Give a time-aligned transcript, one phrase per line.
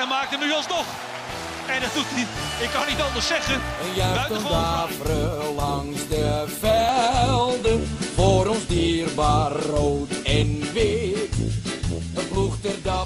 [0.00, 0.86] en maakt hem nu alsnog.
[1.74, 2.26] En dat doet hij,
[2.64, 3.54] ik kan niet anders zeggen.
[3.54, 5.54] Een Buitengewoon.
[5.56, 7.82] langs de velden.
[8.14, 11.28] Voor ons dierbaar rood en wit.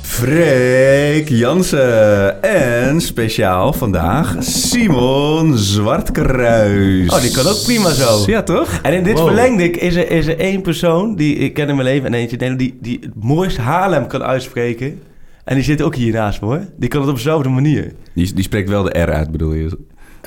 [0.03, 2.43] Freek Jansen.
[2.43, 7.11] En speciaal vandaag Simon Zwartkruis.
[7.11, 8.23] Oh, die kan ook prima zo.
[8.27, 8.79] Ja, toch?
[8.83, 9.27] En in dit Wow.
[9.27, 12.37] verlengde is er, is er één persoon die ik ken in mijn leven en eentje
[12.37, 15.03] die, die, die het mooist Haarlem kan uitspreken.
[15.45, 16.61] En die zit ook hier naast me hoor.
[16.77, 17.93] Die kan het op dezelfde manier.
[18.15, 19.79] Die, die spreekt wel de R uit, bedoel je?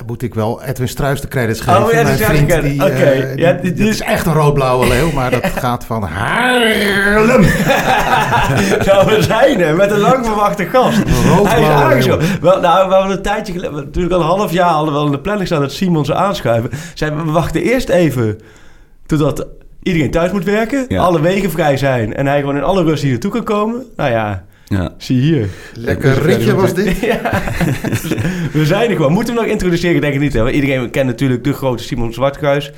[0.06, 1.84] Moet ik wel Edwin Struis de credits geven.
[1.84, 3.32] Oh, ja, die Mijn vriend, Oké.
[3.36, 7.40] Ja, dit is echt een rood-blauwe leeuw, maar dat gaat van Haarlem.
[8.86, 10.98] nou, we zijn er met een lang verwachte gast.
[10.98, 12.18] rood-blauwe Hij is leeuw.
[12.40, 15.06] Wel, nou, we hadden een tijdje geleden, natuurlijk al een half jaar hadden we al
[15.06, 16.70] in de planning staan dat Simon zou aanschuiven.
[16.94, 18.38] Zeiden we, we wachten eerst even
[19.06, 19.46] totdat
[19.82, 21.02] iedereen thuis moet werken, Ja.
[21.02, 23.84] alle wegen vrij zijn en hij gewoon in alle rust hier naartoe kan komen.
[23.96, 24.94] Nou ja, Ja.
[24.98, 25.48] zie hier.
[25.74, 26.98] Lekker ritje was dit.
[27.06, 27.20] Ja,
[28.52, 29.12] we zijn er gewoon.
[29.12, 30.00] Moeten we hem nog introduceren?
[30.00, 30.32] Denk ik niet.
[30.32, 30.50] Hè?
[30.50, 32.72] Iedereen kent natuurlijk de grote Simon Zwartkruis.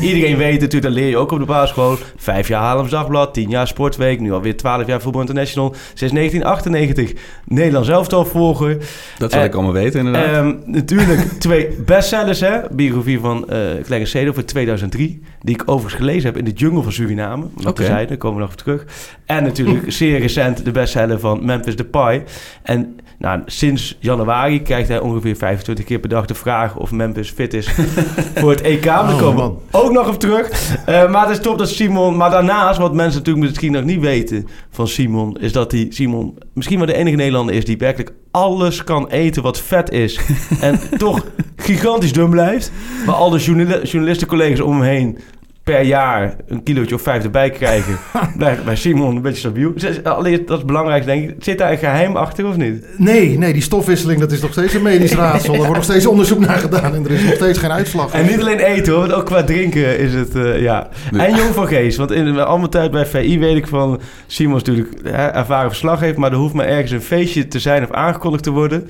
[0.00, 1.96] iedereen weet natuurlijk, dat leer je ook op de basisschool.
[2.16, 4.20] Vijf jaar Haarlems Dagblad, tien jaar Sportweek.
[4.20, 5.74] Nu alweer twaalf jaar Voetbal International.
[5.94, 7.12] Sinds 1998
[7.44, 8.76] Nederlands elftal volger.
[9.18, 10.24] Dat zal Eh, ik allemaal weten, inderdaad.
[10.34, 12.58] Ehm, natuurlijk twee bestsellers, hè.
[12.70, 15.22] Biografie van eh Clarence Seedorf voor 2003.
[15.40, 17.44] Die ik overigens gelezen heb in de jungle van Suriname.
[17.54, 17.84] Wat Oké.
[17.84, 18.84] zeiden, daar komen we nog op terug.
[19.26, 22.24] En natuurlijk zeer recent de bestseller van Memphis Depay.
[22.62, 27.30] En nou, sinds januari krijgt hij ongeveer 25 keer per dag de vraag of Memphis
[27.30, 27.68] fit is
[28.40, 28.84] voor het EK.
[28.84, 29.58] Daar Oh, komen man.
[29.70, 30.74] ook nog op terug.
[30.86, 32.16] Eh, maar het is top dat Simon...
[32.16, 35.36] Maar daarnaast, wat mensen natuurlijk misschien nog niet weten van Simon...
[35.40, 37.64] is dat hij, Simon, misschien wel de enige Nederlander is...
[37.64, 40.20] die werkelijk alles kan eten wat vet is.
[40.60, 41.26] en toch
[41.56, 42.72] gigantisch dun blijft.
[43.06, 45.18] Maar al de journali- journalistencollega's om hem heen...
[45.66, 47.98] per jaar een kilootje of vijf erbij krijgen...
[48.38, 49.72] blijft bij Simon een beetje stabiel.
[50.02, 51.44] Allereerst, dat is het belangrijkste, denk ik.
[51.44, 52.84] Zit daar een geheim achter of niet?
[52.96, 55.52] Nee, nee, die stofwisseling dat is nog steeds een medisch raadsel.
[55.52, 58.12] Er wordt nog steeds onderzoek naar gedaan en er is nog steeds geen uitslag.
[58.12, 60.88] En niet alleen eten hoor, want ook qua drinken is het, eh, ja.
[61.16, 64.00] En Jong van Geest, want in al mijn tijd bij VI weet ik van...
[64.26, 67.58] Simon is natuurlijk hè, ervaren verslag heeft, maar er hoeft maar ergens een feestje te
[67.58, 68.88] zijn of aangekondigd te worden.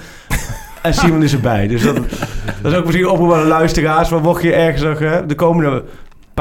[0.82, 1.66] En Simon is erbij.
[1.66, 1.96] Dus dat,
[2.62, 4.08] dat is ook misschien een oproep aan de luisteraars.
[4.08, 4.98] Maar mocht je ergens nog...
[4.98, 5.82] Hè, de komende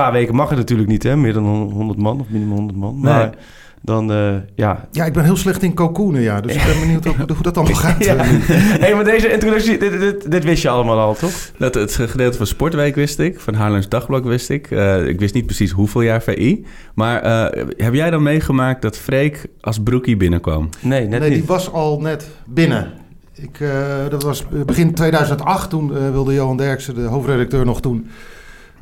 [0.03, 1.15] paar weken mag het natuurlijk niet, hè.
[1.17, 2.99] Meer dan 100 man of minimum 100 man.
[2.99, 3.29] Maar Nee.
[3.81, 4.87] dan, eh, ja...
[4.91, 6.41] Ja, ik ben heel slecht in cocoonen, ja.
[6.41, 8.03] Dus ik ben benieuwd hoe, hoe dat allemaal gaat.
[8.05, 8.15] ja.
[8.83, 11.31] hey, maar deze introductie, dit, dit, dit wist je allemaal al, toch?
[11.57, 14.71] Dat, het gedeelte van Sportweek wist ik, van Haarlems Dagblad wist ik.
[14.71, 16.65] Eh, ik wist niet precies hoeveel jaar VI.
[16.95, 20.69] Maar eh, heb jij dan meegemaakt dat Freek als broekie binnenkwam?
[20.81, 22.91] Nee, net nee, die was al net binnen.
[23.37, 23.69] Ik, eh,
[24.09, 25.69] dat was begin 2008.
[25.69, 28.07] Toen eh, wilde Johan Derksen, de hoofdredacteur nog toen...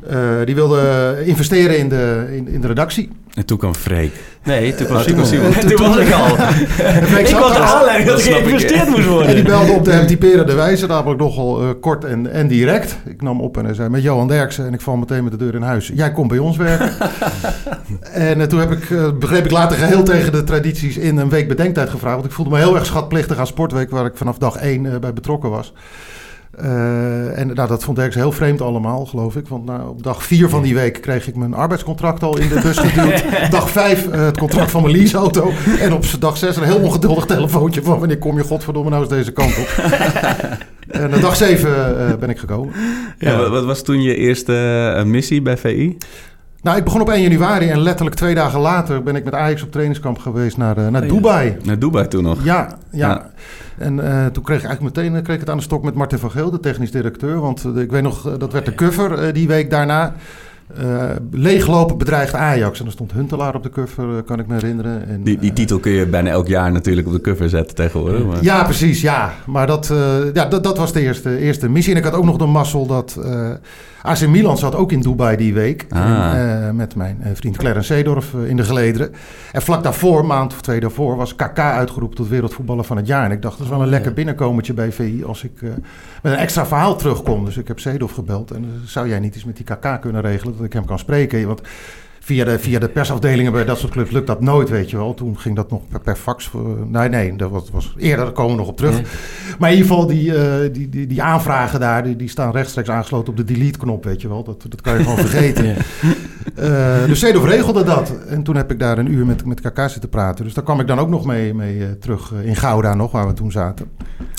[0.10, 3.10] eh, die wilde investeren in de, in, in de redactie.
[3.34, 4.12] En toen kwam Freek.
[4.44, 5.52] Nee, toen kwam Oh, Simon.
[5.76, 6.28] Toen, was ik al.
[7.12, 7.66] Freek ik was de al.
[7.66, 9.44] aanleiding dat, Dat geïnvesteerd moest En die worden.
[9.44, 12.98] belde op de hem typerende wijze, namelijk nogal eh, kort en, en direct.
[13.06, 15.38] Ik nam op en hij zei met Johan Derksen en ik val meteen met de
[15.38, 15.92] deur in huis.
[15.94, 16.92] Jij komt bij ons werken.
[18.12, 18.88] en eh, toen heb ik,
[19.20, 22.16] begreep ik later geheel tegen de tradities in een week bedenktijd gevraagd.
[22.16, 25.00] Want ik voelde me heel erg schatplichtig aan Sportweek, waar ik vanaf dag één eh,
[25.00, 25.74] bij betrokken was.
[26.58, 29.48] Eh, en nou, dat vond Derksen heel vreemd allemaal, geloof ik.
[29.48, 32.60] Want nou, op dag vier van die week kreeg ik mijn arbeidscontract al in de
[32.64, 33.24] bus geduwd.
[33.52, 35.52] dag vijf eh, het contract van mijn leaseauto.
[35.80, 38.00] En op dag zes een heel ongeduldig telefoontje van...
[38.00, 39.68] wanneer kom je godverdomme nou eens deze kant op?
[40.88, 42.74] en eh, dag zeven eh, ben ik gekomen.
[43.18, 43.38] Ja.
[43.38, 45.98] wat, wat was toen je eerste missie bij VI?
[46.64, 49.04] Nou, ik begon op 1 januari en letterlijk twee dagen later...
[49.04, 51.10] ben ik met Ajax op trainingskamp geweest naar, eh, naar Oh.
[51.10, 51.58] Dubai.
[51.64, 52.44] Naar Dubai toen nog.
[52.44, 53.08] Ja, ja.
[53.08, 53.32] Ja.
[53.78, 55.94] En eh, toen kreeg ik eigenlijk meteen eh, kreeg ik het aan de stok met
[55.94, 57.40] Martin van Geel, de technisch directeur.
[57.40, 60.14] Want eh, ik weet nog, dat werd de cover die week daarna.
[60.78, 62.80] eh, leeglopen bedreigd Ajax.
[62.80, 65.08] En er stond Huntelaar op de cover, kan ik me herinneren.
[65.08, 68.26] En, Die, die titel kun je bijna elk jaar natuurlijk op de cover zetten tegenwoordig.
[68.26, 68.44] Maar...
[68.44, 69.34] Ja, precies, ja.
[69.46, 69.92] Maar dat,
[70.34, 71.94] ja, dat, dat was de eerste, eerste missie.
[71.94, 73.20] En ik had ook nog de mazzel dat...
[74.04, 75.86] AC Milan zat ook in Dubai die week.
[75.90, 76.34] Ah.
[76.34, 79.12] En, eh, met mijn eh, vriend Clarence Seedorf eh, in de gelederen.
[79.52, 81.16] En vlak daarvoor, een maand of twee daarvoor...
[81.16, 83.26] was KK uitgeroepen tot wereldvoetballer van het jaar.
[83.26, 85.24] En ik dacht, dat is wel een lekker binnenkomertje bij VI...
[85.26, 85.62] als ik
[86.22, 87.46] met een extra verhaal terugkom.
[87.46, 88.52] Dus ik heb Seedorf gebeld.
[88.52, 90.56] En zou jij niet eens met die KK kunnen regelen...
[90.58, 91.48] dat ik hem kan spreken?
[91.48, 91.62] Want
[92.24, 95.14] via de, via de persafdelingen bij dat soort clubs lukt dat nooit, weet je wel.
[95.14, 96.52] Toen ging dat nog per, per fax.
[96.88, 99.02] nee, nee, dat was, was eerder, daar komen we nog op terug.
[99.60, 102.90] Maar in ieder geval, die, eh, die, die, die aanvragen daar, die, die staan rechtstreeks
[102.90, 104.44] aangesloten op de delete-knop, weet je wel.
[104.44, 105.76] Dat, dat kan je gewoon vergeten.
[106.56, 108.14] Eh, dus regelde dat.
[108.28, 110.44] En toen heb ik daar een uur met, met KK zitten praten.
[110.46, 113.12] Dus daar kwam ik dan ook nog mee, mee eh, terug eh, in Gouda nog,
[113.12, 113.86] waar we toen zaten.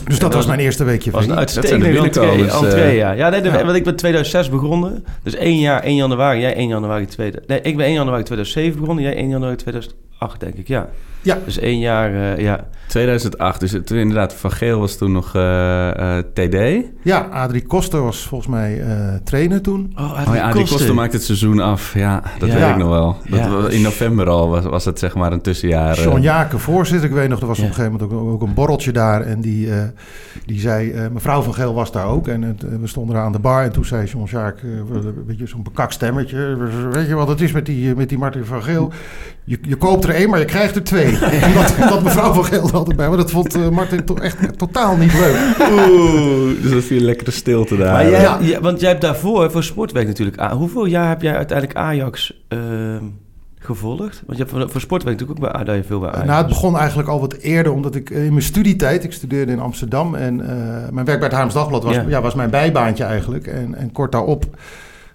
[0.04, 3.10] Dus dat was mijn eerste weekje was een uitstekende de entree, ja.
[3.12, 3.64] ja, nee, de- Ja.
[3.64, 5.04] Want ik ben 2006 begonnen.
[5.22, 6.40] Dus één jaar, 1 januari.
[6.40, 7.48] Jij 1 januari 2000.
[7.48, 9.04] Nee, ik ben 1 januari 2007 begonnen.
[9.04, 10.88] Jij 1 januari 2008, denk ik, ja.
[11.22, 11.38] Ja.
[11.44, 12.66] Dus één jaar, eh, ja.
[12.86, 16.84] 2008, dus toen inderdaad Van Geel was toen nog eh, eh, TD.
[17.02, 19.92] Ja, Adrie Koster was volgens mij eh, trainer toen.
[19.98, 21.94] Oh, Oh ja, die Koster maakt het seizoen af.
[21.94, 22.54] Ja, dat Ja.
[22.58, 23.16] weet ik nog wel.
[23.28, 23.48] Dat Ja.
[23.50, 26.00] was, in november al was, was het zeg maar een tussenjaar.
[26.00, 27.08] John Jaken, voorzitter.
[27.08, 27.62] Ik weet nog, er was Ja.
[27.62, 29.20] op een gegeven moment ook, ook een borreltje daar.
[29.22, 29.82] En die, eh,
[30.46, 32.28] die zei, eh, mevrouw van Geel was daar ook.
[32.28, 33.62] En het, we stonden daar aan de bar.
[33.62, 36.56] En toen zei John Jaken, een beetje zo'n bekakt stemmetje.
[36.90, 38.92] Weet je wat het is met die, met die Martin van Geel?
[39.44, 41.18] Je, je koopt er één, maar je krijgt er twee.
[41.18, 43.08] En dat, dat mevrouw van Geel altijd bij.
[43.08, 45.36] Maar dat vond eh, Martin toch echt totaal niet leuk.
[45.70, 47.92] Oeh, dus dat viel een lekkere stilte daar.
[47.92, 48.38] Maar jij, Ja.
[48.40, 50.40] ja, want jij hebt daarvoor, voor Sportweek natuurlijk...
[50.40, 53.04] Hoeveel jaar heb jij uiteindelijk Ajax ehm,
[53.58, 54.22] gevolgd?
[54.26, 56.26] Want je hebt voor, voor Sportweek natuurlijk ook bij Ajax veel bij Ajax.
[56.26, 59.52] Nou, het begon eigenlijk al wat eerder, omdat ik eh, in mijn studietijd, ik studeerde
[59.52, 60.56] in Amsterdam en eh,
[60.90, 62.04] mijn werk bij het Haarlems Dagblad was, Ja.
[62.08, 62.20] ja.
[62.20, 63.46] was mijn bijbaantje eigenlijk.
[63.46, 64.44] En, en kort daarop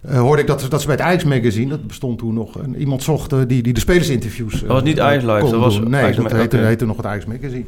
[0.01, 2.57] eh, hoorde ik dat, ze- dat ze bij het Ajax Magazine, dat bestond toen nog,
[2.77, 4.53] iemand zocht eh, die, die de spelersinterviews.
[4.53, 5.79] eh, Dat was niet Ajax Live, dat was.
[5.79, 6.31] Nee, Ajax dat
[6.67, 7.65] heette, nog het Ajax Magazine.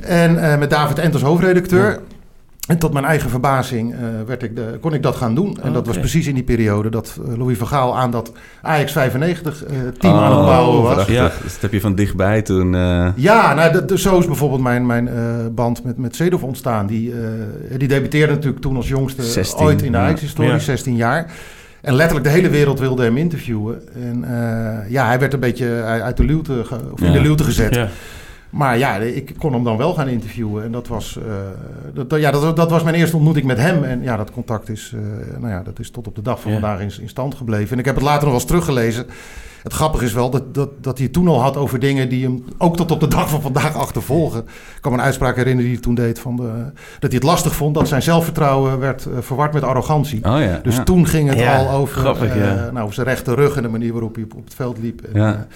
[0.00, 1.90] En eh, met David Ent als hoofdredacteur.
[1.90, 1.98] Ja.
[2.66, 5.58] En tot mijn eigen verbazing eh, werd ik de, kon ik dat gaan doen.
[5.62, 8.32] En dat was precies in die periode dat eh, Louis van Gaal aan dat
[8.62, 11.06] Ajax 95 eh, team Oh, aan het bouwen was.
[11.06, 11.22] Ja.
[11.22, 12.74] Dat heb je van dichtbij toen...
[12.74, 15.14] eh, Ja, nou, dat- zo is bijvoorbeeld mijn, mijn eh,
[15.52, 16.86] band met, met Zedorf ontstaan.
[16.86, 20.04] Die, eh, die debuteerde natuurlijk toen als jongste 16, ooit in de ja.
[20.04, 20.58] Ajax-historie, Ja.
[20.58, 21.32] 16 jaar.
[21.80, 23.82] En letterlijk de hele wereld wilde hem interviewen.
[23.94, 27.12] En eh, ja, hij werd een beetje uit de luwte, ge- of in Ja.
[27.12, 27.74] de luwte gezet.
[27.74, 27.88] Ja.
[28.56, 30.64] Maar ja, ik kon hem dan wel gaan interviewen.
[30.64, 33.84] En dat was, eh, dat, ja, dat, dat was mijn eerste ontmoeting met hem.
[33.84, 36.52] En ja, dat contact is, eh, nou ja, dat is tot op de dag van
[36.52, 36.58] Ja.
[36.60, 37.72] vandaag in, in stand gebleven.
[37.72, 39.06] En ik heb het later nog wel eens teruggelezen.
[39.62, 42.24] Het grappige is wel dat, dat, dat hij het toen al had over dingen die
[42.24, 44.40] hem ook tot op de dag van vandaag achtervolgen.
[44.40, 46.42] Ik kan me een uitspraak herinneren die hij toen deed van de,
[46.74, 50.24] dat hij het lastig vond dat zijn zelfvertrouwen werd eh, verward met arrogantie.
[50.24, 50.60] Oh ja.
[50.62, 50.82] Dus ja.
[50.82, 52.54] toen ging het Ja, al over, grappig, ja.
[52.72, 55.02] nou, over zijn rechte rug en de manier waarop hij op, op het veld liep.
[55.12, 55.46] En, Ja.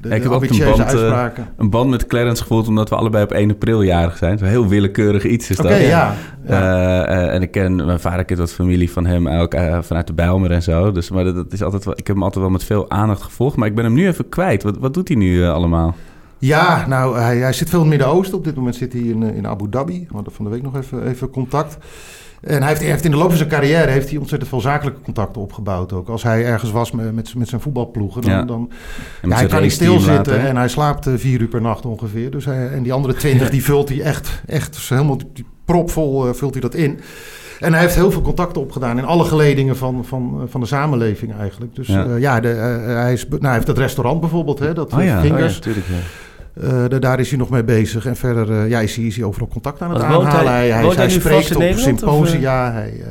[0.00, 1.48] De, ik de heb ook een band, eh, uitspraken.
[1.56, 4.38] Een band met Clarence gevoeld omdat we allebei op 1 april jarig zijn.
[4.38, 5.70] Zo heel willekeurig iets is dat.
[5.70, 5.78] ja.
[5.78, 6.14] ja.
[6.46, 10.12] Eh, eh, en ik ken mijn vader kent wat familie van hem ook vanuit de
[10.12, 10.92] Bijlmer en zo.
[10.92, 13.22] Dus maar dat, dat is altijd wel, ik heb hem altijd wel met veel aandacht
[13.22, 13.56] gevolgd.
[13.56, 14.62] Maar ik ben hem nu even kwijt.
[14.62, 15.94] Wat, wat doet hij nu allemaal?
[16.38, 18.38] Ja, nou, hij, hij zit veel in het Midden-Oosten.
[18.38, 20.06] Op dit moment zit hij in, in Abu Dhabi.
[20.08, 21.78] We hadden van de week nog even, even contact.
[22.40, 24.60] En hij heeft, hij heeft in de loop van zijn carrière heeft hij ontzettend veel
[24.60, 25.92] zakelijke contacten opgebouwd.
[25.92, 28.42] Ook als hij ergens was met, met, met zijn voetbalploegen, dan, Ja.
[28.42, 28.70] dan
[29.22, 32.30] ja, hij kan niet stilzitten en hij slaapt eh, vier uur per nacht ongeveer.
[32.30, 36.26] Dus hij, en die andere twintig, die vult hij echt, echt dus helemaal die propvol
[36.28, 37.00] eh, vult hij dat in.
[37.60, 40.66] En hij heeft heel veel contacten opgedaan in alle geledingen van, van, eh, van de
[40.66, 41.74] samenleving eigenlijk.
[41.74, 42.04] Dus Ja.
[42.04, 45.22] ja, ja de, hij, is, nou, hij heeft dat restaurant bijvoorbeeld, hè, dat Oh ja,
[45.22, 45.70] oh Oh
[46.54, 48.06] Eh, da- daar is hij nog mee bezig.
[48.06, 50.52] En verder eh, ja, is, hij, is hij overal contact aan het Want aanhalen.
[50.52, 52.72] hij- Hij, spreekt op of, symposia.
[52.72, 53.06] Hij, eh,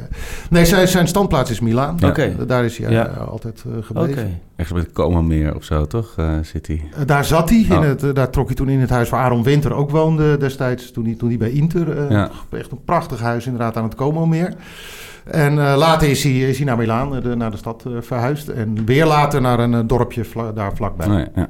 [0.50, 1.98] nee, zijn, zijn standplaats is Milaan.
[2.00, 2.13] Ja.
[2.48, 3.03] Daar is hij Ja.
[3.03, 4.39] altijd eh, gebleven.
[4.55, 6.13] Echt bij het Como meer of zo, toch?
[6.17, 6.81] eh, zit hij.
[7.05, 7.65] Daar zat hij.
[7.69, 7.75] Oh.
[7.75, 10.38] In het, eh, daar trok hij toen in het huis waar Aaron Winter ook woonde
[10.38, 10.91] destijds.
[10.91, 11.98] Toen hij, toen hij bij Inter.
[11.98, 12.29] eh, Ja.
[12.51, 14.53] Echt een prachtig huis inderdaad aan het Como meer.
[15.25, 18.48] En eh, later is hij, is hij naar Milaan, de, naar de stad eh, verhuisd.
[18.48, 21.08] En weer later naar een dorpje vla- daar vlakbij.
[21.08, 21.48] Oh ja, ja.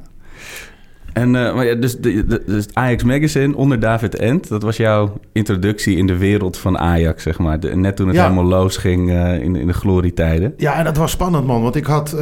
[1.13, 4.77] En uh, maar ja, dus, de, de, dus Ajax Magazine onder David Ent, dat was
[4.77, 7.59] jouw introductie in de wereld van Ajax, zeg maar.
[7.59, 8.23] De, net toen het Ja.
[8.23, 10.53] helemaal losging uh, in, in de glorietijden.
[10.57, 11.61] Ja, en dat was spannend, man.
[11.61, 12.21] Want ik had uh,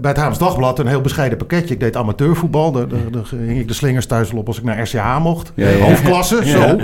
[0.00, 1.74] bij het Haams Dagblad een heel bescheiden pakketje.
[1.74, 2.72] Ik deed amateurvoetbal.
[2.72, 2.86] Daar,
[3.46, 5.52] hing ik de slingers thuis op als ik naar RCH mocht.
[5.54, 5.76] Ja, ja.
[5.78, 6.78] Hoofdklasse, zo.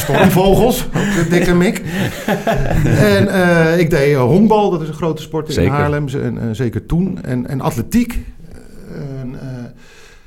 [0.00, 1.82] Stormvogels, ook dikke mik.
[2.98, 5.72] en ik deed honkbal, dat is een grote sport in Zeker.
[5.72, 6.06] Haarlem.
[6.08, 7.18] En, en zeker toen.
[7.22, 8.18] En, en atletiek.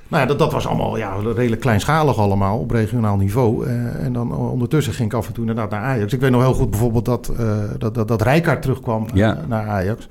[0.10, 3.66] Nou ja, dat, dat was allemaal ja, redelijk kleinschalig allemaal op regionaal niveau.
[3.68, 6.14] Uh, en dan ondertussen ging ik af en toe inderdaad naar Ajax.
[6.14, 9.38] Ik weet nog heel goed bijvoorbeeld dat, uh, dat, dat, dat Rijkaard terugkwam Ja.
[9.48, 10.08] naar Ajax.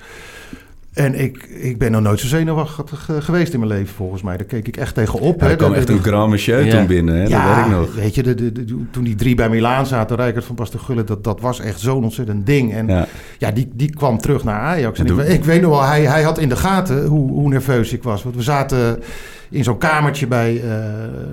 [0.92, 4.36] En ik, ik ben nog nooit zo zenuwachtig eh, geweest in mijn leven, volgens mij.
[4.36, 5.40] Daar keek ik echt tegen op.
[5.40, 5.50] Ja, hè.
[5.50, 6.76] er kwam echt een grand monsieur Ja.
[6.76, 7.28] toen binnen, hè?
[7.28, 7.94] dat weet ik nog.
[7.94, 11.24] weet je, de, de, de- toen die drie bij Milaan zaten, Rijkert van Basten dat,
[11.24, 12.72] dat was echt zo'n ontzettend ding.
[12.74, 13.06] En ja,
[13.38, 13.50] Ja.
[13.50, 14.98] die, die kwam terug naar Ajax.
[14.98, 17.48] En En ik, ik weet nog wel, hij, hij had in de gaten hoe, hoe
[17.48, 18.22] nerveus ik was.
[18.22, 19.02] Want we zaten
[19.50, 20.78] in zo'n kamertje bij, eh,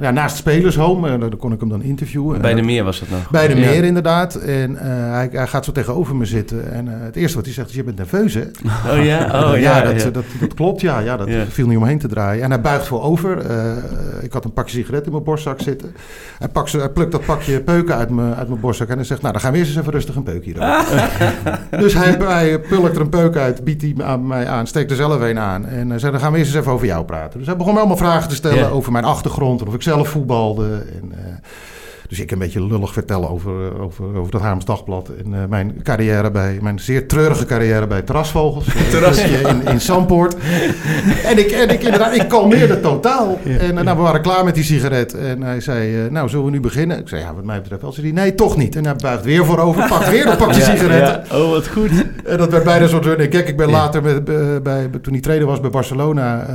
[0.02, 1.10] ja, naast spelershome.
[1.10, 2.42] En daar kon ik hem dan interviewen.
[2.42, 3.30] Bij de meer was dat nog.
[3.30, 3.70] bij de Ja.
[3.70, 4.36] meer inderdaad.
[4.36, 6.72] En eh, hij, hij gaat zo tegenover me zitten.
[6.72, 8.42] En eh, het eerste wat hij zegt is, je bent nerveus hè?
[8.92, 9.26] Oh ja?
[9.26, 9.82] Oh ja, ja.
[9.82, 10.10] dat, ja.
[10.10, 10.82] Dat, dat klopt.
[10.82, 12.44] Ja, ja dat viel niet omheen te draaien.
[12.44, 13.38] En hij buigt voorover.
[13.38, 13.68] Eh,
[14.22, 15.94] ik had een pakje sigaret in mijn borstzak zitten.
[16.40, 18.88] Hij, pakt, hij plukt dat pakje peuken uit mijn, uit mijn borstzak.
[18.88, 21.10] En hij zegt, nou, dan gaan we eerst eens even rustig een peukje roken.
[21.84, 24.98] dus hij, hij pulkt er een peuk uit, biedt die aan mij aan, steekt er
[24.98, 25.66] zelf een aan.
[25.66, 27.38] En hij zei, dan gaan we eerst eens even over jou praten.
[27.38, 28.68] Dus hij begon me allemaal vragen te stellen Ja.
[28.68, 29.62] over mijn achtergrond.
[29.62, 30.86] En of ik zelf voetbalde.
[31.02, 31.34] En, eh,
[32.08, 35.10] dus ik een beetje lullig vertellen over, eh, over, over dat Haarlems Dagblad.
[35.10, 38.66] En eh, mijn carrière bij, mijn zeer treurige carrière bij Terrasvogels.
[38.92, 40.36] Terrasje in, in Zandpoort.
[41.26, 43.40] En ik, en ik inderdaad, ik kalmeerde totaal.
[43.44, 45.14] En eh, nou, we waren klaar met die sigaret.
[45.14, 47.00] En hij zei, nou, zullen we nu beginnen?
[47.00, 47.92] Ik zei, ja, wat mij betreft wel.
[47.92, 48.76] Zei hij, nee, toch niet.
[48.76, 51.24] En hij buigt weer voorover, pakt weer dat pakje sigaretten.
[51.30, 51.44] Ja.
[51.44, 51.92] Oh, wat goed.
[52.26, 53.44] En dat werd bijna een soort running gag.
[53.44, 54.24] Ik ben later, met,
[54.64, 56.46] bij, toen hij trainer was bij Barcelona,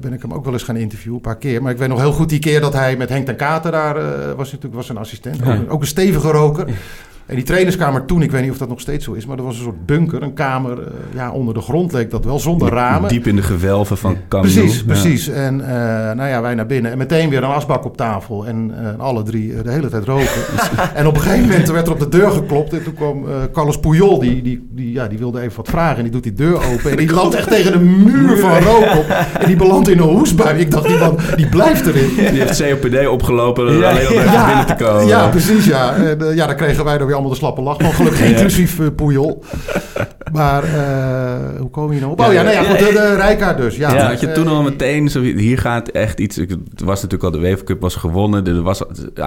[0.00, 1.62] ben ik hem ook wel eens gaan interviewen, een paar keer.
[1.62, 3.94] Maar ik weet nog heel goed die keer dat hij met Henk ten Kater daar
[4.36, 5.36] was, natuurlijk was een assistent.
[5.44, 5.56] Ja.
[5.56, 6.68] Ook, ook een stevige roker.
[7.26, 9.44] En die trainerskamer toen, ik weet niet of dat nog steeds zo is, maar dat
[9.44, 12.68] was een soort bunker, een kamer eh, ja, onder de grond leek dat wel, zonder
[12.68, 13.08] ramen.
[13.08, 15.28] Diep in de gewelven van Camp Precies, precies.
[15.28, 16.92] En eh, nou ja, wij naar binnen.
[16.92, 18.46] En meteen weer een asbak op tafel.
[18.46, 20.26] En eh, alle drie de hele tijd roken.
[20.94, 22.72] en op een gegeven moment werd er op de deur geklopt.
[22.72, 24.18] En toen kwam Carlos Puyol.
[24.18, 25.96] Die, die, die, ja, die wilde even wat vragen.
[25.96, 26.90] En die doet die deur open.
[26.90, 29.06] En die landt echt tegen de muur van rook op.
[29.38, 30.58] En die belandt in een hoesbui.
[30.58, 32.10] Ik dacht, die man die blijft erin.
[32.16, 32.30] Ja.
[32.30, 33.90] Die heeft COPD opgelopen Ja.
[33.90, 35.06] alleen om even binnen te komen.
[35.06, 35.94] Ja, precies, ja.
[35.94, 37.92] En, ja, daar kregen wij dan weer allemaal de slappe lach van.
[37.92, 39.44] Gelukkig inclusief uh, Puyol.
[40.32, 42.20] Maar eh, hoe kom je nou op?
[42.20, 43.76] Oh ja, nee, ja, goed, de, de Rijkaard dus.
[43.76, 46.36] Ja, Ja, had je Eh, toen al meteen, zo, hier gaat echt iets...
[46.36, 48.46] Het was natuurlijk al de UEFA Cup was gewonnen.
[48.46, 48.82] Er was,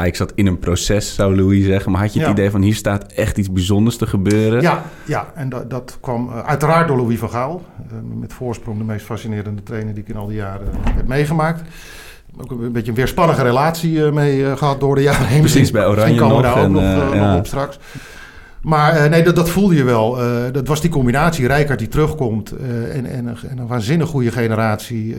[0.06, 1.92] ik zat in een proces, zou Louis zeggen.
[1.92, 2.34] Maar had je het Ja.
[2.34, 4.62] idee van, hier staat echt iets bijzonders te gebeuren?
[4.62, 7.62] Ja, ja en dat, dat kwam eh, uiteraard door Louis van Gaal.
[7.90, 11.08] Eh, met voorsprong de meest fascinerende trainer die ik in al die jaren eh, heb
[11.08, 11.62] meegemaakt.
[12.38, 15.40] Ook een, beetje een weerspannige relatie eh, mee eh, gehad door de jaren heen.
[15.40, 17.28] Precies, bij Oranje Misschien komen we nog daar ook en, nog, eh, ja.
[17.30, 17.80] nog op straks.
[18.62, 20.18] Maar nee, dat, dat voelde je wel.
[20.52, 21.48] Dat was die combinatie.
[21.48, 22.52] Rijkaard die terugkomt
[22.92, 25.16] en, en, een- en een waanzinnig goede generatie.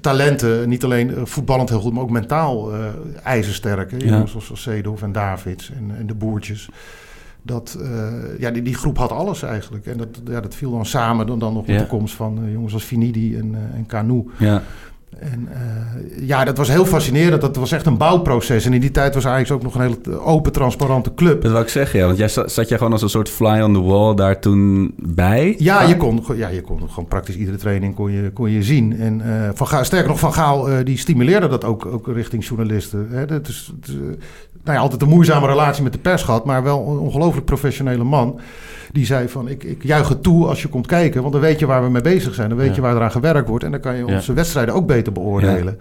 [0.00, 2.78] talenten, niet alleen voetballend heel goed, maar ook mentaal eh
[3.22, 3.90] ijzersterk.
[3.90, 3.96] hè.
[3.96, 4.04] Ja.
[4.04, 6.68] Jongens zoals Seedorf en Davids en, en de Boertjes.
[7.42, 7.78] Dat,
[8.38, 9.86] ja, die, die groep had alles eigenlijk.
[9.86, 11.78] En dat, ja, dat viel dan samen dan, dan nog Ja.
[11.78, 14.24] de komst van jongens als Finidi en, en Canu.
[14.38, 14.62] Ja.
[15.18, 17.40] En eh, ja, dat was heel fascinerend.
[17.40, 18.64] Dat was echt een bouwproces.
[18.64, 21.42] En in die tijd was Ajax ook nog een hele open, transparante club.
[21.42, 22.06] Dat wil ik zeggen, ja.
[22.06, 24.94] Want jij zat, zat jij gewoon als een soort fly on the wall daar toen
[24.96, 25.54] bij?
[25.58, 28.98] Ja, je kon, ja, je kon gewoon praktisch iedere training kon je, kon je zien.
[29.00, 32.46] En eh, van Gaal, sterker nog, Van Gaal eh, die stimuleerde dat ook, ook richting
[32.46, 33.08] journalisten.
[33.10, 33.26] Hè.
[33.26, 33.94] Dat is, het is,
[34.64, 38.04] nou ja, altijd een moeizame relatie met de pers gehad, maar wel een ongelooflijk professionele
[38.04, 38.40] man.
[38.94, 41.58] Die zei van, ik, ik juich het toe als je komt kijken, want dan weet
[41.58, 42.48] je waar we mee bezig zijn.
[42.48, 42.74] Dan weet Ja.
[42.74, 45.78] je waar eraan gewerkt wordt en dan kan je onze wedstrijden ook beter beoordelen.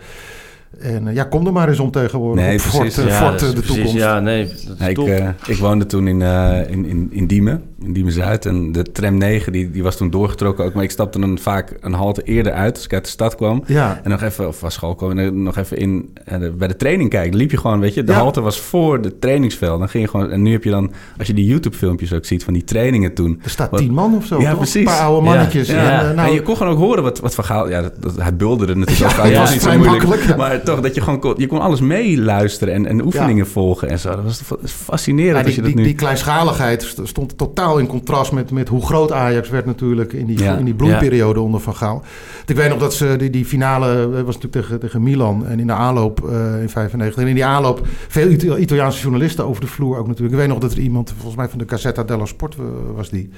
[0.79, 3.41] En eh, ja, kom er maar eens om tegenwoordig Nee, op Fort, eh, Ja, Fort,
[3.41, 3.93] eh, de precies, toekomst.
[3.93, 7.93] Ja, nee, dat is ik, ik woonde toen in, eh, in, in, in Diemen, in
[7.93, 8.45] Diemen-Zuid.
[8.45, 10.73] En de tram 9 die, die was toen doorgetrokken ook.
[10.73, 13.63] Maar ik stapte dan vaak een halte eerder uit als ik uit de stad kwam.
[13.65, 16.75] Ja, En nog even, of van school kwam, en nog even in, eh, bij de
[16.75, 17.31] training kijken.
[17.31, 18.17] Dan liep je gewoon, weet je, de Ja.
[18.17, 19.79] halte was voor de trainingsveld.
[19.79, 22.43] Dan ging je gewoon, en nu heb je dan, als je die YouTube-filmpjes ook ziet
[22.43, 23.39] van die trainingen toen.
[23.43, 24.39] er staat Wat- tien man of zo.
[24.41, 24.57] Ja, toch?
[24.57, 24.75] precies.
[24.75, 25.67] Een paar oude mannetjes.
[25.67, 26.01] ja.
[26.09, 27.69] En, nou, en je kon gewoon ook horen wat, wat Van Gaal...
[27.69, 29.23] Ja, dat, dat, hij bulderde natuurlijk Ja, ook.
[29.23, 30.37] Het ja, was niet zo moeilijk.
[30.37, 33.99] Maar toch, dat je gewoon kon, je kon alles meeluisteren en, en oefeningen volgen en
[33.99, 34.09] zo.
[34.15, 35.83] Dat was fa- fascinerend Ja, als die, je dat die, nu...
[35.83, 40.25] die kleinschaligheid st- stond totaal in contrast met, met hoe groot Ajax werd natuurlijk in
[40.25, 40.57] die, Ja.
[40.57, 42.01] in die bloeiperiode onder Van Gaal.
[42.45, 45.59] Ik weet nog dat ze die, die finale eh, was natuurlijk tegen, tegen Milan en
[45.59, 49.61] in de aanloop eh, in 95 en in die aanloop veel Ita- Italiaanse journalisten over
[49.61, 50.33] de vloer ook natuurlijk.
[50.33, 52.61] Ik weet nog dat er iemand volgens mij van de Gazzetta dello Sport eh,
[52.95, 53.29] was die.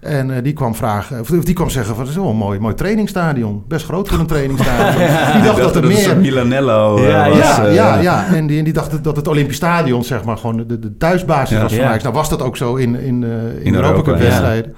[0.00, 2.58] En eh, die kwam vragen, of die kwam zeggen van, het is wel een mooi,
[2.58, 3.64] mooi trainingsstadion.
[3.68, 5.08] Best groot voor een trainingsstadion.
[5.34, 5.96] Die dacht dat er het een meer...
[5.96, 7.38] soort Milanello eh, Ja, was.
[7.38, 8.26] Ja, eh, ja, ja.
[8.34, 11.56] En die, en die dacht dat het Olympisch Stadion, zeg maar, gewoon de, de thuisbasis
[11.56, 11.62] Ja.
[11.62, 11.88] was van Ja.
[11.88, 12.02] Ajax.
[12.02, 14.74] Nou was dat ook zo in, in, in, In Europa Cup wedstrijden.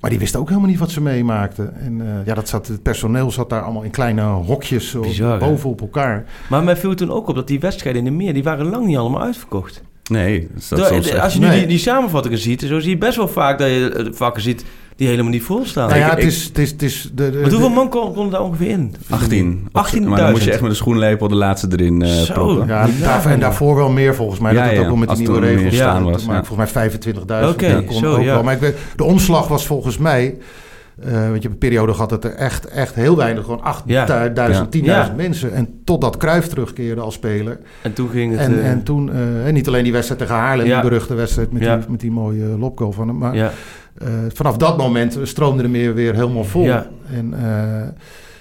[0.00, 1.74] Maar die wisten ook helemaal niet wat ze meemaakten.
[1.80, 5.80] En ja, dat zat, het personeel zat daar allemaal in kleine hokjes Bizar, boven op
[5.80, 6.24] elkaar.
[6.48, 8.86] Maar mij viel toen ook op dat die wedstrijden in de meer, die waren lang
[8.86, 9.82] niet allemaal uitverkocht.
[10.10, 11.58] Nee, dat de- als je nu Nee.
[11.58, 14.64] die, die samenvattingen ziet, zo zie je best wel vaak dat je eh, vakken ziet
[14.96, 15.88] die helemaal niet vol staan.
[15.88, 16.44] nou ja, ik- het is...
[16.44, 18.94] Het is, het is de, de, hoeveel de- man kon, kon daar ongeveer in?
[19.10, 19.68] 18.
[19.72, 20.08] 18.000.
[20.08, 22.32] Maar dan moet je echt met een schoenlepel de laatste erin eh Zo.
[22.32, 22.66] proppen.
[22.66, 24.52] ja, daar, en daarvoor wel meer volgens mij.
[24.52, 26.44] Ja, dat het ja, ook wel met die nieuwe er regels staan was, Maar ja.
[26.44, 27.48] volgens mij 25.000.
[27.48, 28.24] Oké, dat kon zo, ook ja.
[28.34, 28.42] wel.
[28.42, 30.36] Maar ik weet, de omslag was volgens mij...
[31.04, 34.74] Eh, want je hebt een periode gehad dat er echt, echt heel weinig, gewoon 8000,
[34.74, 34.80] Ja.
[34.80, 35.12] 10.000 Ja.
[35.16, 35.52] mensen.
[35.52, 37.58] En totdat Cruijff terugkeerde als speler.
[37.82, 38.40] En toen ging het...
[38.40, 41.52] En, eh, en toen, eh, en niet alleen die wedstrijd tegen Haarlem, die beruchte wedstrijd
[41.52, 43.18] met, die, met die mooie lopgoal van hem.
[43.18, 43.52] Maar
[44.28, 46.68] vanaf dat moment stroomde de meer weer helemaal vol.
[47.12, 47.34] En,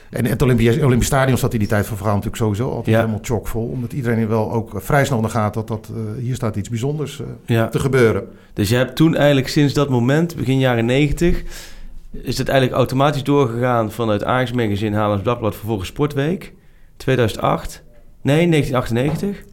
[0.10, 3.20] en het Olympisch, Olympisch Stadion zat in die tijd van Verhaal natuurlijk sowieso altijd helemaal
[3.22, 3.68] chockvol.
[3.68, 7.80] Omdat iedereen wel ook vrij snel naar gaat dat, dat hier staat iets bijzonders te
[7.80, 8.24] gebeuren.
[8.54, 11.44] Dus je hebt toen eigenlijk sinds dat moment, begin jaren 90,
[12.12, 16.54] is het eigenlijk automatisch doorgegaan vanuit Ajax Magazine, Haarlems Dagblad, vervolgens Sportweek,
[16.98, 17.84] 2008.
[18.22, 19.44] Nee, 1998.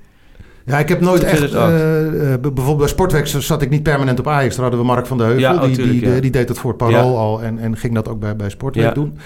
[0.67, 1.37] Ja, ik heb nooit echt...
[1.37, 1.73] 2008.
[1.73, 4.55] eh, eh, bijvoorbeeld bij Sportweek zat ik niet permanent op Ajax.
[4.55, 5.43] Daar hadden we Mark van der Heuvel.
[5.55, 6.21] Ja, die, tuurlijk, die, ja.
[6.21, 7.19] die deed het voor het Parool Ja.
[7.19, 9.19] al en, en ging dat ook bij, bij Sportweek doen.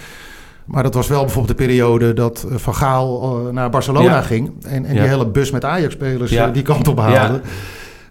[0.64, 4.52] Maar dat was wel bijvoorbeeld de periode dat eh, Van Gaal naar Barcelona ging.
[4.64, 6.48] En, en die hele bus met Ajax-spelers Ja.
[6.48, 7.40] die kant op haalde.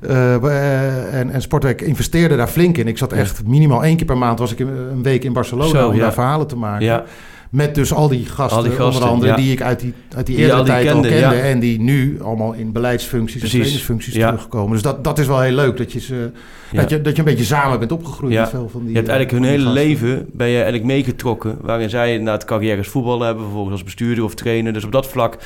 [0.02, 2.88] Eh, we- en, en Sportweek investeerde daar flink in.
[2.88, 5.90] Ik zat echt minimaal één keer per maand was ik een, week in Barcelona Zo,
[5.90, 6.86] om daar verhalen te maken.
[6.86, 7.04] Ja,
[7.50, 9.38] Met dus al die gasten, Al die gasten, onder andere, ja.
[9.38, 11.36] die ik uit die, uit die eerdere die tijd kende, al kende.
[11.36, 11.42] ja.
[11.42, 14.28] En die nu allemaal in beleidsfuncties en ja.
[14.32, 14.72] terugkomen.
[14.72, 15.78] Dus dat, dat is wel heel leuk.
[15.78, 16.32] Dat je, ze,
[16.74, 19.08] dat, je, dat je een beetje samen bent opgegroeid met veel van die je hebt
[19.10, 19.84] eh, eigenlijk hun hele gasten.
[19.84, 24.24] leven ben je eigenlijk meegetrokken, waarin zij inderdaad carrière als voetballer hebben, vervolgens als bestuurder
[24.24, 24.74] of trainer.
[24.74, 25.38] Dus op dat vlak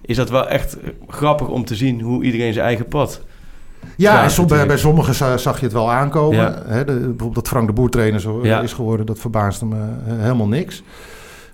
[0.00, 0.76] is dat wel echt
[1.08, 3.20] grappig om te zien hoe iedereen zijn eigen pad.
[3.96, 6.38] Ja, en som- bij, sommigen za- zag je het wel aankomen.
[6.38, 6.50] Ja.
[6.78, 8.60] De, bijvoorbeeld dat Frank de Boer trainer zo, Ja.
[8.60, 10.82] is geworden, dat verbaasde me eh, helemaal niks.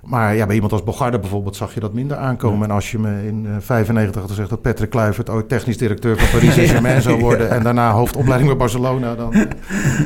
[0.04, 2.68] Maar ja, bij iemand als Bogarde bijvoorbeeld zag je dat minder aankomen.
[2.68, 6.18] En als je me in eh 95 had gezegd dat Patrick Kluivert ooit technisch directeur
[6.18, 7.50] van Paris Saint-Germain zou worden...
[7.50, 9.42] en daarna hoofdopleiding bij Barcelona, dan eh,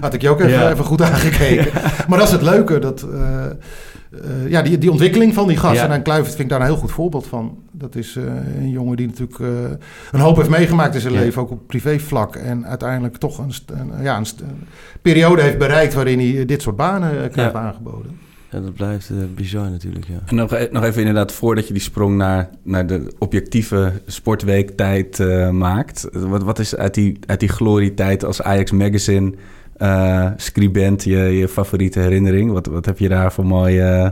[0.00, 1.72] had ik je ook even, even goed aangekeken.
[2.08, 3.50] Maar dat is het leuke, dat, eh, eh,
[4.48, 5.88] ja, die, die ontwikkeling van die gasten.
[5.88, 5.94] Ja.
[5.94, 7.58] En Kluivert vind ik daar een heel goed voorbeeld van.
[7.80, 8.24] Dat is eh,
[8.58, 9.48] een jongen die natuurlijk eh,
[10.12, 11.20] een hoop heeft meegemaakt in zijn Ja.
[11.20, 12.36] leven, ook op privévlak.
[12.36, 14.26] En uiteindelijk toch een, een- ja, een,
[15.02, 17.58] periode heeft bereikt waarin hij dit soort banen eh, krijgt Ja.
[17.60, 18.18] aangeboden.
[18.48, 20.18] En dat blijft eh, bizar natuurlijk, ja.
[20.26, 25.50] En nog, nog even inderdaad, voordat je die sprong naar, naar de objectieve sportweektijd eh,
[25.50, 26.08] maakt.
[26.12, 29.32] Wat, wat is uit die, uit die glorietijd als Ajax Magazine
[29.76, 32.50] eh, scribent je, je favoriete herinnering?
[32.52, 34.10] Wat, wat heb je daar voor mooie eh,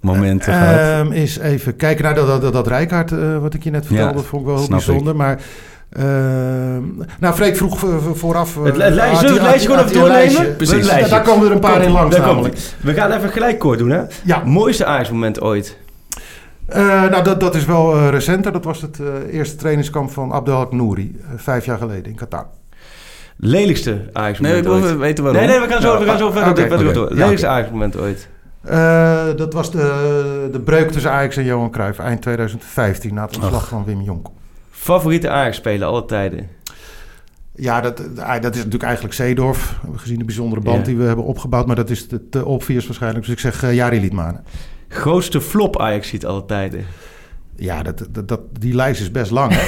[0.00, 0.78] momenten gehad?
[0.78, 3.86] Ehm, is even kijken naar dat, dat, dat, dat Rijkaard, eh, wat ik je net
[3.86, 5.16] vertelde, Ja, dat vond ik wel heel bijzonder.
[5.16, 5.38] Maar,
[5.92, 6.82] ehm,
[7.20, 7.78] nou, Freek vroeg
[8.14, 8.56] vooraf...
[8.56, 10.56] eh, Het, lijstje, zullen we het lijstje gewoon even doornemen?
[10.66, 10.76] lijstje?
[10.76, 12.56] Het Ja, daar komen er een paar in langs namelijk.
[12.80, 14.00] We gaan even gelijk kort doen, hè?
[14.24, 15.76] Ja, Mooiste Ajax-moment ooit.
[16.66, 18.52] Eh, nou, dat, dat is wel eh, recenter.
[18.52, 22.46] Dat was het eh, eerste trainingskamp van Abdelhak Nouri, vijf jaar geleden in Qatar.
[23.36, 24.96] Lelijkste nee, Ajax-moment ik wil ooit.
[24.96, 25.42] weten waarom.
[25.42, 27.08] Nee, nee, we gaan zo, we gaan zo verder, oké, verder door.
[27.08, 27.46] Ja, Lelijkste.
[27.46, 28.28] Ajax-moment ooit.
[28.66, 33.36] Eh, dat was de, de breuk tussen Ajax en Johan Cruijff eind 2015 na het
[33.36, 34.26] ontslag van Wim Jonk.
[34.70, 36.48] Favoriete Ajax-speler alle tijden.
[37.54, 39.78] Ja, dat, eh, dat is natuurlijk eigenlijk Zeedorf.
[39.96, 40.84] Gezien de bijzondere band Ja.
[40.84, 41.66] die we hebben opgebouwd.
[41.66, 43.24] Maar dat is te, te obvious waarschijnlijk.
[43.24, 44.44] Dus ik zeg uh, Jari Liedmanen.
[44.88, 46.84] Grootste flop Ajax ziet alle tijden.
[47.56, 49.52] Ja, dat, dat, dat, die lijst is best lang.
[49.54, 49.60] Hè?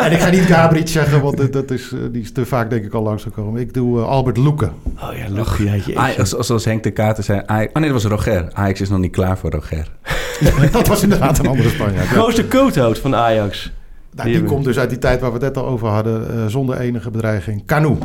[0.04, 2.70] en ik ga niet Gabriel zeggen, want dat, dat is, eh, die is te vaak
[2.70, 3.60] denk ik al langsgekomen.
[3.60, 4.72] Ik doe eh, Albert Loeken.
[4.84, 6.00] Oh ja, Loek, ja.
[6.00, 7.42] Ajax, zoals Henk de Kater zei.
[7.46, 8.48] Ajax, oh nee, dat was Roger.
[8.52, 9.90] Ajax is nog niet klaar voor Roger.
[10.72, 12.08] dat was inderdaad een andere Spanjaard.
[12.08, 12.12] ja.
[12.12, 13.72] Grootste coathout van Ajax.
[14.14, 16.46] Nou, die komt dus uit die tijd waar we het net al over hadden, uh,
[16.46, 17.66] zonder enige bedreiging.
[17.66, 17.96] Canoe.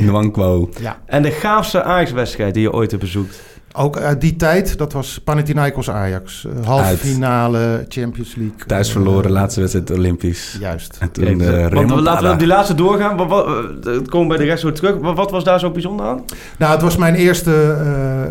[0.00, 0.70] Nwankwo.
[0.80, 0.98] Ja.
[1.06, 3.40] En de gaafste Ajax-wedstrijd die je ooit hebt bezoekt?
[3.72, 6.46] Ook uit die tijd, dat was Panathinaikos Ajax.
[6.58, 8.56] Uh, halve finale, Champions League.
[8.66, 10.56] Thuis verloren, laatste wedstrijd Olympisch.
[10.60, 10.96] Juist.
[11.00, 12.00] En toen Kijk, de want remontada.
[12.02, 13.16] laten we op die laatste doorgaan.
[13.16, 13.46] Wat, wat,
[13.84, 14.96] het komen we bij de rest zo terug.
[15.00, 16.24] Wat, wat was daar zo bijzonder aan?
[16.58, 17.50] Nou, het was mijn eerste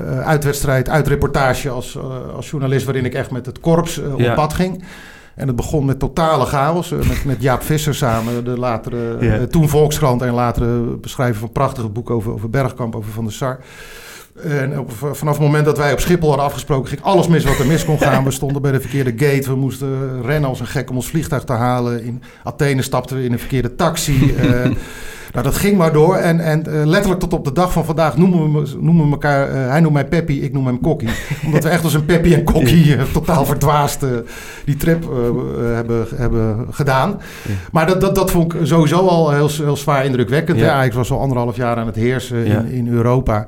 [0.10, 2.04] uh, uitwedstrijd, uitreportage als, uh,
[2.36, 2.86] als journalist...
[2.86, 4.34] waarin ik echt met het korps uh, op Ja.
[4.34, 4.84] pad ging.
[5.36, 6.92] En het begon met totale chaos.
[6.92, 10.22] eh, met, met Jaap Visser samen, de latere, eh, toen Volkskrant...
[10.22, 13.60] en latere beschrijver van prachtige boek over, over Bergkamp, over Van der Sar...
[14.44, 17.60] En op, vanaf het moment dat wij op Schiphol hadden afgesproken, ging alles mis wat
[17.60, 18.24] er mis kon gaan.
[18.24, 19.50] We stonden bij de verkeerde gate.
[19.50, 22.04] We moesten rennen als een gek om ons vliegtuig te halen.
[22.04, 24.36] In Athene stapten we in een verkeerde taxi.
[25.28, 26.16] Eh, nou, dat ging maar door.
[26.16, 29.12] En, en eh, letterlijk tot op de dag van vandaag noemen we, me- noemen we
[29.12, 29.50] elkaar...
[29.50, 31.10] eh, hij noemt mij Peppy, ik noem hem Kokkie.
[31.46, 34.10] Omdat we echt als een Peppy en Kokkie eh, totaal verdwaasd eh,
[34.66, 37.20] die trip eh, eh, hebben, hebben gedaan.
[37.72, 40.60] Maar dat, dat, dat vond ik sowieso al heel, heel zwaar indrukwekkend.
[40.60, 40.72] Ja.
[40.74, 42.60] Ajax was al anderhalf jaar aan het heersen Ja.
[42.60, 43.46] in, in Europa.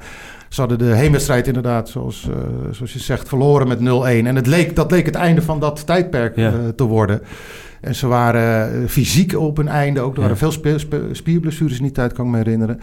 [0.50, 2.36] Ze hadden de heenwedstrijd inderdaad, zoals, eh,
[2.72, 4.28] zoals je zegt, verloren met 0-1.
[4.28, 6.48] En het leek, dat leek het einde van dat tijdperk Ja.
[6.52, 7.22] eh, te worden.
[7.82, 10.14] En ze waren eh, fysiek op hun einde ook.
[10.16, 10.52] Er waren Ja.
[10.52, 10.80] veel
[11.12, 12.80] spierblessures in die tijd, kan ik me herinneren.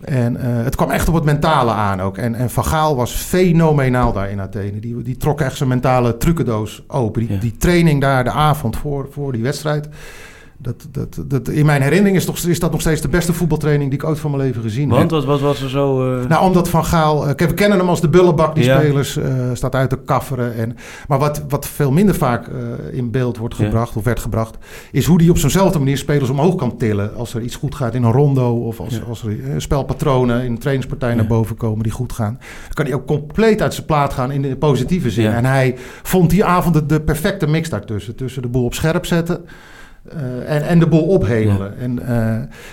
[0.00, 2.18] En het kwam echt op het mentale aan ook.
[2.18, 4.78] En, en Van Gaal was fenomenaal daar in Athene.
[4.80, 7.20] Die, die trok echt zijn mentale trucendoos open.
[7.22, 7.40] Die, Ja.
[7.40, 9.88] die training daar de avond voor, voor die wedstrijd.
[10.62, 13.90] Dat, dat, dat, in mijn herinnering is, toch, is dat nog steeds de beste voetbaltraining
[13.90, 15.10] die ik ooit van mijn leven gezien Want heb.
[15.10, 16.14] wat, wat was er zo...
[16.20, 17.26] eh, Nou, omdat Van Gaal...
[17.28, 18.78] eh, kijk, we kennen hem als de bullebak, die Ja.
[18.80, 19.16] spelers.
[19.16, 20.54] eh, staat uit te kafferen.
[20.54, 20.76] En,
[21.08, 22.54] maar wat, wat veel minder vaak eh,
[22.98, 23.64] in beeld wordt Ja.
[23.64, 24.56] gebracht, of werd gebracht...
[24.92, 27.14] is hoe hij op zo'nzelfde manier spelers omhoog kan tillen.
[27.14, 28.52] Als er iets goed gaat in een rondo...
[28.66, 29.00] of als, Ja.
[29.08, 32.36] als er eh, spelpatronen in een trainingspartij naar boven komen die goed gaan.
[32.40, 35.30] Dan kan hij ook compleet uit zijn plaat gaan in de positieve zin.
[35.32, 38.16] En hij vond die avond de, de perfecte mix daartussen.
[38.16, 39.44] Tussen de boel op scherp zetten...
[40.08, 41.78] eh, en, en de boel ophemelen.
[41.78, 42.16] En, eh,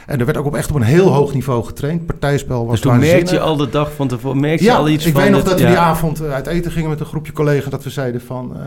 [0.05, 2.05] en er werd ook op echt op een heel hoog niveau getraind.
[2.05, 4.39] Partijspel was dus toen merkte je al de dag van tevoren...
[4.39, 5.21] Merkte Ja, je al iets ik van...
[5.21, 5.67] weet nog dat we ja.
[5.67, 7.71] die avond eh, uit eten gingen met een groepje collega's.
[7.71, 8.57] Dat we zeiden van,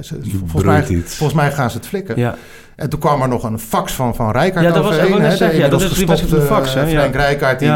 [0.00, 2.18] ze- volgens, mij, volgens mij gaan ze het flikken.
[2.18, 2.34] Ja.
[2.76, 5.20] En toen kwam er nog een fax van, van Rijkaard Ja, dat was- overheen, ik
[5.22, 6.98] hè, zeggen, de ja, dat is was de fax, hè, ja.
[7.00, 7.72] Frank Rijkaard, die,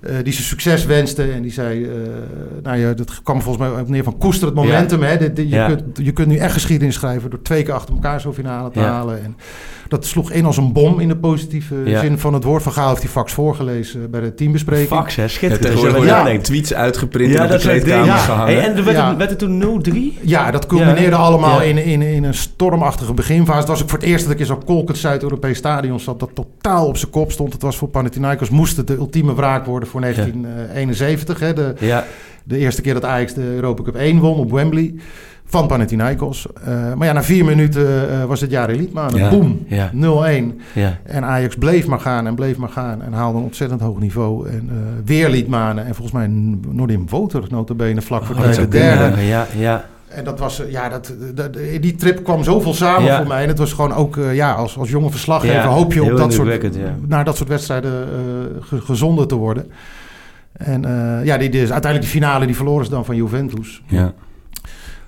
[0.00, 1.22] Eh, die ze succes wenste.
[1.32, 1.90] En die zei, eh,
[2.62, 5.02] nou ja, dat kwam volgens mij op neer van koester het momentum.
[5.02, 5.66] Hè, Dit- dit- je, Ja.
[5.66, 8.80] kunt, je kunt nu echt geschiedenis schrijven door twee keer achter elkaar zo'n finale te
[8.80, 8.86] Ja.
[8.90, 9.22] halen.
[9.24, 9.36] En
[9.90, 12.00] dat sloeg in als een bom in de positieve Ja.
[12.00, 12.62] zin van het woord.
[12.62, 14.88] Van Gaal heeft die fax voorgelezen bij de teambespreking.
[14.88, 15.22] Fax, hè?
[15.22, 15.80] Ja, Schitterend.
[15.80, 18.16] worden ja, er tweets uitgeprint en Ja, op de dat kleedkamers Ja.
[18.16, 18.54] gehangen.
[18.54, 19.08] Hey, en er werd, Ja.
[19.08, 20.18] het, werd het toen 0-3?
[20.20, 21.66] Ja, dat culmineerde Ja, allemaal Ja.
[21.68, 23.58] in, in, in een stormachtige beginfase.
[23.58, 26.20] Het was ook voor het eerst dat ik in zo'n kolkend Zuid-Europees stadion zat...
[26.20, 27.52] dat totaal op zijn kop stond.
[27.52, 31.40] Het was voor Panathinaikos moest het de ultieme wraak worden voor 1971.
[31.40, 32.04] Hè, de, Ja.
[32.44, 34.94] de eerste keer dat Ajax de Europa Cup 1 won op Wembley
[35.50, 36.46] van Panathinaikos.
[36.64, 39.18] Eh, maar ja, na vier minuten eh, was het jaar Liedmanen.
[39.18, 39.30] Ja.
[39.30, 39.90] Boom, Ja.
[39.94, 40.60] 0-1.
[40.74, 40.98] Ja.
[41.02, 43.02] En Ajax bleef maar gaan en bleef maar gaan.
[43.02, 44.48] En haalde een ontzettend hoog niveau.
[44.48, 45.86] En eh, weer Liedmanen.
[45.86, 46.26] En volgens mij
[46.70, 49.22] Noordim Woter notabene vlak voor Oh, de derde.
[49.26, 49.84] Ja, ja.
[50.08, 53.16] En dat was, ja, dat, dat, die trip kwam zoveel samen Ja.
[53.16, 53.42] voor mij.
[53.42, 56.32] En het was gewoon ook, ja, als, als jonge verslaggever Ja, hoop je op dat
[56.32, 56.94] soort, ja.
[57.06, 58.08] naar dat soort wedstrijden
[58.60, 59.70] ge- gezonden te worden.
[60.52, 60.82] En
[61.24, 63.82] ja, die, die, uiteindelijk die finale, die verloren ze dan van Juventus.
[63.86, 64.12] Ja.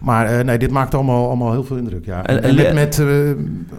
[0.05, 2.23] Maar eh, nee, dit maakte allemaal, allemaal heel veel indruk, ja.
[2.27, 3.07] En- En, en- met, met eh,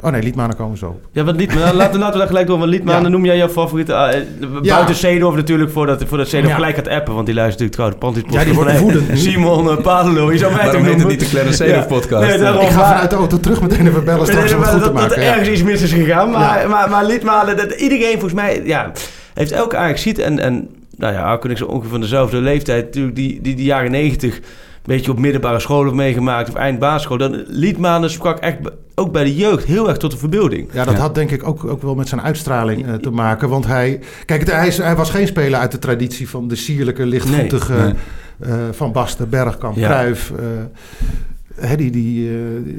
[0.01, 0.85] oh nee, Liedmanen komen zo.
[0.87, 1.07] op.
[1.11, 2.57] Ja, wat Liedmanen, laten, laten we daar gelijk door.
[2.57, 3.07] Want Liedmanen Ja.
[3.09, 3.93] noem jij jouw favoriete...
[3.93, 4.19] eh,
[4.61, 4.73] Ja.
[4.75, 6.55] Buiten Seedorf natuurlijk, voordat, voordat Seedorf Ja.
[6.55, 7.13] gelijk gaat appen.
[7.13, 9.17] Want die luistert natuurlijk trouwens de Ja, die wordt woedend nu.
[9.17, 11.07] Simon uh, Padelo, je zou mij toch noemen?
[11.07, 11.85] niet de Clarence Seedorf Ja.
[11.87, 12.27] podcast?
[12.27, 12.61] Nee, daarom.
[12.63, 14.83] Ik ga maar- vanuit de auto terug meteen even bellen straks om het goed te
[14.85, 15.17] dat, dat maken.
[15.17, 15.29] er ja.
[15.29, 16.29] ergens iets mis is gegaan.
[16.31, 16.67] Maar, Ja.
[16.67, 18.61] maar, maar Liedmanen, dat, iedereen volgens mij...
[18.65, 18.91] Ja,
[19.33, 22.85] heeft elke Ajax ziet en, en nou ja, zo ongeveer van dezelfde leeftijd.
[22.85, 24.43] Natuurlijk die, die, die jaren negentig een
[24.83, 27.17] beetje op middelbare scholen meegemaakt of eind basisschool.
[27.17, 28.57] Dan Liedmanen sprak echt
[28.95, 30.69] ook bij de jeugd heel erg tot de verbeelding.
[30.73, 30.99] Ja, dat Ja.
[30.99, 33.49] had denk ik ook, ook wel met zijn uitstraling eh, te maken.
[33.49, 37.05] Want hij, kijk, het- hij, hij was geen speler uit de traditie van de sierlijke,
[37.05, 37.93] lichtvoetige Nee.
[38.39, 39.87] eh, Van Basten, Bergkamp, Ja.
[39.87, 40.31] Cruijff.
[40.31, 40.45] eh,
[41.59, 42.35] hè, die, die, eh,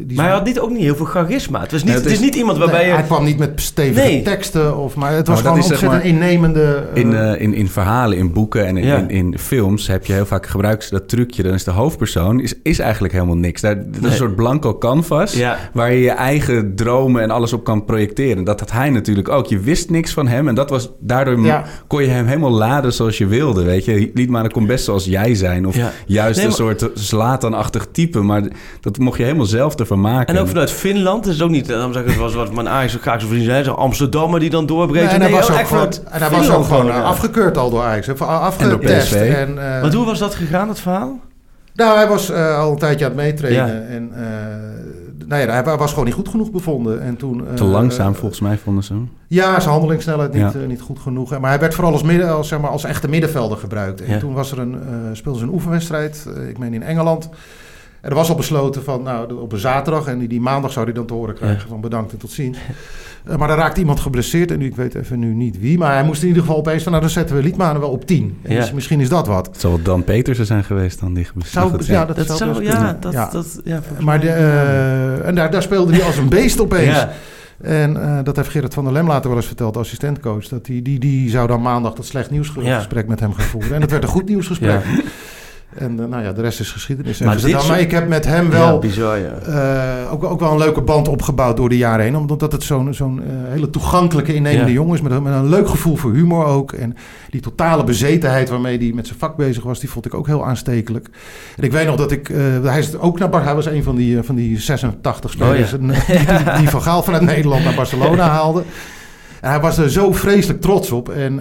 [0.07, 1.61] die Maar hij had niet, ook niet heel veel charisma.
[1.61, 2.95] Het, was niet, Nee, het het is is- niet iemand waarbij Nee, je...
[2.95, 4.23] Hij kwam niet met stevige Nee.
[4.23, 4.77] teksten.
[4.77, 6.85] Of, maar het was Nou, gewoon is zeg ontzettend innemende...
[6.95, 8.97] eh, In, eh, in, in verhalen, in boeken en in, Ja.
[8.97, 11.43] in, in films heb je heel vaak gebruikt dat trucje.
[11.43, 13.61] Dan is de hoofdpersoon is, is eigenlijk helemaal niks.
[13.61, 14.11] Daar, dat is Nee.
[14.11, 15.59] een soort blanco canvas Ja.
[15.73, 18.45] waar je je eigen dromen en alles op kan projecteren.
[18.45, 19.47] Dat had hij natuurlijk ook.
[19.47, 21.65] Je wist niks van hem en dat was, daardoor Ja.
[21.87, 23.63] kon je hem helemaal laden zoals je wilde.
[23.63, 25.93] Weet je, Liedmanen kon best zoals jij zijn of Ja.
[26.07, 28.21] juist Nee, een maar- soort Zlatan-achtig type.
[28.21, 28.43] Maar
[28.81, 30.35] dat mocht je helemaal zelf ervan maken.
[30.35, 31.67] En ook vanuit Finland, dat is ook niet...
[31.67, 33.65] Dan zeg ik, het was wat mijn Ajax graag zo vrienden zijn.
[33.65, 35.19] Zo Amsterdammer die dan doorbreekt.
[35.19, 38.07] Nee, en was ook gewoon, en hij was ook gewoon eh, afgekeurd al door Ajax.
[38.09, 39.07] En door Afgetest.
[39.09, 39.15] PSV.
[39.37, 41.21] En, eh, Want hoe was dat gegaan, het verhaal?
[41.75, 43.67] Nou, hij was eh, al een tijdje aan het meetrainen.
[43.67, 43.89] Ja.
[43.89, 44.25] En eh,
[45.29, 47.03] nou ja, hij was gewoon niet goed genoeg bevonden.
[47.03, 49.11] En toen, eh, Te langzaam eh, volgens mij vonden ze hem.
[49.29, 50.53] Ja, zijn handelingssnelheid niet, Ja.
[50.61, 51.39] eh, niet goed genoeg.
[51.39, 54.03] Maar hij werd vooral als, midden, als, zeg maar, als echte middenvelder gebruikt.
[54.05, 54.19] En Ja.
[54.19, 57.29] toen was er een, eh, speelden ze een oefenwedstrijd, eh, ik meen in Engeland.
[58.05, 60.85] En er was al besloten van, nou, op een zaterdag en die, die maandag zou
[60.85, 62.59] hij dan te horen krijgen van bedankt en tot ziens.
[63.25, 65.79] Eh, maar er raakte iemand geblesseerd en nu, ik weet even nu niet wie.
[65.79, 68.07] Maar hij moest in ieder geval opeens van, nou dan zetten we Liedmanen wel op
[68.07, 68.39] 10.
[68.43, 68.61] En Ja.
[68.61, 69.47] dus misschien is dat wat.
[69.47, 72.71] Het zal Dan Petersen zijn geweest dan die geblesseerd Zou, ja, dat, Dat zou ja,
[72.75, 72.97] kunnen.
[73.01, 73.29] dat, Ja.
[73.33, 76.97] dat, ja, Maar de, eh, en daar, daar speelde hij als een beest opeens.
[76.97, 77.13] Ja.
[77.63, 80.49] En eh, dat heeft Gerrit van der Lem later wel eens verteld, assistentcoach.
[80.49, 83.09] Dat die, die, die zou dan maandag dat slecht nieuwsgesprek Ja.
[83.11, 83.75] met hem gaan voeren.
[83.75, 84.83] En dat werd een goed nieuwsgesprek.
[85.75, 87.19] En eh, nou ja, de rest is geschiedenis.
[87.19, 89.33] Maar dit maar ik heb met hem Ja, wel bizar, ja.
[89.33, 92.17] eh, ook, ook wel een leuke band opgebouwd door de jaren heen.
[92.17, 94.75] Omdat het zo'n zo'n eh, hele toegankelijke, innemende Ja.
[94.75, 95.01] jongen is.
[95.01, 96.73] Met een, met een leuk gevoel voor humor ook.
[96.73, 96.97] En
[97.31, 100.47] die totale bezetenheid waarmee hij met zijn vak bezig was, die vond ik ook heel
[100.47, 101.09] aanstekelijk.
[101.57, 102.31] En ik weet nog dat ik,
[102.63, 106.59] hij is ook naar Bar, hij was een van die, van die 86 spelers Oh,
[106.59, 108.63] die, van Gaal vanuit Nederland naar Barcelona haalde.
[109.41, 111.09] En hij was er zo vreselijk trots op.
[111.09, 111.41] En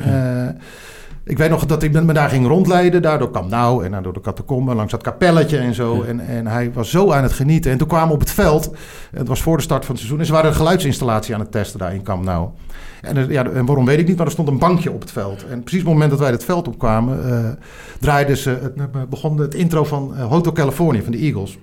[1.26, 3.02] ik weet nog dat ik met me daar ging rondleiden.
[3.02, 6.02] Daardoor kwam Nou en dan door de catacombe langs dat kapelletje en zo.
[6.02, 7.72] En, en hij was zo aan het genieten.
[7.72, 8.72] En toen kwamen we op het veld.
[9.12, 10.20] Het was voor de start van het seizoen.
[10.20, 12.48] En ze waren een geluidsinstallatie aan het testen daar in Camp Nou.
[13.02, 15.12] En, er- ja, en waarom weet ik niet, maar er stond een bankje op het
[15.12, 15.46] veld.
[15.50, 17.50] En precies op het moment dat wij het veld opkwamen, eh
[18.00, 21.58] draaiden ze, het, begon het intro van eh, Hotel California van de Eagles.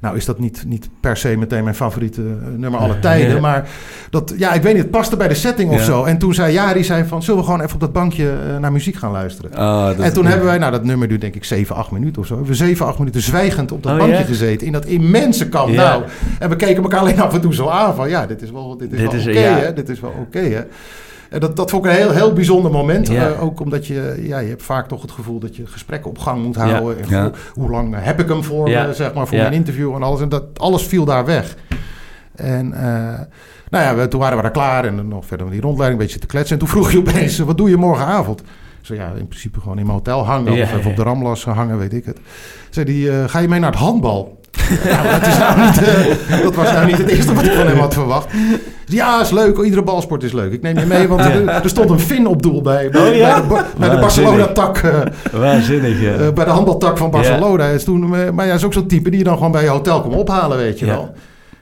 [0.00, 3.40] Nou is dat niet, niet per se meteen mijn favoriete eh, nummer alle tijden.
[3.40, 3.68] Maar
[4.10, 5.84] dat, ja, ik weet niet, het paste bij de setting of Ja.
[5.84, 6.04] zo.
[6.04, 8.72] En toen zei Jari, zei van, zullen we gewoon even op dat bankje eh, naar
[8.72, 9.52] muziek gaan luisteren?
[9.54, 12.26] Ah, en toen hebben wij, nou dat nummer duurt denk ik 7, 8 minuten of
[12.26, 12.34] zo.
[12.34, 14.66] Hebben we 7, 8 minuten zwijgend op dat Oh, bankje gezeten.
[14.66, 15.74] In dat immense kamp.
[15.74, 16.02] Nou,
[16.38, 18.76] en we keken elkaar alleen af en toe zo aan van, ja, dit is wel,
[18.76, 19.72] dit is Dit wel oké hè.
[19.72, 20.60] Dit is wel oké hè.
[21.30, 23.08] En dat, dat vond ik een heel, heel bijzonder moment.
[23.08, 23.28] Ja.
[23.28, 26.18] Eh, ook omdat je, ja, je hebt vaak toch het gevoel dat je gesprekken op
[26.18, 26.98] gang moet houden.
[26.98, 30.02] En hoe, hoe lang heb ik hem voor, eh, zeg maar, voor mijn interview en
[30.02, 30.20] alles.
[30.20, 31.56] En dat, alles viel daar weg.
[32.34, 33.20] En eh,
[33.70, 36.00] nou ja, we, toen waren we daar klaar en dan nog verder met die rondleiding
[36.00, 36.52] een beetje te kletsen.
[36.52, 38.40] En toen vroeg je opeens, wat doe je morgenavond?
[38.40, 38.46] Ik
[38.96, 40.88] zei, ja, in principe gewoon in mijn hotel hangen Ja, of even ja.
[40.88, 42.18] op de Ramlas hangen, weet ik het.
[42.70, 44.40] Zei die, eh, ga je mee naar het handbal?
[44.84, 47.52] Ja, maar dat, is nou niet, eh, dat was nou niet het eerste wat ik
[47.52, 48.26] van hem had verwacht.
[48.88, 49.58] Ja, is leuk.
[49.58, 50.52] Iedere balsport is leuk.
[50.52, 53.16] Ik neem je mee, want er, er stond een Fin op doel bij, bij, Oh,
[53.16, 53.42] ja?
[53.78, 53.98] bij de.
[53.98, 54.76] Barcelona-tak.
[54.78, 54.90] eh,
[55.40, 56.12] Waanzinnig, ja.
[56.12, 57.64] eh, bij de handbaltak van Barcelona.
[57.66, 60.00] Is toen, maar ja, is ook zo'n type die je dan gewoon bij je hotel
[60.00, 60.92] komt ophalen, weet je Ja.
[60.92, 61.12] wel.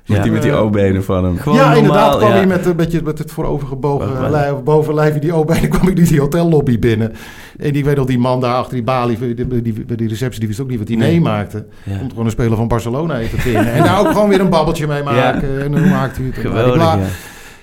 [0.07, 1.37] Met die, met die O-benen van hem.
[1.39, 2.35] Gewoon ja, normaal, inderdaad kwam ja.
[2.35, 6.07] hij met, een beetje, met het voorovergebogen Boven- lijf, bovenlijfje, die O-benen, kwam ik die,
[6.07, 7.13] die hotellobby binnen.
[7.59, 10.09] En ik weet nog, die man daar achter die balie, die, die, die, bij die
[10.09, 11.11] receptie, die wist ook niet wat hij Nee.
[11.11, 11.65] meemaakte.
[11.83, 11.97] Ja.
[11.99, 13.73] Komt gewoon een speler van Barcelona even binnen.
[13.73, 15.63] En daar ook gewoon weer een babbeltje mee maken.
[15.63, 16.35] En hoe maakt u het?
[16.37, 16.99] En Geweldig.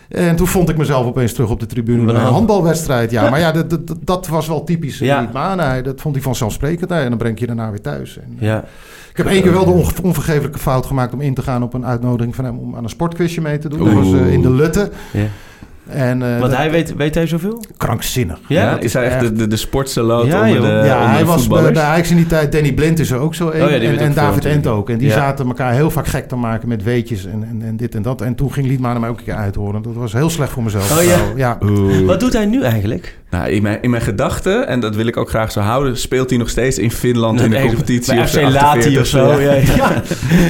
[0.09, 3.11] En toen vond ik mezelf opeens terug op de tribune bij een handbalwedstrijd.
[3.11, 5.05] Ja, maar ja, dat, dat, dat was wel typisch Ja.
[5.21, 5.29] ja.
[5.33, 5.81] Mana.
[5.81, 6.89] Dat vond hij vanzelfsprekend.
[6.89, 8.17] Nou, En dan breng je daarna weer thuis.
[8.17, 8.63] En, Ja.
[9.11, 11.73] Ik heb één keer wel de onge- onvergeeflijke fout gemaakt om in te gaan op
[11.73, 13.83] een uitnodiging van hem om aan een sportquizje mee te doen.
[13.83, 14.89] Dat was eh, in de Lutte.
[15.11, 15.23] Ja.
[15.87, 17.63] En, eh, Want hij weet, weet hij zoveel?
[17.77, 18.39] krankzinnig.
[18.47, 18.61] Ja?
[18.61, 19.55] Ja, is hij echt de, de, de
[20.27, 22.51] Ja, onder de, ja, onder hij de was bij, Ajax in die tijd.
[22.51, 23.63] Danny Blind is er ook zo een.
[23.63, 24.45] Oh ja, en David.
[24.45, 24.89] Ent ook.
[24.89, 25.13] En die Ja.
[25.13, 28.21] zaten elkaar heel vaak gek te maken met weetjes en, en, en dit en dat.
[28.21, 29.81] En toen ging Liedmanen mij ook een keer uithoren.
[29.81, 30.97] Dat was heel slecht voor mezelf.
[30.99, 31.17] Oh ja?
[31.35, 31.57] Ja.
[32.05, 33.17] Wat doet hij nu eigenlijk?
[33.31, 36.29] Nou, in mijn, in mijn gedachten, en dat wil ik ook graag zo houden, speelt
[36.29, 38.13] hij nog steeds in Finland in de Nee, competitie.
[38.13, 39.39] Bij of FC Lati 48 of zo.
[39.41, 39.51] Ja.
[39.53, 39.61] Ja.
[39.75, 40.01] Ja.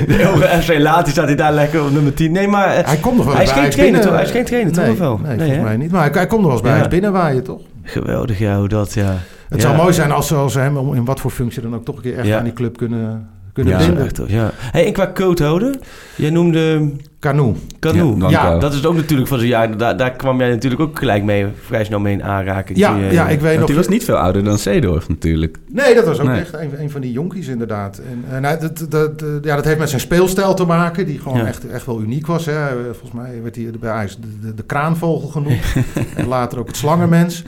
[0.08, 2.32] Nee, bij FC Lati staat hij daar lekker op nummer 10.
[2.32, 4.02] Nee, maar eh, Hij komt nog wel Hij is geen trainer, binnen.
[4.02, 4.12] toch?
[4.13, 4.98] Hij is geen trainer, toch?
[4.98, 5.17] wel?
[5.24, 5.91] Nee, Nee, volgens mij niet.
[5.91, 6.88] Maar hij, hij komt nog wel eens bij Ja.
[6.88, 7.62] Binnenwaaien, toch?
[7.84, 9.17] geweldig, ja, hoe dat, ja.
[9.50, 9.67] Het Ja.
[9.67, 11.86] zou mooi zijn als ze, als ze hem om- in wat voor functie dan ook
[11.86, 12.38] toch een keer echt Ja.
[12.38, 14.04] aan die club kunnen, kunnen Ja, binden.
[14.06, 14.52] echt, toch, ja.
[14.56, 15.80] Hey, en qua coat houden,
[16.15, 16.91] jij noemde
[17.22, 17.56] Canoe.
[17.80, 18.30] Canoe.
[18.30, 19.78] Ja, dat is ook natuurlijk van zijn jaar.
[19.78, 22.78] Daar, daar kwam jij natuurlijk ook gelijk mee, vrij snel mee in aanraking.
[22.78, 23.68] Ja, je- ja, ik weet Want nog...
[23.68, 25.58] die was niet veel ouder dan Seedorf natuurlijk.
[25.70, 26.40] Nee, dat was ook Nee.
[26.40, 27.98] echt een, een van die jonkies inderdaad.
[28.12, 31.20] En, en hij- dat, dat, dat- ja, dat heeft met zijn speelstijl te maken, die
[31.20, 31.46] gewoon Ja.
[31.46, 32.46] echt, echt wel uniek was.
[32.46, 32.68] Hè.
[32.84, 35.62] Volgens mij werd hij bij Ajax de, de, de kraanvogel genoemd.
[36.16, 37.44] en later ook het slangenmens.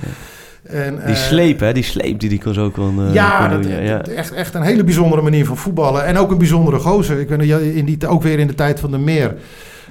[0.63, 1.73] En, Die eh, sleep, hè?
[1.73, 3.83] Die sleep die die kon zo ook wel eh, ja, kon dat, doen.
[3.83, 4.01] Ja.
[4.01, 6.05] Echt, echt een hele bijzondere manier van voetballen.
[6.05, 7.19] En ook een bijzondere gozer.
[7.19, 9.35] Ik weet in die, ook weer in de tijd van de meer.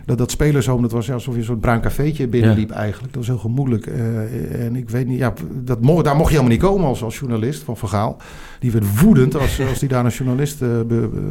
[0.04, 3.12] Dat, dat spelershome, dat was alsof je een soort bruin cafeetje binnenliep eigenlijk.
[3.12, 3.87] Dat was heel gemoedelijk.
[3.87, 7.02] Eh, en ik weet niet, ja, dat mo daar mocht je helemaal niet komen als,
[7.02, 8.16] als journalist van Vergaal.
[8.58, 10.68] Die werd woedend als, als die daar een journalist eh,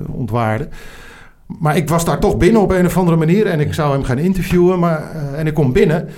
[0.08, 0.68] ontwaarde.
[1.60, 3.46] Maar ik was daar toch binnen op een of andere manier.
[3.46, 4.80] En ik zou hem gaan interviewen.
[4.80, 6.10] Maar, eh, en ik kom binnen.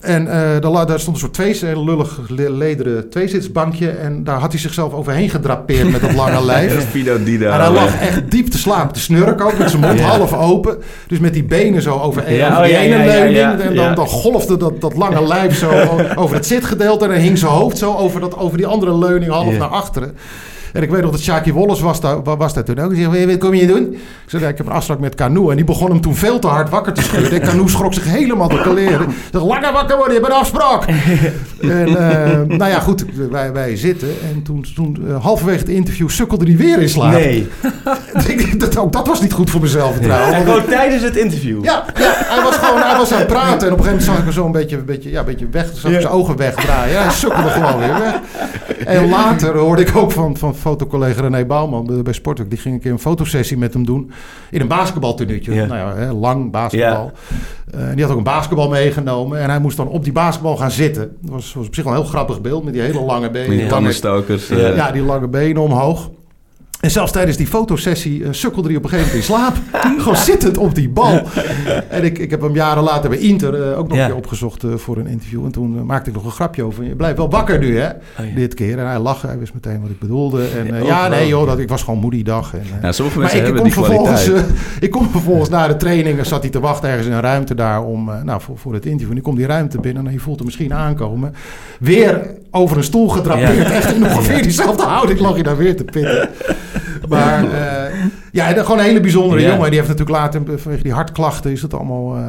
[0.00, 3.90] En eh, daar, stond een soort twee, een lullig le- lederen tweezitsbankje.
[3.90, 6.92] En daar had hij zichzelf overheen gedrapeerd met dat lange lijf.
[7.24, 7.52] Dida.
[7.54, 10.04] En hij lag echt diep te slapen, te snurken ook, met zijn mond Ja.
[10.04, 10.78] half open.
[11.06, 13.60] Dus met die benen zo over, Ja, over oh, ene leuning.
[13.60, 15.70] en dan, dan golfde dat, dat lange lijf zo
[16.22, 17.04] over het zitgedeelte.
[17.04, 20.16] En dan hing zijn hoofd zo over, dat, over die andere leuning half naar achteren.
[20.72, 22.94] En ik weet nog dat Shaki Wallace was daar, wa- was daar toen ook.
[22.94, 23.92] Die zei, wat kom je doen?
[23.92, 25.50] Ik zei, ik heb een afspraak met Canoe.
[25.50, 27.40] En die begon hem toen veel te hard wakker te schudden.
[27.40, 29.08] En Canoe schrok zich helemaal de kleren.
[29.08, 30.84] Ik zeg, langer wakker worden, je hebt een afspraak.
[31.60, 34.08] en eh, nou ja, goed, wij, wij zitten.
[34.08, 37.12] En toen, toen eh, halverwege het interview sukkelde hij weer in slaap.
[37.12, 37.48] Nee.
[38.58, 40.36] dat, ook dat was niet goed voor mezelf trouwens.
[40.36, 41.64] En gewoon tijdens het interview.
[41.64, 43.66] Ja, ja, hij was gewoon hij was aan het praten.
[43.66, 45.24] En op een gegeven moment zag ik hem zo een beetje, een beetje, ja, een
[45.24, 45.66] beetje weg.
[45.74, 47.02] Zag ik zijn ogen wegdraaien.
[47.02, 48.14] Hij sukkelde gewoon weer weg.
[48.84, 52.50] En later hoorde ik ook van, van fotocollega René Bouwman bij- Sportwerk.
[52.50, 54.10] Die ging een keer een fotosessie met hem doen.
[54.50, 55.54] In een basketbaltenuutje.
[55.66, 57.12] Nou ja, hè, lang basketbal.
[57.70, 59.38] Eh, en die had ook een basketbal meegenomen.
[59.40, 61.16] En hij moest dan op die basketbal gaan zitten.
[61.20, 62.64] Dat was, was op zich wel een heel grappig beeld.
[62.64, 63.50] Met die hele lange benen.
[63.50, 63.86] Die lange-.
[64.48, 64.56] Ja.
[64.56, 66.10] eh, ja, die lange benen omhoog.
[66.80, 69.54] En zelfs tijdens die fotosessie eh, sukkelde hij op een gegeven moment in slaap.
[70.02, 71.20] Gewoon zittend op die bal.
[71.88, 74.02] En ik, ik heb hem jaren later bij Inter eh, ook nog Ja.
[74.02, 75.44] een keer opgezocht eh, voor een interview.
[75.44, 76.84] En toen maakte ik nog een grapje over.
[76.84, 77.88] Je blijft wel wakker nu, hè?
[77.88, 78.34] Oh, ja.
[78.34, 78.78] Dit keer.
[78.78, 79.26] En hij lachte.
[79.26, 80.46] Hij wist meteen wat ik bedoelde.
[80.46, 82.54] En Ja, nee joh, dat, ik was gewoon moe die dag.
[82.80, 84.58] En, sommige mensen ik, hebben kom die vervolgens, kwaliteit.
[84.80, 86.18] ik kom vervolgens na de training.
[86.18, 88.84] En zat hij te wachten ergens in een ruimte daar om, nou, voor, voor het
[88.84, 89.10] interview.
[89.10, 91.34] En ik kom die ruimte binnen en je voelt hem misschien aankomen.
[91.80, 93.68] Weer over een stoel gedrapeerd.
[93.68, 93.72] Ja.
[93.72, 96.28] Echt in ongeveer diezelfde houding lag je daar weer te pitten.
[97.08, 97.94] Maar eh,
[98.32, 99.48] ja, gewoon een hele bijzondere Ja.
[99.48, 99.70] jongen.
[99.70, 102.16] Die heeft natuurlijk later, vanwege die hartklachten, is het allemaal...
[102.16, 102.22] eh,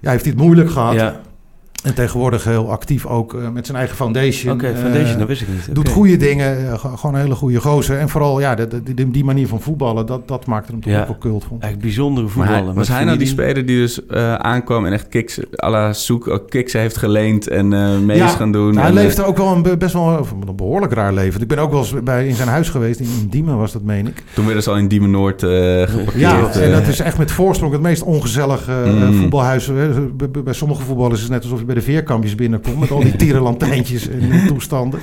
[0.00, 0.94] ja, heeft het moeilijk gehad.
[0.94, 1.20] Ja.
[1.84, 4.52] En tegenwoordig heel actief ook eh, met zijn eigen foundation.
[4.54, 5.74] Oké, Eh, Foundation, dat wist ik niet.
[5.74, 7.98] Doet goede dingen, eh, ge- gewoon een hele goede gozer.
[7.98, 10.92] En vooral ja, de, de- die- die manier van voetballen, dat, dat maakte hem toch
[10.92, 11.00] Ja.
[11.00, 11.62] ook wel cult vond.
[11.62, 12.56] Echt bijzondere Maar voetballen.
[12.58, 15.70] hij- met was hij nou die speler die dus eh, aankwam en echt kicks à
[15.70, 18.76] la zoek, ook kicks heeft geleend en eh mee is gaan doen?
[18.76, 21.40] hij leefde eh, ook wel een be- best wel een behoorlijk raar leven.
[21.40, 23.82] Ik ben ook wel eens bij, in zijn huis geweest, in, in Diemen was dat,
[23.82, 24.22] meen ik.
[24.34, 26.14] toen werden ze al in Diemen Noord eh geparkeerd.
[26.14, 26.72] Ja, en eh.
[26.72, 29.20] dat is echt met voorsprong het meest ongezellige eh, Mm.
[29.20, 29.66] voetbalhuis.
[29.66, 29.74] hè.
[30.10, 32.78] Bij, bij- bij sommige voetballers is het net alsof je bij de veerkampjes binnenkomt...
[32.80, 35.00] met al die tierenlantijntjes en toestanden.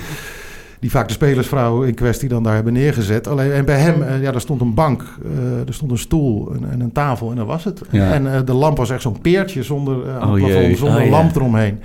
[0.79, 3.27] Die vaak de spelersvrouw in kwestie dan daar hebben neergezet.
[3.27, 6.51] Alleen, en bij hem, eh, ja, daar stond een bank, eh, er stond een stoel
[6.53, 7.81] en, en een tafel en dat was het.
[7.91, 8.11] Ja.
[8.13, 11.79] En eh, de lamp was echt zo'n peertje zonder, Oh, plafond, zonder Oh, lamp eromheen.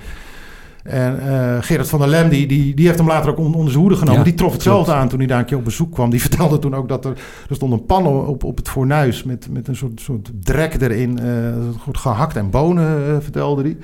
[0.83, 3.69] En eh, Gerard van der Lem, die, die, die heeft hem later ook on- onder
[3.71, 4.19] zijn hoede genomen.
[4.19, 6.09] Ja, die trof hetzelfde aan toen hij daar een keer op bezoek kwam.
[6.09, 7.11] Die vertelde toen ook dat er,
[7.49, 11.19] er stond een pan op, op het fornuis met, met een soort, soort drek erin.
[11.19, 11.27] eh
[11.79, 13.77] goed gehakt en bonen, vertelde hij.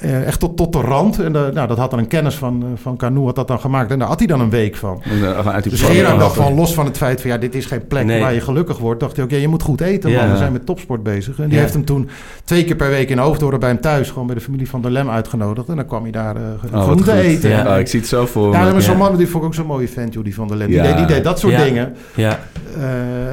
[0.00, 1.18] Eh, echt tot, tot de rand.
[1.18, 3.60] En eh, nou, dat had dan een kennis van, eh, van Canoe had dat dan
[3.60, 3.90] gemaakt.
[3.90, 5.02] En daar had hij dan een week van.
[5.46, 7.30] Uit die Dus Gerard dacht van, los van het feit van...
[7.30, 8.20] ja, dit is geen plek Nee.
[8.20, 9.00] waar je gelukkig wordt...
[9.00, 10.20] dacht hij, oké, je moet goed eten, Ja.
[10.22, 10.30] man.
[10.30, 11.38] We zijn met topsport bezig.
[11.38, 11.60] En die Ja.
[11.60, 12.08] heeft hem toen
[12.44, 14.10] twee keer per week in Hoofddorp bij hem thuis...
[14.10, 15.68] gewoon bij de familie van der Lem uitgenodigd.
[15.68, 17.20] En dan kwam hij daar eh Oh, wat groente goed.
[17.20, 17.50] eten.
[17.50, 17.72] Ja.
[17.74, 18.98] Oh, ik zie het zo voor Ja, maar zo'n Ja.
[18.98, 20.68] man, die vond ik ook zo'n mooie vent, joh, die van der Lem.
[20.68, 21.64] Die, deed, die deed dat soort Ja.
[21.64, 21.94] dingen.
[22.14, 22.38] Ja.
[22.76, 22.82] Eh,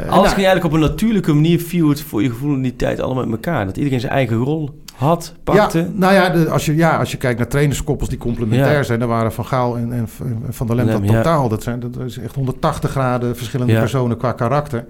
[0.01, 2.75] Alles nou, ging eigenlijk op een natuurlijke manier viel het voor je gevoel in die
[2.75, 3.65] tijd allemaal met elkaar.
[3.65, 5.77] Dat iedereen zijn eigen rol had, pakte.
[5.79, 8.83] Ja, nou ja, de, als, je, ja, als je kijkt naar trainerskoppels die complementair Ja.
[8.83, 10.07] zijn, dan waren Van Gaal en, en,
[10.49, 11.49] Van der Lem dat Lem, totaal.
[11.49, 13.79] Dat, zijn, dat is echt 180 graden verschillende Ja.
[13.79, 14.85] personen qua karakter.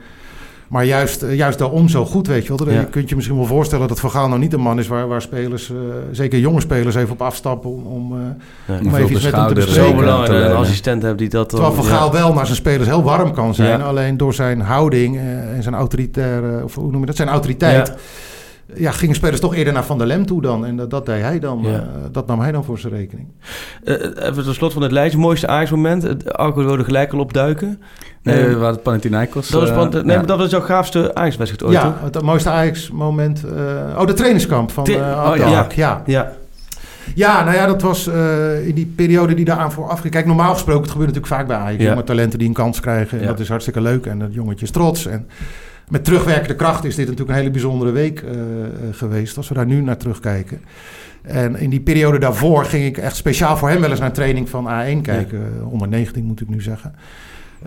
[0.68, 2.70] Maar juist, eh, juist daarom zo goed, weet je wel.
[2.74, 2.80] Ja.
[2.80, 5.08] Je kunt je misschien wel voorstellen dat Van Gaal nou niet een man is waar,
[5.08, 5.76] waar spelers, eh,
[6.12, 8.20] zeker jonge spelers, even op afstappen om, om, eh,
[8.76, 8.82] Ja.
[8.84, 9.96] om veel even iets met hem te beschouder, Zo bespreken.
[9.96, 11.60] belangrijk dat een assistent hebt die dat dan...
[11.60, 11.98] Terwijl Van ja.
[12.00, 13.80] Gaal wel naar zijn spelers heel warm kan zijn.
[13.80, 13.86] Ja.
[13.86, 17.94] Alleen door zijn houding eh, en zijn autoritaire, of hoe noem je dat, zijn autoriteit.
[18.76, 18.92] Ja.
[18.92, 20.66] Gingen spelers toch eerder naar Van der Lem toe dan.
[20.66, 21.60] En dat, dat deed hij dan.
[21.64, 21.70] Ja.
[21.70, 21.82] eh,
[22.12, 23.28] dat nam hij dan voor zijn rekening.
[23.84, 23.94] Eh,
[24.30, 25.20] even tot slot van het lijstje.
[25.20, 26.34] Mooiste Ajax-moment.
[26.34, 27.82] Arco wilde gelijk al opduiken.
[28.24, 29.50] Nee, Eh, hadden het Panathinaikos.
[29.50, 30.16] dat, was, eh, want, nee, ja.
[30.16, 32.12] maar dat was jouw gaafste Ajax-wedstrijd ooit, ja, toch?
[32.14, 33.44] het mooiste Ajax-moment.
[33.44, 35.68] eh, oh, de trainingskamp van uh, oh, ja.
[35.76, 36.02] ja.
[36.06, 36.32] Ja.
[37.16, 40.14] Ja, nou ja, dat was eh, in die periode die daaraan voor afging.
[40.14, 41.84] Kijk, normaal gesproken, het gebeurt natuurlijk vaak bij Ajax.
[41.84, 41.90] Ja.
[41.90, 43.18] Jonge talenten die een kans krijgen.
[43.18, 43.30] En Ja.
[43.30, 44.06] dat is hartstikke leuk.
[44.06, 45.06] En dat jongetje is trots.
[45.06, 45.28] En
[45.92, 49.38] met terugwerkende kracht is dit natuurlijk een hele bijzondere week eh, eh, geweest.
[49.38, 50.62] Als we daar nu naar terugkijken.
[51.22, 54.50] En in die periode daarvoor ging ik echt speciaal voor hem wel eens naar training
[54.50, 55.54] van A1 kijken.
[55.60, 56.96] Eh, Onder 19 moet ik nu zeggen.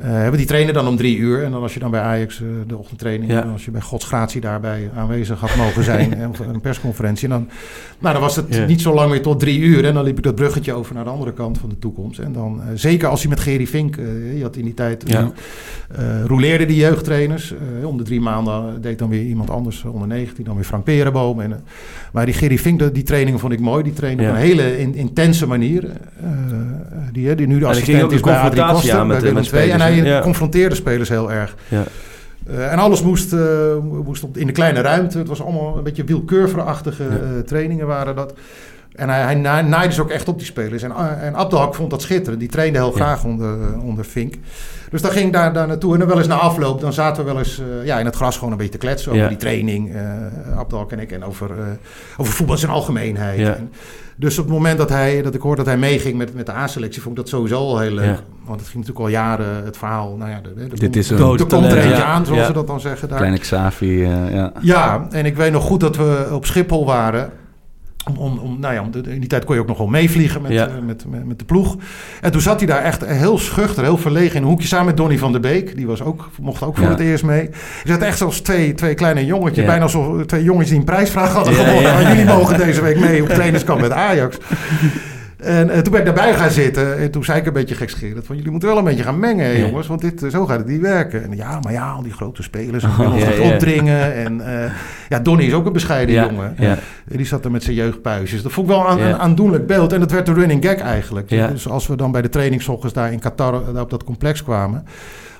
[0.00, 1.44] Eh, hebben die trainen dan om drie uur.
[1.44, 3.30] En dan als je dan bij Ajax eh, de ochtendtraining...
[3.32, 3.42] Ja.
[3.42, 6.14] en als je bij godsgratie daarbij aanwezig had mogen zijn...
[6.20, 7.24] en of een persconferentie...
[7.28, 7.48] En dan,
[7.98, 8.66] nou, dan was het Ja.
[8.66, 9.84] niet zo lang meer tot drie uur.
[9.84, 12.18] En dan liep ik dat bruggetje over naar de andere kant van de toekomst.
[12.18, 13.96] En dan, eh, zeker als je met Gerry Vink...
[14.36, 15.02] je had in die tijd...
[15.06, 15.30] Ja.
[16.26, 17.54] roleerde die jeugdtrainers.
[17.84, 21.40] Om de drie maanden deed dan weer iemand anders, onder 19, dan weer Frank Perenboom.
[21.40, 21.62] En,
[22.12, 23.82] maar die Gerry Vink, die trainingen vond ik mooi.
[23.82, 24.28] Die trainde Ja.
[24.30, 25.84] op een hele in- intense manier.
[27.12, 29.70] Die, die nu de assistent is bij Adrie Koster, bij Willem met II.
[29.70, 30.02] En hij?
[30.02, 30.20] Ja.
[30.20, 31.54] confronteerde spelers heel erg.
[31.68, 31.82] Ja.
[32.46, 33.40] Eh, en alles moest, eh,
[34.04, 35.18] moest op, in de kleine ruimte.
[35.18, 37.08] Het was allemaal een beetje wielkeurverachtige Ja.
[37.10, 38.34] eh, trainingen waren dat.
[38.94, 40.82] En hij, hij na- naaide ze ook echt op die spelers.
[40.82, 42.40] En, uh, en Abdelhak vond dat schitterend.
[42.40, 44.34] Die trainde heel graag onder, onder Fink.
[44.90, 45.92] Dus dan ging ik daar, daar naartoe.
[45.92, 48.36] En dan wel eens na afloop, dan zaten we wel eens ja, in het gras
[48.36, 49.28] gewoon een beetje te kletsen over Ja.
[49.28, 49.92] die training.
[50.56, 51.12] Abdelhak en ik.
[51.12, 51.50] En over,
[52.16, 53.38] over voetbal in zijn algemeenheid.
[53.38, 53.54] Ja.
[53.54, 53.72] En
[54.16, 56.52] dus op het moment dat, hij, dat ik hoorde dat hij meeging met, met de
[56.52, 58.04] A-selectie, vond ik dat sowieso al heel leuk.
[58.04, 58.18] Ja.
[58.44, 60.16] Want het ging natuurlijk al jaren het verhaal.
[60.16, 62.04] Nou ja, de, de, Dit is een- komt- er komt er eentje ja.
[62.04, 62.46] aan, zoals Ja.
[62.46, 63.08] ze dat dan zeggen.
[63.08, 63.16] Daar.
[63.18, 64.52] Kleine Xavi, eh, ja.
[64.60, 67.30] Ja, en ik weet nog goed dat we op Schiphol waren.
[68.08, 69.86] Om, om, om, nou ja, om de- in die tijd kon je ook nog wel
[69.86, 70.66] meevliegen met, Ja.
[70.66, 71.76] eh, met, met, met de ploeg.
[72.20, 74.96] En toen zat hij daar echt heel schuchter, heel verlegen in een hoekje samen met
[74.96, 75.76] Donny van der Beek.
[75.76, 76.90] Die was ook, mocht ook voor Ja.
[76.90, 77.42] het eerst mee.
[77.84, 79.58] Je zat echt zoals twee, twee kleine jongetjes.
[79.64, 79.70] Ja.
[79.70, 82.02] Bijna alsof twee jongens die een prijsvraag hadden gewonnen.
[82.08, 84.36] jullie mogen deze week mee op trainingskamp met Ajax.
[85.44, 86.98] En eh, toen ben ik daarbij gaan zitten.
[86.98, 88.36] En toen zei ik een beetje gekscherend van...
[88.36, 89.58] jullie moeten wel een beetje gaan mengen, hè, Ja.
[89.66, 89.86] jongens.
[89.86, 91.22] Want dit, eh, zo gaat het niet werken.
[91.24, 92.84] En ja, maar ja, al die grote spelers.
[92.84, 93.52] En willen ons Ja, dat ja.
[93.52, 94.14] opdringen.
[94.14, 94.70] En eh,
[95.08, 96.54] ja, Donny is ook een bescheiden jongen.
[96.58, 96.78] ja.
[97.10, 98.42] En Die zat er met zijn jeugdpuisjes.
[98.42, 99.92] Dat vond ik wel een, aandoenlijk beeld.
[99.92, 101.30] En dat werd de running gag eigenlijk.
[101.30, 101.46] Ja.
[101.46, 104.84] Dus als we dan bij de trainingsochtends daar in Qatar daar op dat complex kwamen...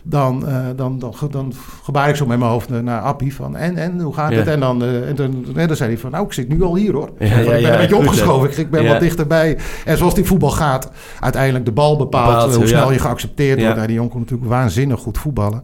[0.07, 3.57] Dan, eh, dan, dan, dan gebaar ik zo met mijn hoofd naar Appie van...
[3.57, 4.37] En, en hoe gaat Ja.
[4.37, 4.47] het?
[4.47, 6.11] En dan, eh, en dan, dan zei hij van...
[6.11, 7.11] Nou, ik zit nu al hier hoor.
[7.19, 8.51] Ja, Ik ben een beetje opgeschoven.
[8.51, 9.59] Ik, ik ben wat dichterbij.
[9.85, 10.91] En zoals die voetbal gaat...
[11.21, 13.75] Uiteindelijk de bal bepaalt, Bepaalt, eh, hoe snel je geaccepteerd wordt.
[13.75, 15.63] Nou, die jongen kon natuurlijk waanzinnig goed voetballen.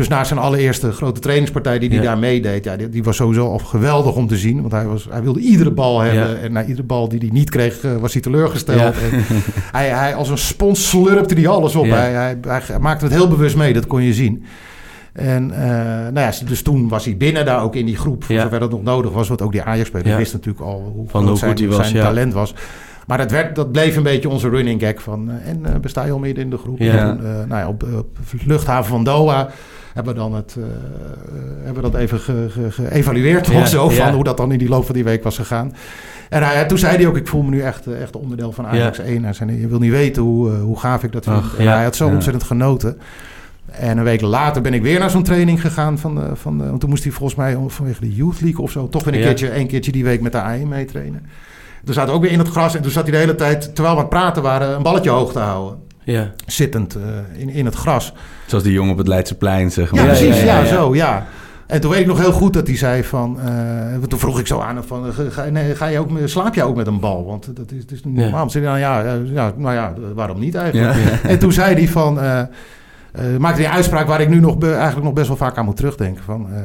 [0.00, 2.04] Dus na zijn allereerste grote trainingspartij die hij Ja.
[2.04, 2.64] daar meedeed...
[2.64, 4.60] Ja, die, die was sowieso al geweldig om te zien.
[4.60, 6.28] Want hij, was, hij wilde iedere bal hebben.
[6.28, 6.34] Ja.
[6.36, 8.78] En na iedere bal die hij niet kreeg, eh, was hij teleurgesteld.
[8.80, 8.92] Ja.
[8.92, 9.24] En
[9.78, 11.86] hij, hij, als een spons slurpte hij alles op.
[11.86, 11.94] Ja.
[11.94, 14.44] Hij, hij, hij maakte het heel bewust mee, dat kon je zien.
[15.12, 15.68] En eh,
[16.12, 18.42] nou ja, dus toen was hij binnen daar ook in die groep, voor Ja.
[18.42, 19.28] zover dat nog nodig was.
[19.28, 20.16] Want ook die Ajax-speler Ja.
[20.16, 22.02] wist natuurlijk al hoe, Van hoe zijn, goed hij was, zijn ja.
[22.02, 22.54] talent was.
[23.06, 25.30] Maar dat, werd, dat bleef een beetje onze running gag van...
[25.30, 26.78] eh, en besta je al midden in de groep?
[26.78, 27.08] Ja.
[27.08, 29.48] En nou ja, op, op luchthaven van Doha
[29.94, 30.70] hebben we dan het, eh, eh,
[31.64, 33.88] hebben we dat even ge- ge- geëvalueerd Ja, of zo...
[33.88, 35.74] van hoe dat dan in die loop van die week was gegaan.
[36.28, 38.66] En hij, toen zei hij ook, ik voel me nu echt, eh, echt onderdeel van
[38.66, 39.04] Ajax Ja.
[39.04, 39.24] 1.
[39.24, 41.36] Hij zei, je wil niet weten hoe, hoe gaaf ik dat vind.
[41.36, 41.74] Ach, En ja.
[41.74, 42.98] hij had zo ontzettend genoten.
[43.70, 45.98] En een week later ben ik weer naar zo'n training gegaan.
[45.98, 48.70] Van de, van de, want toen moest hij volgens mij vanwege de Youth League of
[48.70, 48.88] zo...
[48.88, 49.26] toch weer een, Ja.
[49.26, 51.26] keertje, een keertje die week met de A1 meetrainen.
[51.84, 52.74] Toen zaten we ook weer in het gras.
[52.74, 54.76] En toen zat hij de hele tijd, terwijl we aan het praten waren...
[54.76, 55.78] een balletje hoog te houden.
[56.10, 56.30] Ja.
[56.46, 58.12] Zittend eh, in, in het gras.
[58.46, 60.06] Zoals die jongen op het Leidseplein, zeg Ja, maar.
[60.06, 60.38] precies.
[60.40, 60.66] Ja, ja, ja.
[60.66, 61.26] zo, ja.
[61.66, 63.40] En toen weet ik nog heel goed dat hij zei van...
[63.40, 63.48] eh,
[63.98, 65.06] want toen vroeg ik zo aan hem van...
[65.06, 67.26] eh, Ga, nee, ga je ook, slaap je ook met een bal?
[67.26, 68.22] Want dat is, dat is niet Ja.
[68.22, 68.48] normaal.
[68.52, 69.02] Hij, nou ja,
[69.32, 70.94] ja, nou ja, waarom niet eigenlijk?
[71.22, 71.28] Ja.
[71.28, 72.20] En toen zei hij van...
[72.20, 72.46] eh, eh,
[73.38, 75.64] maakte hij een uitspraak waar ik nu nog be- eigenlijk nog best wel vaak aan
[75.64, 76.24] moet terugdenken.
[76.24, 76.60] Van, eh,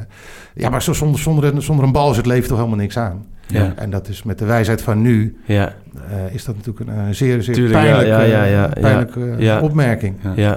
[0.54, 2.98] ja, maar zo- zonder, zonder, een- zonder een bal is het leven toch helemaal niks
[2.98, 3.26] aan.
[3.48, 3.74] Ja.
[3.76, 5.38] En dat is met de wijsheid van nu...
[5.46, 5.74] Ja.
[6.10, 9.34] eh, is dat natuurlijk een eh, zeer, zeer Tuurlijk, pijnlijke, ja, ja, ja, pijnlijke ja.
[9.36, 9.62] eh, Ja.
[9.62, 10.16] opmerking.
[10.36, 10.52] Ja.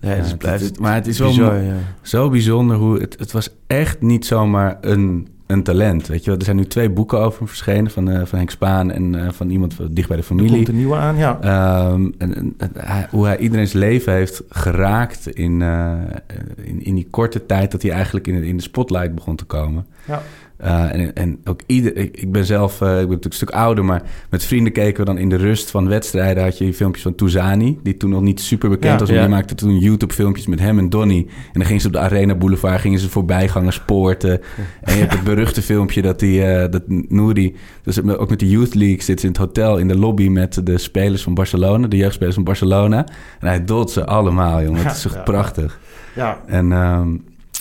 [0.00, 1.60] Het Ja, is, het- blijft het- maar het is bizar.
[2.02, 3.00] Zo bijzonder hoe...
[3.00, 6.38] Het, het was echt niet zomaar een, een talent, weet je wel.
[6.38, 7.90] Er zijn nu twee boeken over hem verschenen...
[7.90, 10.52] van, eh, van Henk Spaan en eh, van iemand van dicht bij de Er familie.
[10.54, 11.38] komt een nieuwe aan, ja.
[11.40, 15.92] Ehm, en, en- en hij- hoe hij iedereen's leven heeft geraakt in, eh,
[16.62, 19.86] in, in die korte tijd dat hij eigenlijk in, in de spotlight begon te komen.
[20.06, 20.22] Ja.
[20.58, 23.50] Eh, en, en ook ieder, ik, ik ben zelf, eh, ik ben natuurlijk een stuk
[23.50, 26.42] ouder, maar met vrienden keken we dan in de rust van wedstrijden.
[26.42, 28.98] Had je die filmpjes van Touzani, die toen nog niet super bekend Ja.
[28.98, 29.08] was.
[29.08, 29.24] Maar Ja.
[29.24, 31.26] die maakte toen YouTube-filmpjes met hem en Donny.
[31.28, 34.40] En dan gingen ze op de Arena Boulevard, gingen ze voorbijgangers poorten.
[34.80, 38.48] En je hebt het beruchte filmpje dat, die, eh, dat Nouri, dus ook met de
[38.50, 41.86] Youth League, zit ze in het hotel in de lobby met de spelers van Barcelona,
[41.86, 43.06] de jeugdspelers van Barcelona.
[43.40, 44.86] En hij dolt ze allemaal, jongen.
[44.86, 45.78] Het is echt prachtig.
[46.14, 46.38] ja.
[46.46, 47.08] En, ehm,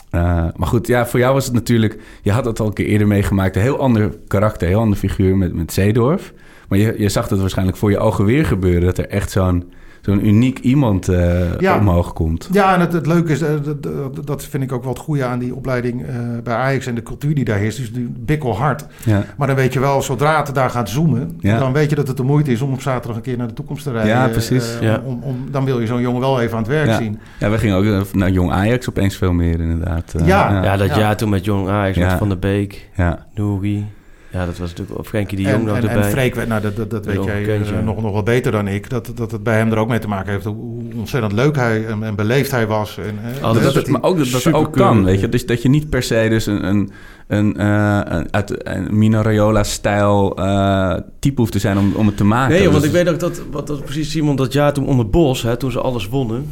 [0.09, 0.21] eh,
[0.55, 1.99] maar goed, ja, voor jou was het natuurlijk...
[2.21, 3.55] Je had het al een keer eerder meegemaakt.
[3.55, 6.33] Een heel ander karakter, een heel ander figuur met, met Zeedorf.
[6.67, 8.85] Maar je, je zag het waarschijnlijk voor je ogen weer gebeuren...
[8.85, 9.71] dat er echt zo'n
[10.07, 11.77] zo'n uniek iemand eh, Ja.
[11.79, 12.49] omhoog komt.
[12.51, 15.25] Ja, en het, het leuke is, eh, dat, dat- vind ik ook wel het goede
[15.25, 17.77] aan die opleiding eh, bij Ajax en de cultuur die daar heerst.
[17.77, 18.85] Dus die bikkelhard.
[19.05, 21.59] Ja, Maar dan weet je wel, zodra het daar gaat zoomen, Ja.
[21.59, 23.53] dan weet je dat het de moeite is om op zaterdag een keer naar de
[23.53, 24.11] toekomst te rijden.
[24.11, 24.77] Ja, precies.
[24.81, 25.01] Ja.
[25.05, 26.97] om, om, dan wil je zo'n jongen wel even aan het werk Ja.
[26.97, 27.19] zien.
[27.39, 30.13] ja we gingen ook naar Jong Ajax opeens veel meer inderdaad.
[30.19, 30.51] Eh, Ja.
[30.51, 30.63] ja.
[30.63, 30.99] Ja, dat Ja.
[30.99, 32.11] jaar toen met Jong Ajax, met.
[32.13, 33.25] Van der Beek, ja.
[33.35, 33.85] Nouri.
[34.31, 34.99] Ja, dat was natuurlijk...
[34.99, 36.03] Of Frenkie de Jong en, nog en, erbij.
[36.03, 38.89] en Freek, nou, dat, dat, dat weet jij eh, nog, nog wel beter dan ik.
[38.89, 41.85] Dat, dat het bij hem er ook mee te maken heeft hoe ontzettend leuk hij
[41.85, 42.97] en, en beleefd hij was.
[42.97, 45.29] En, eh, Oh, dat, dat dat, is maar ook dat dat ook kan, weet je.
[45.29, 46.91] Dus dat je niet per se dus een, een,
[47.27, 52.17] een, eh, een, uit een Mino Raiola-stijl eh, type hoeft te zijn om, om het
[52.17, 52.53] te maken.
[52.53, 54.85] Nee, Dus want ik het- weet ook dat, wat dat precies Simon dat jaar toen
[54.87, 56.49] onder Bos, hè, toen ze alles wonnen.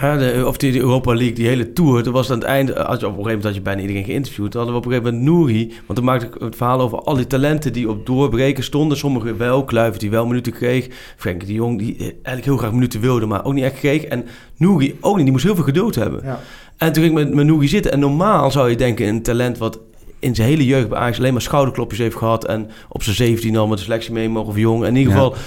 [0.00, 2.02] De, of die, de Europa League, die hele tour.
[2.02, 4.04] Toen was aan het einde, als je, op een gegeven moment had je bijna iedereen
[4.04, 4.50] geïnterviewd.
[4.50, 5.72] Toen hadden we op een gegeven moment Nouri.
[5.86, 8.96] Want toen maakte ik het verhaal over al die talenten die op doorbreken stonden.
[8.98, 10.88] Sommigen wel, Kluivert die wel minuten kreeg.
[11.16, 14.02] Frenkie de Jong die eh, eigenlijk heel graag minuten wilde, maar ook niet echt kreeg.
[14.04, 14.26] En
[14.56, 16.20] Nouri ook niet, die moest heel veel geduld hebben.
[16.24, 16.40] ja.
[16.76, 17.92] En toen ging ik met, met Nouri zitten.
[17.92, 19.78] En normaal zou je denken, een talent wat
[20.18, 22.44] in zijn hele jeugd bij Ajax alleen maar schouderklopjes heeft gehad.
[22.46, 24.84] En op zijn 17 al met de selectie mee mogen of jong.
[24.84, 25.18] In ieder Ja.
[25.18, 25.38] geval, ja,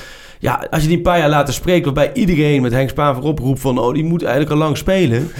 [0.51, 3.59] als je die een paar jaar later spreekt, waarbij iedereen met Henk Spaan voorop roept
[3.59, 5.31] van, oh, die moet eigenlijk al lang spelen.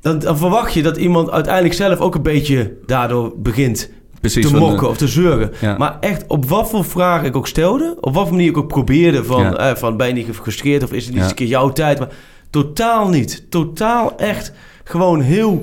[0.00, 4.56] Dan, dan verwacht je dat iemand uiteindelijk zelf ook een beetje daardoor begint Precies, te
[4.56, 5.50] mokken of te zeuren.
[5.60, 5.76] Ja.
[5.76, 8.68] Maar echt, op wat voor vragen ik ook stelde, op wat voor manier ik ook
[8.68, 9.56] probeerde van, Ja.
[9.56, 11.20] eh, van ben je niet gefrustreerd of is het niet Ja.
[11.22, 11.98] eens een keer jouw tijd?
[11.98, 12.08] Maar
[12.50, 13.50] totaal niet.
[13.50, 14.52] Totaal echt
[14.84, 15.62] gewoon heel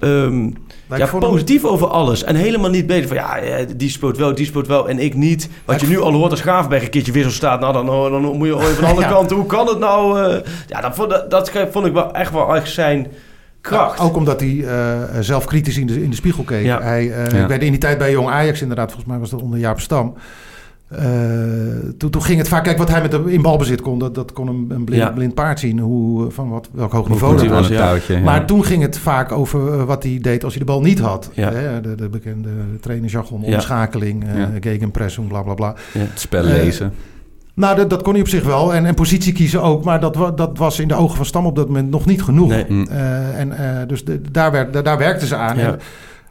[0.00, 0.50] ehm,
[0.86, 2.24] Maar ja, hem- positief over alles.
[2.24, 5.14] En helemaal niet bezig van ja, eh, die speelt wel, die speelt wel en ik
[5.14, 5.48] niet.
[5.64, 8.46] Wat je nu al hoort als Graafberg een keertje wissel staat, nou dan, dan moet
[8.48, 9.08] je van alle Ja.
[9.08, 10.20] kanten, hoe kan het nou?
[10.22, 10.40] eh?
[10.66, 13.06] ja, dat vond, dat, dat vond ik wel echt wel echt zijn
[13.60, 13.98] kracht.
[13.98, 16.64] Ja, ook omdat hij eh, zelf kritisch in de, in de spiegel keek.
[16.64, 16.80] Ja.
[16.82, 17.48] Hij, eh, Ja.
[17.48, 20.14] Ik in die tijd bij Jong Ajax inderdaad, volgens mij was dat onder Jaap Stam.
[20.88, 20.98] Eh,
[21.98, 24.32] toen, toen ging het vaak, kijk wat hij met de, in balbezit kon, dat, dat
[24.32, 25.10] kon een, een blind, Ja.
[25.10, 27.68] blind paard zien, hoe, van wat, welk hoog niveau dat was.
[27.68, 28.20] touwtje.
[28.20, 30.98] Maar toen ging het vaak over eh, wat hij deed als hij de bal niet
[30.98, 31.30] had.
[31.34, 31.52] Ja.
[31.52, 33.54] Hè, de, de bekende trainersjargon, Ja.
[33.54, 34.48] omschakeling, eh Ja.
[34.60, 35.74] gegenpressing, bla bla bla.
[35.98, 36.92] het spel lezen.
[37.54, 38.74] Nou, dat, dat kon hij op zich wel.
[38.74, 39.84] En, en positie kiezen ook.
[39.84, 42.48] Maar dat, dat was in de ogen van Stam op dat moment nog niet genoeg.
[42.48, 42.64] Nee.
[43.34, 45.56] En eh, dus de, daar, werd, daar, daar werkten ze aan.
[45.58, 45.66] Ja.
[45.66, 45.78] En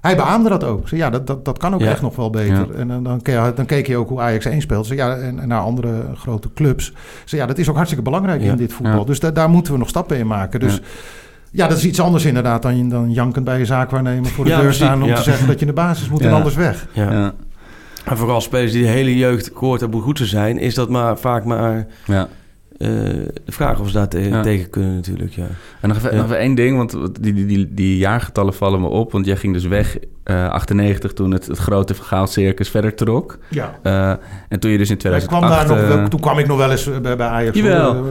[0.05, 0.87] hij beaamde dat ook.
[0.87, 1.89] Zei, ja, dat, dat, dat kan ook Ja.
[1.89, 2.67] echt nog wel beter.
[2.71, 2.77] Ja.
[2.77, 3.21] En dan, dan,
[3.55, 4.85] dan keek je ook hoe Ajax 1 speelt.
[4.85, 6.93] Zei, ja, en, en naar andere grote clubs.
[7.25, 8.51] Zei, ja, dat is ook hartstikke belangrijk Ja.
[8.51, 8.99] in dit voetbal.
[8.99, 9.05] Ja.
[9.05, 10.59] Dus da- daar moeten we nog stappen in maken.
[10.59, 10.79] Dus Ja.
[11.51, 14.61] ja, dat is iets anders inderdaad dan, dan jankend bij je zaakwaarnemer voor de Ja,
[14.61, 15.15] deur staan om Ja.
[15.15, 16.87] te zeggen dat je in de basis moet en anders weg.
[16.91, 17.11] ja.
[17.11, 17.33] Ja.
[18.05, 20.89] En vooral spelers die de hele jeugd gehoord hebben hoe goed ze zijn, is dat
[20.89, 22.27] maar vaak maar Ja.
[22.77, 24.41] De vraag of ze daar te- Ja.
[24.41, 25.47] tegen kunnen natuurlijk, ja.
[25.81, 26.15] En nog even, Ja.
[26.15, 29.11] nog even één ding, want die, die, die, die jaargetallen vallen me op.
[29.11, 33.37] Want jij ging dus weg eh 98 toen het, het grote vergaalcircus verder trok.
[33.49, 33.79] Ja.
[33.83, 34.09] Eh,
[34.49, 35.27] en toen je dus in Ik 2008...
[35.27, 37.57] kwam daar nog, eh, toen kwam ik nog wel eens bij, bij Ajax.
[37.57, 37.91] Jawel.
[37.93, 38.05] Eh, eh,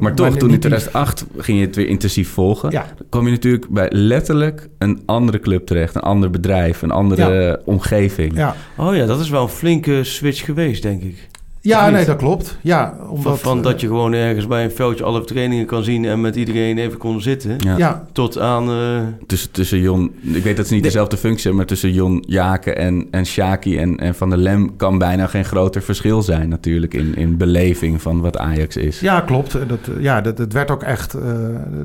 [0.00, 2.70] maar toch, toen in niet- 2008 ging je het weer intensief volgen.
[2.70, 2.86] Ja.
[2.96, 5.94] Dan kwam je natuurlijk bij letterlijk een andere club terecht.
[5.94, 8.36] Een ander bedrijf, een andere omgeving.
[8.36, 11.27] Ja, Oh ja, dat is wel een flinke switch geweest, denk ik.
[11.60, 12.58] Ja nee, dat klopt.
[12.62, 15.82] Ja, omdat, Van, van eh, dat je gewoon ergens bij een veldje alle trainingen kan
[15.84, 17.54] zien en met iedereen even kon zitten.
[17.58, 17.76] Ja.
[17.76, 18.70] Ja, Tot aan...
[18.70, 22.24] eh, Tussen, tussen Jon, ik weet dat ze niet dezelfde functie hebben, maar tussen Jon
[22.26, 26.48] Jaken en, en Shaki en, en Van der Lem kan bijna geen groter verschil zijn
[26.48, 29.00] natuurlijk in, in beleving van wat Ajax is.
[29.00, 29.54] ja, klopt.
[29.54, 31.20] En Dat, eh, ja, dat, het werd ook echt eh,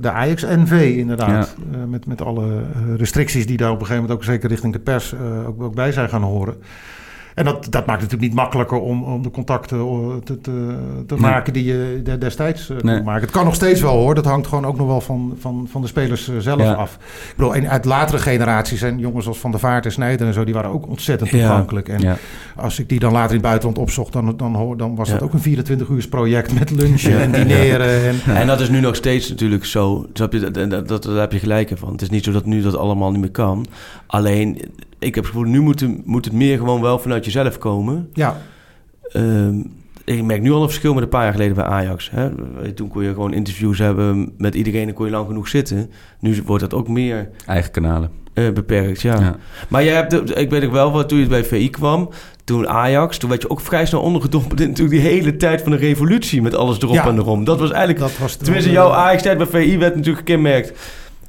[0.01, 1.55] de Ajax-NV inderdaad.
[1.71, 4.73] Eh, met, met alle eh, restricties die daar op een gegeven moment ook zeker richting
[4.73, 6.53] de pers eh, ook, ook bij zijn gaan horen.
[7.35, 10.75] En dat, dat maakt het natuurlijk niet makkelijker om, om de contacten eh, te, te,
[11.07, 11.19] te Nee.
[11.23, 12.95] maken die je de- destijds eh, Nee.
[12.95, 13.21] kon maken.
[13.21, 14.15] Het kan nog steeds wel hoor.
[14.15, 16.73] Dat hangt gewoon ook nog wel van, van, van de spelers eh, zelf Ja.
[16.73, 16.93] af.
[17.29, 20.33] Ik bedoel, en uit latere generaties zijn jongens als Van der Vaart en Snijder en
[20.33, 21.37] zo, die waren ook ontzettend Ja.
[21.37, 21.89] toegankelijk.
[21.89, 22.17] En Ja.
[22.55, 25.13] als ik die dan later in het buitenland opzocht, dan, dan, hoor- dan was Ja.
[25.13, 28.03] dat ook een 24 uurs project met lunchen en dineren.
[28.25, 30.05] En, En dat is nu nog steeds natuurlijk zo.
[30.13, 31.91] Dat, dat, dat, daar heb je gelijk in van.
[31.91, 33.65] Het is niet zo dat nu dat allemaal niet meer kan.
[34.07, 34.61] Alleen,
[35.03, 38.09] ik heb het gevoel, nu moet, het- moet het meer gewoon wel vanuit jezelf komen.
[38.13, 38.37] ja,
[39.11, 39.55] Ehm,
[40.05, 42.09] ik merk nu al een verschil met een paar jaar geleden bij Ajax.
[42.13, 42.29] Hè?
[42.73, 45.89] Toen kon je gewoon interviews hebben met iedereen en kon je lang genoeg zitten.
[46.19, 48.09] Nu wordt dat ook meer Eigen kanalen.
[48.33, 49.19] eh, beperkt, ja.
[49.19, 49.35] Ja.
[49.67, 52.09] Maar jij hebt, de- ik weet nog wel, wat toen je bij VI kwam,
[52.43, 55.71] toen Ajax, toen werd je ook vrij snel ondergedompeld in natuurlijk die hele tijd van
[55.71, 57.07] de revolutie met alles erop Ja.
[57.07, 57.43] en erom.
[57.43, 60.79] Dat was eigenlijk dat was de- Tenminste, jouw Ajax-tijd bij VI werd natuurlijk gekenmerkt.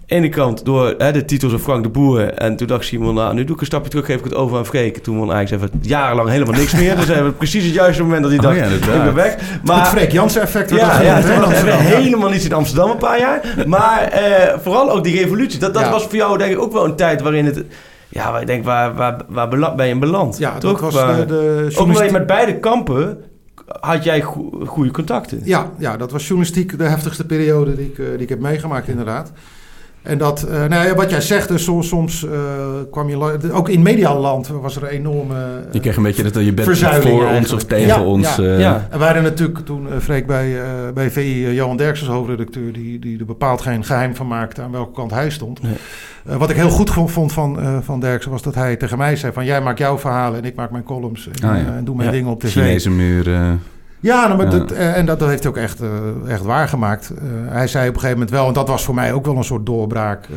[0.09, 2.21] Aan de ene kant door hè, de titels van Frank de Boer.
[2.33, 4.59] En toen dacht Simon, nou, nu doe ik een stapje terug, geef ik het over
[4.59, 4.99] aan Freek.
[4.99, 6.97] Toen won Ajax even jarenlang helemaal niks meer.
[6.97, 9.35] Dus hebben we precies het juiste moment dat hij Oh dacht, ja, ik ben weg.
[9.39, 10.69] het Maar Freek Jansen effect.
[10.69, 11.79] dat ja, hebben we Amsterdam.
[11.79, 13.65] helemaal niets in Amsterdam een paar jaar.
[13.67, 15.59] Maar eh, vooral ook die revolutie.
[15.59, 15.91] Dat, dat Ja.
[15.91, 17.65] was voor jou denk ik ook wel een tijd waarin het...
[18.09, 20.39] Ja, ik denk, waar, waar, waar ben je in beland?
[20.39, 20.81] Ja, Toch?
[20.81, 23.19] dat was Waar- de, de ook omdat je journalistiek- met beide kampen
[23.81, 25.41] had jij go- goede contacten.
[25.45, 28.89] Ja, ja, dat was journalistiek de heftigste periode die ik, eh, die ik heb meegemaakt,
[28.89, 29.33] inderdaad.
[30.05, 32.31] En dat, eh, nou ja, wat jij zegt, dus soms, soms eh,
[32.91, 35.35] kwam je, ook in mediaal land was er een enorme...
[35.35, 38.37] eh, Je kreeg een beetje dat je bent voor ons of tegen Ja, ons.
[38.37, 38.87] ja, ja.
[38.91, 40.57] En wij hadden natuurlijk toen Freek bij,
[40.95, 44.71] bij VI Johan Derks als hoofdredacteur, die, die er bepaald geen geheim van maakte aan
[44.71, 45.63] welke kant hij stond.
[45.63, 45.75] Nee.
[46.39, 49.45] Wat ik heel goed vond van, van Derksen was dat hij tegen mij zei van
[49.45, 52.31] jij maakt jouw verhalen en ik maak mijn columns en, Ah, en doe mijn dingen
[52.31, 52.51] op tv.
[52.53, 53.57] Chinese muur.
[54.05, 54.59] Ja, nou, maar Ja.
[54.59, 55.89] Dat, eh, en dat, dat heeft hij ook echt, eh,
[56.29, 57.11] echt waargemaakt.
[57.11, 59.37] Eh, hij zei op een gegeven moment wel, en dat was voor mij ook wel
[59.37, 60.29] een soort doorbraak.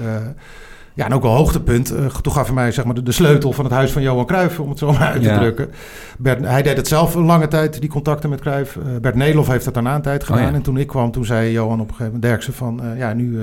[0.97, 1.91] Ja, en ook wel hoogtepunt.
[1.91, 4.25] Eh, toen gaf hij mij zeg maar, de, de sleutel van het huis van Johan
[4.25, 5.37] Cruijff, om het zo maar uit te Ja.
[5.37, 5.69] drukken.
[6.17, 8.75] Bert, hij deed het zelf een lange tijd, die contacten met Cruijff.
[8.75, 10.41] Eh, Bert Nederlof heeft dat daarna een tijd gedaan.
[10.43, 10.55] Oh ja.
[10.55, 13.13] En toen ik kwam, toen zei Johan op een gegeven moment, Derksen, van eh, ja,
[13.13, 13.37] nu,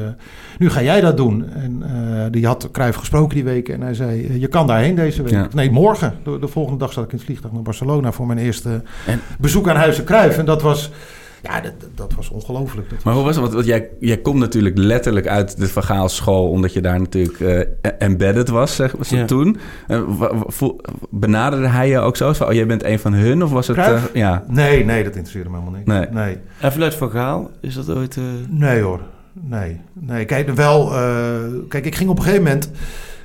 [0.59, 1.45] nu ga jij dat doen.
[1.53, 1.83] En
[2.31, 5.33] die had Cruijff gesproken die week en hij zei, je kan daarheen deze week.
[5.33, 5.49] Ja.
[5.53, 6.15] Nee, morgen.
[6.25, 9.21] De, de volgende dag zat ik in het vliegtuig naar Barcelona voor mijn eerste En-
[9.39, 10.39] bezoek aan Huizen Cruijff.
[10.39, 10.91] En dat was,
[11.45, 12.91] ja, dat, dat was ongelooflijk.
[12.91, 13.41] Dat Maar hoe was het?
[13.45, 17.91] Want, want jij, jij komt natuurlijk letterlijk uit de vergaalschool, omdat je daar natuurlijk eh,
[17.99, 19.25] embedded was, zeg was Ja.
[19.25, 19.57] toen.
[19.87, 20.01] Eh,
[21.11, 22.33] benaderde hij je ook zo?
[22.33, 23.43] Van, oh, jij bent een van hun?
[23.43, 23.77] Of was het...
[23.77, 24.45] Eh, ja.
[24.49, 25.87] Nee, nee, dat interesseerde me helemaal niet.
[25.87, 26.07] Nee.
[26.25, 26.39] nee.
[26.61, 28.17] En vanuit Van Gaal, is dat ooit...
[28.17, 29.01] eh, Nee hoor.
[29.33, 29.81] Nee.
[29.93, 30.25] nee.
[30.25, 30.95] Kijk, wel.
[30.95, 31.35] eh,
[31.69, 32.71] kijk, ik ging op een gegeven moment.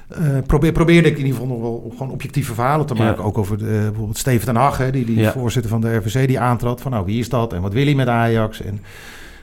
[0.09, 3.03] Eh, probeer, probeerde ik in ieder geval nog wel gewoon objectieve verhalen te Ja.
[3.03, 3.23] maken.
[3.23, 5.31] Ook over de, bijvoorbeeld Steven ten Hag, hè, die, die Ja.
[5.31, 6.81] voorzitter van de RVC, die aantrad.
[6.81, 8.61] Van nou, wie is dat en wat wil hij met Ajax?
[8.61, 8.79] En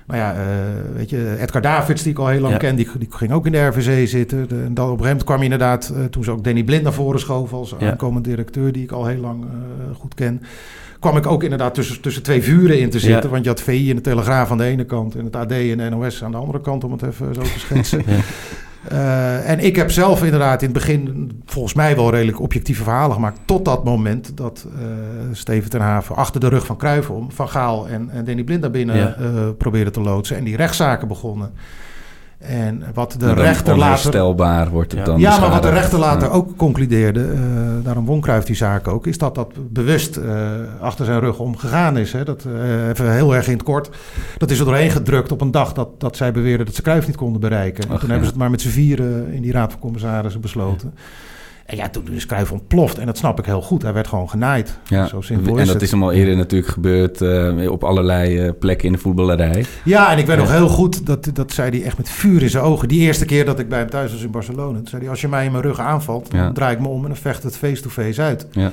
[0.06, 0.38] nou ja, eh,
[0.94, 2.58] weet je, Edgar Davids, die ik al heel lang Ja.
[2.58, 4.48] ken, die, die ging ook in de RVC zitten.
[4.48, 6.92] De, en dan op een kwam je inderdaad, eh, toen ze ook Danny Blind naar
[6.92, 10.42] voren schoof als aankomend directeur, die ik al heel lang eh, goed ken
[11.00, 13.22] kwam ik ook inderdaad tussen, tussen twee vuren in te zitten.
[13.22, 13.28] Ja.
[13.28, 15.14] Want je had VI en de Telegraaf aan de ene kant...
[15.14, 17.58] en het AD en de NOS aan de andere kant, om het even zo te
[17.58, 18.02] schetsen.
[18.06, 18.16] Ja.
[18.88, 23.14] Eh, en ik heb zelf inderdaad in het begin volgens mij wel redelijk objectieve verhalen
[23.14, 23.40] gemaakt...
[23.44, 24.82] tot dat moment dat eh,
[25.32, 26.76] Steven ten Haven achter de rug van
[27.08, 27.30] om...
[27.30, 29.14] Van Gaal en, en Danny Blind naar binnen Ja.
[29.14, 30.36] eh, probeerde te loodsen.
[30.36, 31.52] En die rechtszaken begonnen.
[32.38, 34.70] En wat de rechter later...
[34.70, 35.06] wordt het Ja.
[35.06, 35.20] dan.
[35.20, 36.34] Ja, maar wat de rechter later Ja.
[36.34, 37.38] ook concludeerde, eh,
[37.82, 41.96] daarom won Cruijff die zaak ook, is dat dat bewust eh, achter zijn rug omgegaan
[41.96, 42.12] is.
[42.12, 42.24] Hè.
[42.24, 43.90] Dat, eh, even heel erg in het kort.
[44.38, 47.06] Dat is er doorheen gedrukt op een dag dat, dat zij beweerden dat ze Cruijff
[47.06, 47.82] niet konden bereiken.
[47.82, 48.06] En toen ja.
[48.06, 50.94] hebben ze het maar met z'n vieren in die raad van commissarissen besloten.
[51.66, 52.98] En ja, toen is Cruijff ontploft.
[52.98, 53.82] En dat snap ik heel goed.
[53.82, 54.78] Hij werd gewoon genaaid.
[54.88, 55.82] Ja, Zo simpel en is dat het.
[55.82, 59.64] is hem al eerder natuurlijk gebeurd eh, op allerlei eh, plekken in de voetballerij.
[59.84, 60.42] Ja, en ik weet Ja.
[60.42, 62.88] nog heel goed, dat, dat zei hij echt met vuur in zijn ogen.
[62.88, 64.76] Die eerste keer dat ik bij hem thuis was in Barcelona.
[64.78, 66.52] Toen zei hij, als je mij in mijn rug aanvalt, dan Ja.
[66.52, 68.46] draai ik me om en dan vecht het face-to-face uit.
[68.50, 68.72] Ja.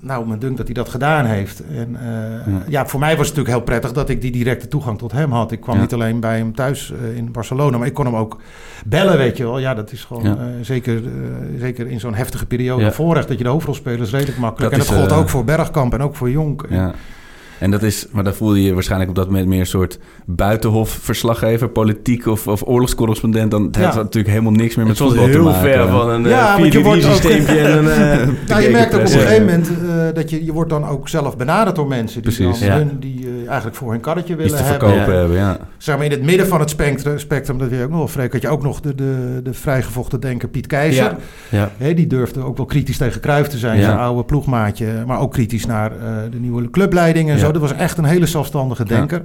[0.00, 1.62] Nou, men dunkt dat hij dat gedaan heeft.
[1.74, 2.86] En eh, ja.
[2.86, 5.52] voor mij was het natuurlijk heel prettig dat ik die directe toegang tot hem had.
[5.52, 5.80] Ik kwam Ja.
[5.80, 8.40] niet alleen bij hem thuis eh, in Barcelona, maar ik kon hem ook
[8.86, 9.58] bellen, weet je wel.
[9.58, 10.36] Ja, dat is gewoon Ja.
[10.36, 11.02] eh, zeker,
[11.58, 14.72] zeker in zo'n heftige periode voorrecht dat je de hoofdrolspelers redelijk makkelijk.
[14.72, 16.66] Dat en dat is, gold ook voor Bergkamp en ook voor Jonk.
[16.68, 16.92] Ja.
[17.58, 21.68] En dat is, maar dan voelde je waarschijnlijk op dat moment meer een soort buitenhof-verslaggever,
[21.68, 23.50] politiek of, of oorlogscorrespondent.
[23.50, 23.80] Dan Ja.
[23.86, 25.60] had natuurlijk helemaal niks meer met Het voetbal te heel maken.
[25.60, 27.90] ver van een Ja, uh, je wordt ook- systeempje en een...
[28.20, 29.74] eh, Nou, je merkt ook op een gegeven moment eh,
[30.14, 32.58] dat je, je wordt dan ook zelf benaderd door mensen die, Precies.
[32.58, 32.76] dan Ja.
[32.76, 34.88] hun, die eh, eigenlijk voor hun karretje iets willen te hebben.
[34.88, 35.18] verkopen Ja.
[35.20, 35.36] hebben.
[35.36, 35.58] Ja.
[35.78, 38.08] Zeg maar in het midden van het spectrum, spectrum dat weet je ook nog wel,
[38.08, 41.14] Freek, had je ook nog de, de, de vrijgevochten denker Piet Keizer.
[41.50, 41.70] Ja.
[41.76, 43.84] Hè, die durfde ook wel kritisch tegen Cruijff te zijn, Ja.
[43.84, 44.86] zijn oude ploegmaatje.
[45.06, 45.98] Maar ook kritisch naar eh,
[46.30, 47.40] de nieuwe clubleiding en Ja.
[47.54, 47.60] Zo.
[47.60, 49.22] Dat was echt een hele zelfstandige denker.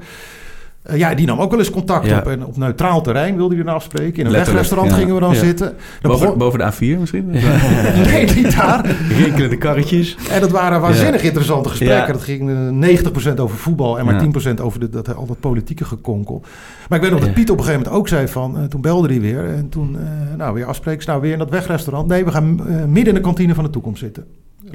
[0.84, 2.17] Eh, ja, die nam ook wel eens contact Ja.
[2.17, 2.28] op.
[2.28, 4.19] En op neutraal terrein wilde hij dan afspreken.
[4.19, 4.97] In een Letterlijk, wegrestaurant ja.
[4.97, 5.39] gingen we dan Ja.
[5.39, 5.67] zitten.
[6.01, 6.65] Dan Boven, begon- boven de
[6.95, 7.30] A4 misschien?
[8.05, 8.95] Nee, niet daar.
[9.17, 10.17] Rinkelende karretjes.
[10.32, 11.26] En dat waren waanzinnig Ja.
[11.28, 12.07] interessante gesprekken.
[12.07, 12.11] Ja.
[12.13, 14.19] Dat ging eh, 90% over voetbal en maar Ja.
[14.19, 16.41] 10% over de, dat, al dat politieke gekonkel.
[16.89, 17.34] Maar ik weet nog dat.
[17.34, 18.57] Piet op een gegeven moment ook zei van...
[18.57, 21.07] eh, toen belde hij weer en toen, eh, nou weer afspreken.
[21.07, 22.07] Nou weer in dat wegrestaurant.
[22.07, 24.26] Nee, we gaan eh, midden in de kantine van de toekomst zitten.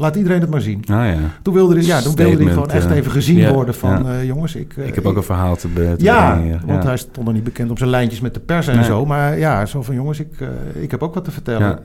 [0.00, 0.84] Laat iedereen het maar zien.
[0.90, 1.16] Ah ja.
[1.42, 3.52] Toen wilde hij, ja, toen wilde hij gewoon echt even gezien ja.
[3.52, 4.04] worden van...
[4.04, 4.12] Ja.
[4.12, 4.76] eh, jongens, ik...
[4.76, 7.44] eh, Ik heb ook een verhaal te, te ja, brengen want hij stond er niet
[7.44, 8.84] bekend op zijn lijntjes met de pers en Nee.
[8.84, 9.06] zo.
[9.06, 11.78] Maar ja, zo van jongens, ik, eh, ik heb ook wat te vertellen.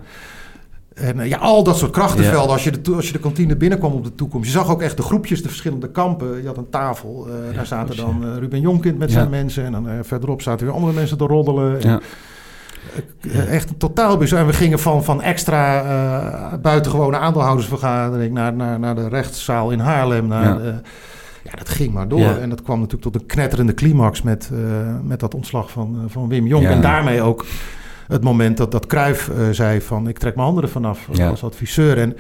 [0.94, 2.52] En ja, al dat soort krachtenvelden.
[2.52, 4.46] Als, je de, als je de kantine binnenkwam op de toekomst.
[4.46, 6.42] Je zag ook echt de groepjes, de verschillende kampen.
[6.42, 7.28] Je had een tafel.
[7.56, 9.66] daar zaten dan Ruben Jonkind met zijn mensen.
[9.66, 11.82] En dan verderop zaten weer andere mensen te roddelen.
[11.82, 12.00] En, Ja.
[13.50, 14.40] Echt een totaal bizar.
[14.40, 18.34] En we gingen van, van extra eh, buitengewone aandeelhoudersvergadering...
[18.34, 20.28] Naar, naar, naar de rechtszaal in Haarlem.
[20.28, 20.82] Naar, Ja.
[21.44, 22.20] ja, dat ging maar door.
[22.20, 22.38] Ja.
[22.38, 24.22] En dat kwam natuurlijk tot een knetterende climax...
[24.22, 24.60] met, eh,
[25.04, 26.64] met dat ontslag van, eh, van Wim Jonk.
[26.64, 26.70] Ja.
[26.70, 27.46] En daarmee ook
[28.08, 30.08] het moment dat, dat Cruijff zei van...
[30.08, 31.30] ik trek mijn handen ervan af Ja.
[31.30, 31.98] als adviseur.
[31.98, 32.16] En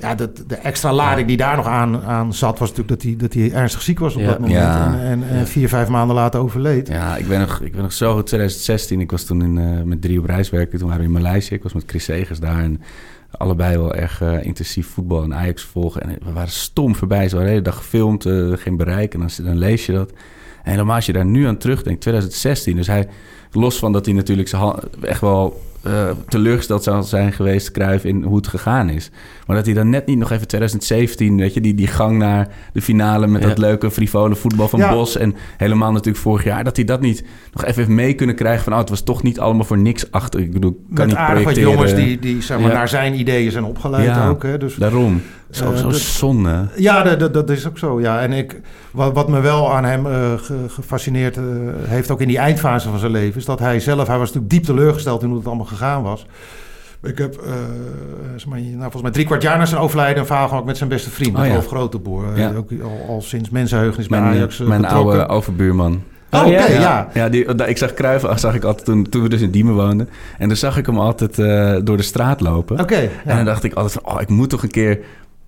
[0.00, 2.58] ja, dat, de extra lading die daar nog aan, aan zat...
[2.58, 4.26] was natuurlijk dat hij, dat hij ernstig ziek was op Ja.
[4.26, 4.58] dat moment.
[4.58, 4.94] Ja.
[4.94, 6.88] En, en, en vier, vijf maanden later overleed.
[6.88, 8.26] Ja, ik ben, nog, ik ben nog zo goed.
[8.26, 10.78] 2016, ik was toen in, eh, met drie op reis werken.
[10.78, 11.54] Toen waren we in Maleisië.
[11.54, 12.62] Ik was met Chris Segers daar.
[12.62, 12.80] En
[13.30, 16.02] allebei wel erg eh, intensief voetbal en Ajax volgen.
[16.02, 17.28] En we waren stom voorbij.
[17.28, 19.14] Zo de hele dag gefilmd, eh, geen bereik.
[19.14, 20.10] En dan, dan lees je dat.
[20.62, 22.76] En helemaal als je daar nu aan terugdenkt, 2016.
[22.76, 23.08] Dus hij,
[23.52, 24.72] los van dat hij natuurlijk zijn
[25.02, 29.10] echt wel eh, teleurgesteld zou zijn geweest, Cruijff, in hoe het gegaan is.
[29.46, 32.48] Maar dat hij dan net niet nog even 2017, weet je, die, die gang naar
[32.72, 33.48] de finale met Ja.
[33.48, 34.90] dat leuke frivole voetbal van Ja.
[34.92, 35.16] Bos.
[35.16, 38.64] En helemaal natuurlijk vorig jaar, dat hij dat niet nog even heeft mee kunnen krijgen
[38.64, 40.40] van, oh, het was toch niet allemaal voor niks achter.
[40.40, 42.74] Ik bedoel, kan Met niet aardig wat jongens die, die zeg maar, Ja.
[42.76, 44.42] naar zijn ideeën zijn opgeleid ook.
[44.42, 44.58] Hè?
[44.58, 45.22] Dus, Daarom.
[45.50, 46.66] Zo, Eh, zo dat- zonde.
[46.76, 48.00] Ja, dat, dat, dat is ook zo.
[48.00, 48.20] Ja.
[48.20, 51.42] En ik, wat, wat me wel aan hem eh, ge- gefascineerd eh,
[51.86, 54.52] heeft, ook in die eindfase van zijn leven, is dat hij zelf, hij was natuurlijk
[54.52, 56.26] diep teleurgesteld in hoe het allemaal gegaan was.
[57.02, 57.52] Ik heb eh,
[58.36, 60.76] zeg maar, nou, volgens mij drie kwart jaar na zijn overlijden een verhaal gemaakt met
[60.76, 61.52] zijn beste vriend, Oh, ja.
[61.52, 62.24] Rolf Groteboer.
[62.32, 62.52] Eh, Ja.
[62.56, 65.18] Ook al, al sinds mensenheugenis bij Mijn, Ajax eh, mijn betrokken.
[65.18, 66.02] oude overbuurman.
[66.32, 66.80] Oh, Oh, oké, ja?
[66.80, 67.08] ja.
[67.14, 70.08] Ja, die, ik zag Cruijff, zag ik altijd toen, toen we dus in Diemen woonden.
[70.38, 72.80] En dan zag ik hem altijd eh, door de straat lopen.
[72.80, 74.98] Oké, En dan dacht ik altijd van, oh, ik moet toch een keer...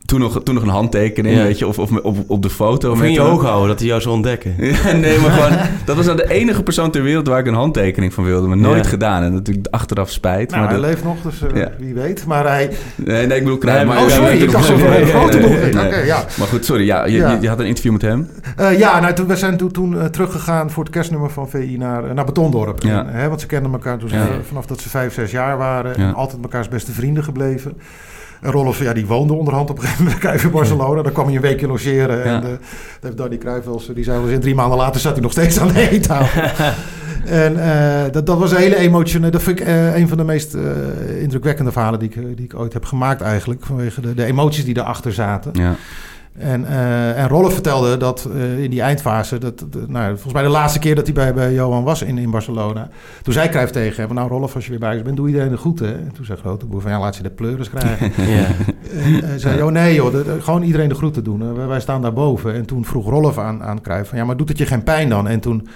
[0.07, 1.43] Toen nog, toen nog een handtekening, Ja.
[1.43, 2.91] weet je, of, of op, op de foto.
[2.91, 4.55] Of met in je oog houden dat hij jou zou ontdekken.
[4.59, 5.59] Ja, nee, maar gewoon...
[5.87, 8.49] Dat was nou de enige persoon ter wereld waar ik een handtekening van wilde.
[8.49, 8.89] Maar nooit Ja.
[8.91, 9.23] gedaan.
[9.23, 10.51] En natuurlijk achteraf spijt.
[10.51, 11.71] Nou, maar hij dat- leeft nog, dus eh, Ja.
[11.79, 12.27] wie weet.
[12.27, 12.71] Maar hij...
[12.97, 13.85] nee, nee, ik bedoel Cruijff.
[13.85, 16.25] Nee, maar Oh, sorry, ik dacht zo Nee, van nee, een nee, grote ja.
[16.39, 16.85] Maar goed, sorry.
[16.87, 17.31] Ja, je, Ja.
[17.31, 18.29] Je, je had een interview met hem.
[18.57, 21.77] Eh, ja, nou, toen, we zijn toen, toen eh, teruggegaan voor het kerstnummer van VI
[21.79, 22.83] naar, naar Betondorp.
[22.83, 23.07] Ja.
[23.07, 24.27] En, hè, want ze kenden elkaar toen ze, Ja.
[24.49, 25.93] vanaf dat ze vijf, zes jaar waren.
[25.97, 26.09] Ja.
[26.09, 27.73] En altijd mekaars beste vrienden gebleven.
[28.43, 31.03] En Rolf, ja, die woonde onderhand op een gegeven moment in Barcelona.
[31.03, 32.25] Daar kwam hij een weekje logeren.
[32.25, 32.49] En uh,
[33.01, 35.61] heeft Danny eens, die zei wel eens, in drie maanden later zat hij nog steeds
[35.61, 36.43] aan de eettafel.
[37.45, 40.25] en uh, dat, dat was een hele emotionele, dat vind ik uh, een van de
[40.25, 43.65] meest uh, indrukwekkende verhalen die ik, die ik ooit heb gemaakt eigenlijk.
[43.65, 45.51] Vanwege de, de emoties die erachter zaten.
[45.55, 45.75] Ja.
[46.39, 50.49] En, uh, en Rolf vertelde dat uh, in die eindfase, dat, nou, volgens mij de
[50.49, 52.89] laatste keer dat hij bij, bij Johan was in, in Barcelona.
[53.23, 55.51] Toen zei Cruijff tegen hem, nou Rolf, als je weer bij ons bent, doe iedereen
[55.51, 55.99] de groeten.
[55.99, 58.13] En toen zei Groteboer van, ja, laat ze de pleuris krijgen.
[58.37, 58.47] ja.
[58.97, 61.55] En hij zei, oh nee joh, de, de, gewoon iedereen de groeten doen.
[61.55, 62.55] wij, wij staan daar boven.
[62.55, 65.09] En toen vroeg Rolf aan, aan Cruijff van, ja, maar doet het je geen pijn
[65.09, 65.29] dan?
[65.29, 65.69] En toen...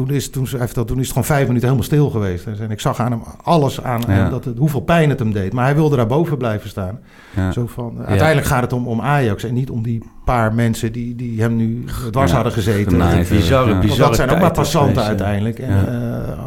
[0.00, 2.46] Toen is, toen, hij vertelde, toen is het gewoon vijf minuten helemaal stil geweest.
[2.46, 4.28] En ik zag aan hem alles aan, ja.
[4.28, 5.52] dat het, hoeveel pijn het hem deed.
[5.52, 6.98] Maar hij wilde daar boven blijven staan.
[7.36, 7.52] Ja.
[7.52, 8.04] Zo van, ja.
[8.04, 11.56] Uiteindelijk gaat het om, om Ajax en niet om die paar mensen die, die hem
[11.56, 12.98] nu dwars hadden gezeten.
[12.98, 13.34] Nice.
[13.34, 15.58] Bizarre, Want bizarre dat zijn ook maar passanten uiteindelijk.
[15.58, 15.86] En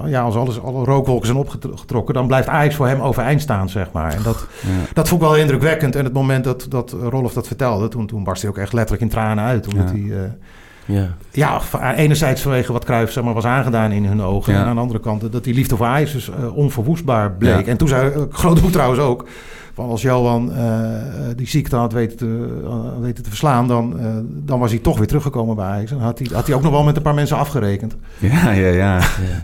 [0.03, 3.69] uh, ja, als alles, alle rookwolken zijn opgetrokken, dan blijft Ajax voor hem overeind staan,
[3.69, 4.13] zeg maar.
[4.13, 4.47] En dat,
[4.93, 5.95] dat vond ik wel indrukwekkend.
[5.95, 9.03] En het moment dat, dat Rolf dat vertelde, toen, toen barst hij ook echt letterlijk
[9.03, 9.67] in tranen uit.
[9.67, 9.99] Omdat hij...
[9.99, 10.17] Uh,
[10.85, 11.07] Ja.
[11.31, 14.53] Ja, va- enerzijds vanwege wat Cruijff zeg maar, was aangedaan in hun ogen.
[14.53, 14.59] Ja.
[14.61, 17.65] En aan de andere kant dat die liefde voor Ajax dus eh, onverwoestbaar bleek.
[17.65, 17.71] Ja.
[17.71, 19.25] En toen zei uh, Groothoek trouwens ook...
[19.75, 20.63] Van als Johan eh,
[21.35, 23.67] die ziekte had weten te, eh, weten te verslaan...
[23.67, 25.91] Dan, eh, dan was hij toch weer teruggekomen bij Ajax.
[25.91, 27.95] En had hij, had hij ook nog wel met een paar mensen afgerekend.
[28.17, 28.99] Ja, ja, ja.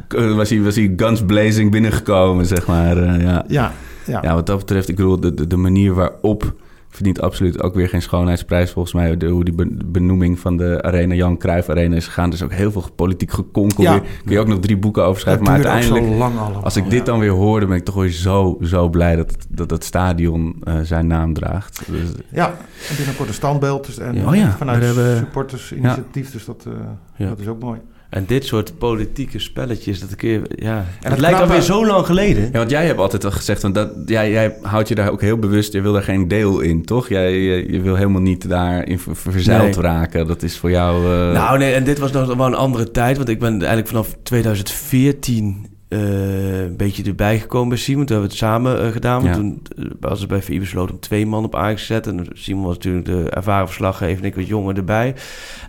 [0.07, 2.97] Eh, Was, hij, was hij guns blazing binnengekomen, zeg maar.
[2.97, 3.43] eh, ja.
[3.47, 3.71] Ja,
[4.05, 4.33] ja.
[4.33, 6.53] Wat dat betreft, ik bedoel, de, de manier waarop
[6.89, 8.71] verdient absoluut ook weer geen schoonheidsprijs.
[8.71, 12.27] Volgens mij, de, hoe die be- benoeming van de arena, Jan Cruijff Arena is gegaan.
[12.27, 13.83] Er is ook heel veel politiek gekonkel.
[13.83, 13.91] Ja.
[13.91, 14.01] weer.
[14.23, 15.43] Kun je ook nog drie boeken over schrijven.
[15.45, 16.63] Dat Maar uiteindelijk, lang allemaal.
[16.63, 19.69] als ik dit dan weer hoorde, ben ik toch weer zo, zo blij dat dat,
[19.69, 21.81] dat stadion eh, zijn naam draagt.
[21.87, 22.47] Dus, Ja,
[22.89, 23.85] en binnenkort een standbeeld.
[23.85, 24.83] Dus, en, Ja, oh ja, vanuit
[25.17, 26.31] supportersinitiatief.
[26.31, 26.73] Dus dat, eh,
[27.15, 27.27] Ja.
[27.29, 27.79] dat is ook mooi.
[28.09, 30.77] En dit soort politieke spelletjes, dat keer, ja.
[30.77, 32.43] En het het lijkt alweer zo lang geleden.
[32.43, 35.21] Ja, want jij hebt altijd al gezegd, want dat, jij, jij houdt je daar ook
[35.21, 37.09] heel bewust, je wil daar geen deel in, toch?
[37.09, 39.81] Jij, je, je wil helemaal niet daarin ver- verzeild Nee.
[39.85, 40.27] raken.
[40.27, 41.03] Dat is voor jou...
[41.05, 43.17] eh, Nou, nee, en dit was nog wel een andere tijd.
[43.17, 48.05] Want ik ben eigenlijk vanaf 2014 eh, een beetje erbij gekomen bij Simon.
[48.05, 49.21] Toen hebben we het samen eh, gedaan.
[49.23, 49.41] Want Ja.
[49.41, 52.17] toen eh, was het bij VI besloten om twee man op zetten.
[52.19, 55.15] En Simon was natuurlijk de ervaren verslaggever en ik wat jonger erbij.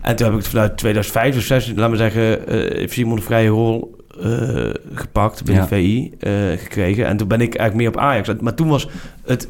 [0.01, 3.17] En toen heb ik het vanuit 2005 of 2016, laat maar zeggen, eh, heeft Simon
[3.17, 3.99] een vrije rol
[4.93, 5.69] gepakt binnen Ja.
[5.69, 6.11] VI
[6.57, 7.05] gekregen.
[7.05, 8.29] En toen ben ik eigenlijk meer op Ajax.
[8.41, 8.87] Maar toen was
[9.25, 9.47] het,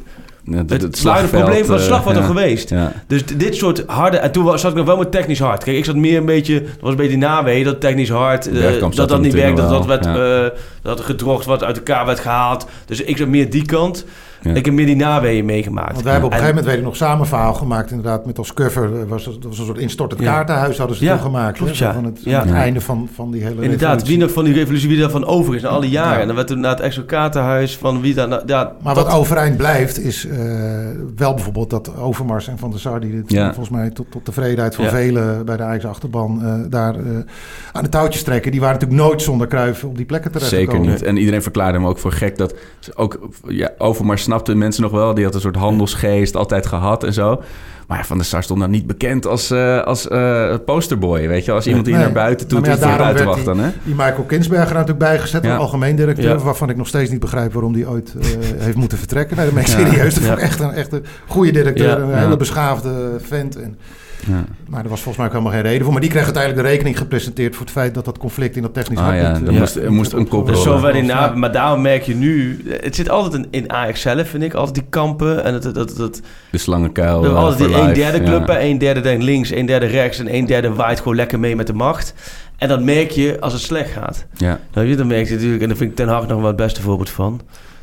[0.50, 2.26] het, het, probleem van het eh, slagveld al ja.
[2.26, 2.70] geweest.
[2.70, 2.92] Ja.
[3.06, 4.16] Dus dit soort harde...
[4.16, 5.64] En toen was- zat ik nog wel met technisch hard.
[5.64, 6.62] Kijk, ik zat meer een beetje...
[6.62, 8.48] Dat was een beetje nawee, dat technisch hard...
[8.48, 10.06] eh, dat dat er niet werkt, dat dat werd...
[10.06, 12.66] eh, dat er gedrocht wat uit elkaar werd gehaald.
[12.86, 14.04] Dus ik zat meer die kant.
[14.42, 14.54] Ja.
[14.54, 15.92] Ik heb meer die naweeën meegemaakt.
[15.92, 17.90] Want wij hebben op een En- gegeven moment, weet ik nog, samen verhaal gemaakt.
[17.90, 19.08] Inderdaad, met als cover.
[19.08, 20.32] Was, het- dat was een soort instortend Ja.
[20.32, 21.56] kaartenhuis hadden ze Ja, toen gemaakt.
[21.58, 21.92] klopt, ja.
[21.94, 22.40] Van het, Ja.
[22.40, 22.54] het Ja.
[22.54, 24.08] einde van, van die hele Inderdaad, revolutie.
[24.16, 26.12] wie nog van die revolutie, wie daarvan over is na alle jaren.
[26.14, 26.20] Ja.
[26.20, 28.28] En dan werd toen na het extra kaartenhuis van wie daar...
[28.28, 30.38] nou- Ja, Maar wat overeind blijft is eh,
[31.16, 33.00] wel bijvoorbeeld dat Overmars en Van der Sar...
[33.00, 33.46] die dit Ja.
[33.54, 34.90] volgens mij tot, tot tevredenheid van Ja.
[34.90, 36.40] velen bij de Ajax achterban...
[36.44, 37.00] eh, daar eh,
[37.72, 38.50] aan de touwtjes trekken.
[38.50, 41.02] Die waren natuurlijk nooit zonder Kruif op die plekken terecht Zeker niet.
[41.02, 42.38] En iedereen verklaarde hem ook voor gek.
[42.38, 45.14] Dat ze ook, ja, Overmars snapten mensen nog wel.
[45.14, 47.42] Die had een soort handelsgeest altijd gehad en zo.
[47.86, 51.44] Maar ja, Van der Sar stond dan niet bekend als, eh, als eh, posterboy, weet
[51.44, 51.52] je.
[51.52, 52.02] Als iemand die Nee.
[52.02, 53.70] naar buiten toe Nou, ja, daarom buiten wacht dan, hè?
[53.82, 55.52] Die Michael Kinsberger er natuurlijk bijgezet, Ja.
[55.52, 56.28] een algemeen directeur...
[56.28, 56.38] Ja.
[56.38, 58.26] waarvan ik nog steeds niet begrijp waarom die ooit eh,
[58.64, 59.36] heeft moeten vertrekken.
[59.36, 59.78] Nee, dat ben ik Ja.
[59.78, 60.14] serieus.
[60.14, 60.28] Dat Ja.
[60.28, 61.96] vond ik echt een, echt een goede directeur, Ja.
[61.98, 62.16] een Ja.
[62.16, 62.90] hele beschaafde
[63.22, 63.56] vent.
[63.56, 63.78] En,
[64.26, 64.44] Ja.
[64.68, 65.92] maar er was volgens mij ook helemaal geen reden voor.
[65.92, 67.52] Maar die kreeg uiteindelijk de rekening gepresenteerd...
[67.56, 69.58] voor het feit dat dat conflict in dat technisch Ah, hart ja, niet, er eh,
[69.58, 71.32] moest- er moest een kop Dus Ja.
[71.34, 72.62] maar daarom merk je nu...
[72.80, 74.54] Het zit altijd in, in Ajax zelf, vind ik.
[74.54, 75.44] Altijd die kampen.
[75.44, 76.20] En dat, dat, dat, dat,
[76.50, 77.22] De slangenkuil.
[77.22, 78.24] Hebben eh, altijd die een derde ja.
[78.24, 78.60] club, hè.
[78.60, 81.66] een derde denkt links, een derde rechts en een derde waait gewoon lekker mee met
[81.66, 82.14] de macht.
[82.56, 84.26] En dat merk je als het slecht gaat.
[84.36, 84.58] Ja.
[84.72, 86.56] Nou, je, dan merk je natuurlijk, en daar vind ik Ten Hag nog wel het
[86.56, 87.40] beste voorbeeld van.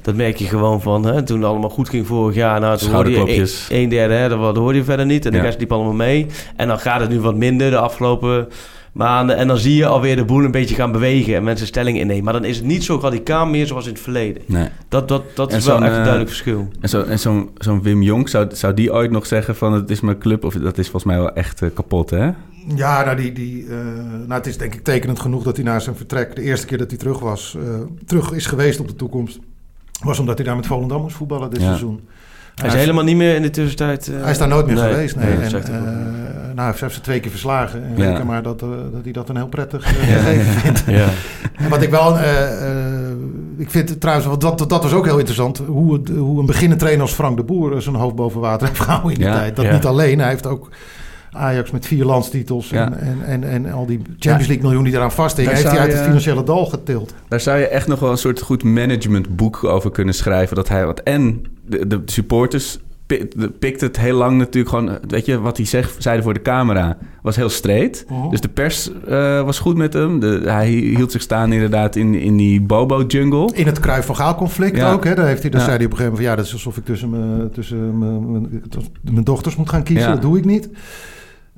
[0.10, 2.92] Dat merk je gewoon van, hè, toen het allemaal goed ging vorig jaar, nou, toen
[2.92, 5.26] hoorde je een, derde, hè, dat, hoorde je verder niet.
[5.26, 6.26] En de rest liep allemaal mee.
[6.56, 8.48] En dan gaat het nu wat minder de afgelopen
[8.92, 9.38] maanden.
[9.38, 12.24] En dan zie je alweer de boel een beetje gaan bewegen en mensen stelling innemen.
[12.24, 14.42] Maar dan is het niet zo radicaal meer zoals in het verleden.
[14.46, 14.68] Nee.
[14.88, 16.68] Dat, dat, dat En is wel zo'n, echt een eh, duidelijk verschil.
[16.80, 19.90] En, zo, en zo'n zo'n Wim Jong, zou, zou die ooit nog zeggen van het
[19.90, 20.44] is mijn club?
[20.44, 22.30] Of dat is volgens mij wel echt eh, kapot, hè?
[22.76, 23.76] Ja, nou, die, die, eh,
[24.28, 26.36] nou, het is denk ik tekenend genoeg dat hij na zijn vertrek...
[26.36, 29.40] de eerste keer dat hij terug was, eh, terug is geweest op de toekomst...
[30.04, 31.66] was omdat hij daar met Volendam moest voetballen dit Ja.
[31.68, 32.08] seizoen.
[32.56, 34.08] Hij is helemaal niet meer in de tussentijd...
[34.08, 35.16] eh, Hij is daar nooit meer nee, geweest.
[35.16, 35.26] Nee.
[35.38, 35.72] nee, en, eh,
[36.56, 37.84] nou, hij heeft ze twee keer verslagen.
[37.84, 38.10] En Ja.
[38.10, 40.84] reken maar dat, eh, dat hij dat een heel prettig eh, gegeven vindt.
[41.02, 41.08] Ja.
[41.58, 42.18] En wat ik wel...
[42.18, 43.12] eh, eh,
[43.58, 45.58] ik vind trouwens, want dat, dat was ook heel interessant...
[45.68, 47.76] hoe, het- hoe een beginnend trainer als Frank de Boer...
[47.76, 49.56] eh, zijn hoofd boven water heeft gehouden in die Ja, tijd.
[49.56, 49.74] Dat ja.
[49.74, 50.20] niet alleen.
[50.20, 50.70] Hij heeft ook...
[51.32, 52.92] Ajax met vier landstitels Ja.
[52.94, 55.52] en, en, en, en al die Champions League miljoen die eraan vasthingen...
[55.52, 57.14] Heeft hij uit het financiële dal getild.
[57.28, 60.56] Daar zou je echt nog wel een soort goed managementboek over kunnen schrijven.
[60.56, 61.00] Dat hij wat.
[61.00, 62.80] En de, de supporters
[63.60, 64.98] pikt het heel lang natuurlijk gewoon.
[65.08, 68.06] Weet je wat hij zegt, zeiden voor de camera was heel streed.
[68.10, 68.30] Mhm.
[68.30, 70.20] Dus de pers eh, was goed met hem.
[70.20, 73.50] De, hij hield zich staan inderdaad in, in die Bobo-jungle.
[73.54, 74.92] In het Kruif van Gaal conflict Ja.
[74.92, 75.04] ook.
[75.04, 75.16] Hè?
[75.16, 75.66] Daar, heeft hij, daar Ja.
[75.66, 76.30] zei hij op een gegeven moment van...
[76.30, 77.98] ja, dat is alsof ik tussen mijn, tussen
[79.12, 80.08] mijn, dochters moet gaan kiezen.
[80.08, 80.14] Ja.
[80.14, 80.70] Dat doe ik niet.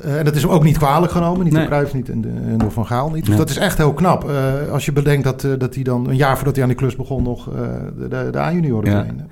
[0.03, 1.43] Eh, en dat is hem ook niet kwalijk genomen.
[1.43, 1.61] Niet Nee.
[1.61, 3.25] door Cruijff niet en, de- en door Van Gaal niet.
[3.25, 4.29] Dus dat is echt heel knap.
[4.29, 6.77] Eh, als je bedenkt dat, eh, dat hij dan een jaar voordat hij aan die
[6.79, 7.23] klus begon...
[7.23, 7.49] nog
[7.97, 8.99] de, de, de A-junioren Ja.
[9.01, 9.23] trainde.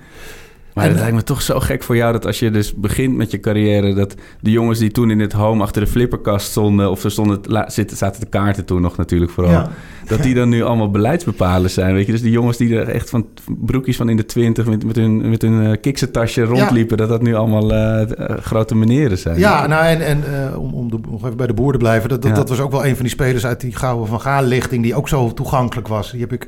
[0.73, 3.31] Maar het lijkt me toch zo gek voor jou dat als je dus begint met
[3.31, 3.93] je carrière...
[3.93, 6.91] dat de jongens die toen in het home achter de flipperkast stonden...
[6.91, 9.51] of ze stonden, zitten, zaten de kaarten toen nog natuurlijk vooral...
[9.51, 9.69] Ja.
[10.07, 12.11] dat die dan nu allemaal beleidsbepalers zijn, weet je.
[12.11, 14.65] Dus die jongens die er echt van broekjes van in de twintig...
[14.65, 16.97] met, met hun, met hun kiksentasje rondliepen...
[16.97, 19.39] dat dat nu allemaal eh, eh, grote meneren zijn.
[19.39, 20.23] Ja, nou en, en
[20.57, 22.09] om, om de, nog even bij de boer te blijven.
[22.09, 22.37] Dat, dat, Ja.
[22.37, 24.83] dat was ook wel een van die spelers uit die gouden Van Gaal-lichting...
[24.83, 26.11] die ook zo toegankelijk was.
[26.11, 26.47] Die heb ik...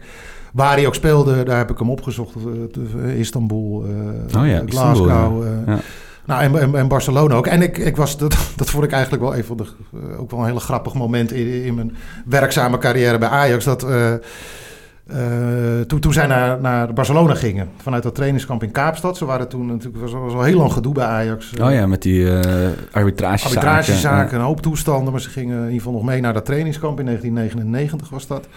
[0.53, 2.35] Waar hij ook speelde, daar heb ik hem opgezocht.
[3.03, 3.85] Eh, Istanbul,
[4.33, 5.07] eh, Oh ja, Glasgow.
[5.07, 5.51] Istanbul, ja.
[5.65, 5.79] eh, Ja.
[6.25, 7.47] Nou, en, en, en Barcelona ook.
[7.47, 10.31] En ik, ik was, dat, dat vond ik eigenlijk wel een van de, eh, ook
[10.31, 11.95] wel een hele grappig moment in, in mijn
[12.25, 13.65] werkzame carrière bij Ajax.
[13.65, 13.85] Dat
[15.07, 19.17] eh, toen, toen zij naar, naar Barcelona gingen, vanuit dat trainingskamp in Kaapstad.
[19.17, 21.53] Ze waren toen natuurlijk, was, was al heel lang gedoe bij Ajax.
[21.61, 23.67] Oh ja, met die eh arbitragezaken.
[23.67, 25.11] Arbitragezaken, een hoop toestanden.
[25.11, 26.99] Maar ze gingen in ieder geval nog mee naar dat trainingskamp.
[26.99, 28.47] In 1999 was dat.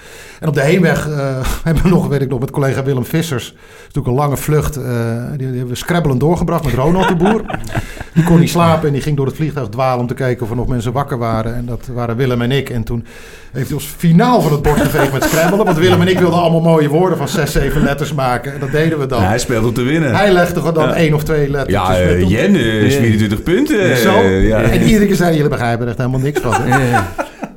[0.41, 3.45] En op de heenweg eh, hebben we nog, weet ik nog, met collega Willem Vissers.
[3.45, 4.75] Dat is natuurlijk een lange vlucht.
[4.75, 7.43] die, die hebben we scrabbelend doorgebracht met Ronald de Boer.
[8.15, 10.51] Die kon niet slapen en die ging door het vliegtuig dwalen om te kijken of
[10.51, 11.55] er nog mensen wakker waren.
[11.55, 12.71] En dat waren Willem en ik.
[12.71, 13.05] En toen
[13.55, 15.65] heeft hij ons finaal van het bord geveegd met scrabbelen.
[15.65, 18.55] Want Willem en ik wilden allemaal mooie woorden van zes, zeven letters maken.
[18.55, 19.21] En dat deden we dan.
[19.21, 20.15] Ja, hij speelt om te winnen.
[20.15, 21.75] Hij legde gewoon dan één of twee letters.
[21.75, 23.97] ja, eh, Jen, eh, 24 punten.
[23.97, 24.21] Zo.
[24.23, 24.63] Ja.
[24.63, 26.55] En iedere keer zei jullie begrijpen er echt helemaal niks van.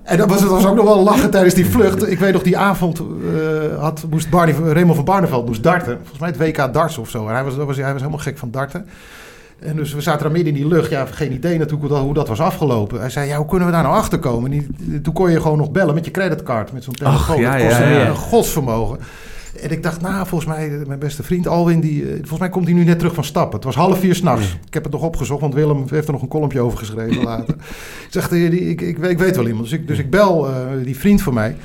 [0.03, 2.11] En dat was, het was ook nog wel lachen tijdens die vlucht.
[2.11, 5.97] Ik weet nog, die avond eh, had, moest Barney, Raymond van Barneveld moest darten.
[5.97, 7.27] Volgens mij het WK darts of zo.
[7.27, 8.87] En hij was, hij was helemaal gek van darten.
[9.59, 10.89] En dus we zaten daar midden in die lucht.
[10.89, 12.99] Ja, geen idee natuurlijk hoe dat, hoe dat was afgelopen.
[12.99, 14.51] Hij zei, ja, hoe kunnen we daar nou achter komen?
[14.51, 16.73] En die- toen kon je gewoon nog bellen met je creditcard.
[16.73, 17.39] Met zo'n telefoon.
[17.39, 18.07] ja, dat ja, kostte ja.
[18.07, 18.99] een godsvermogen.
[19.61, 22.65] En ik dacht, nou, volgens mij, mijn beste vriend Alwin, die, eh, volgens mij komt
[22.65, 23.55] hij nu net terug van stappen.
[23.55, 24.57] Het was half vier s'nachts.
[24.67, 27.55] Ik heb het nog opgezocht, want Willem heeft er nog een kolompje over geschreven later.
[28.05, 29.63] ik zeg, ik, ik, ik weet wel iemand.
[29.69, 31.55] Dus ik, dus ik bel eh, die vriend van mij.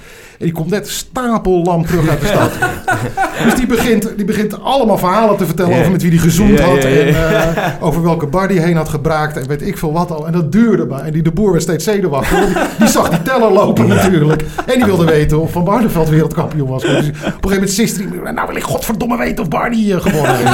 [0.43, 2.51] En die komt net stapellam terug uit de stad.
[3.45, 6.76] dus die begint, die begint allemaal verhalen te vertellen over met wie die gezoend had.
[6.78, 9.36] En eh, over welke bar die heen had gebraakt.
[9.36, 10.26] En weet ik veel wat al.
[10.26, 11.01] En dat duurde maar.
[11.05, 12.47] En die de boer werd steeds zenuwachtig.
[12.47, 14.43] Die, die zag die teller lopen natuurlijk.
[14.66, 16.82] En die wilde weten of Van Barneveld wereldkampioen was.
[16.82, 18.32] Dus op een gegeven moment zist hij.
[18.32, 20.51] Nou wil ik godverdomme weten of Barney eh, gewonnen heeft.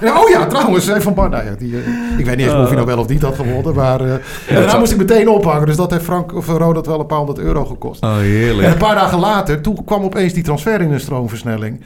[0.00, 0.88] En, oh ja, trouwens.
[0.88, 1.76] eh, Van Bar, nou ja, die,
[2.18, 3.74] ik weet niet eens of hij nou wel of niet had gewonnen.
[3.74, 5.66] Maar en daarna moest ik meteen ophangen.
[5.66, 8.02] Dus dat heeft Frank of Ronald wel een paar honderd euro gekost.
[8.04, 8.68] Oh, En heerlijk.
[8.68, 11.80] een paar dagen later, toen kwam opeens die transfer in een stroomversnelling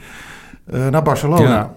[0.65, 1.41] eh, naar Barcelona.
[1.49, 1.73] Ja.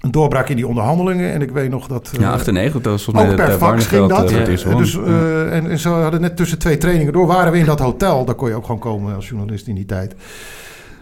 [0.00, 1.32] Een doorbraak in die onderhandelingen.
[1.32, 2.10] En ik weet nog dat...
[2.14, 4.30] eh, Ja, 98, dat was volgens mij ook dat per eh, fax ging dat.
[4.30, 4.80] eh, eerst Eh, won.
[4.80, 7.78] dus, eh, en, en ze hadden net tussen twee trainingen door, waren we in dat
[7.80, 8.24] hotel.
[8.24, 10.14] Daar kon je ook gewoon komen als journalist in die tijd.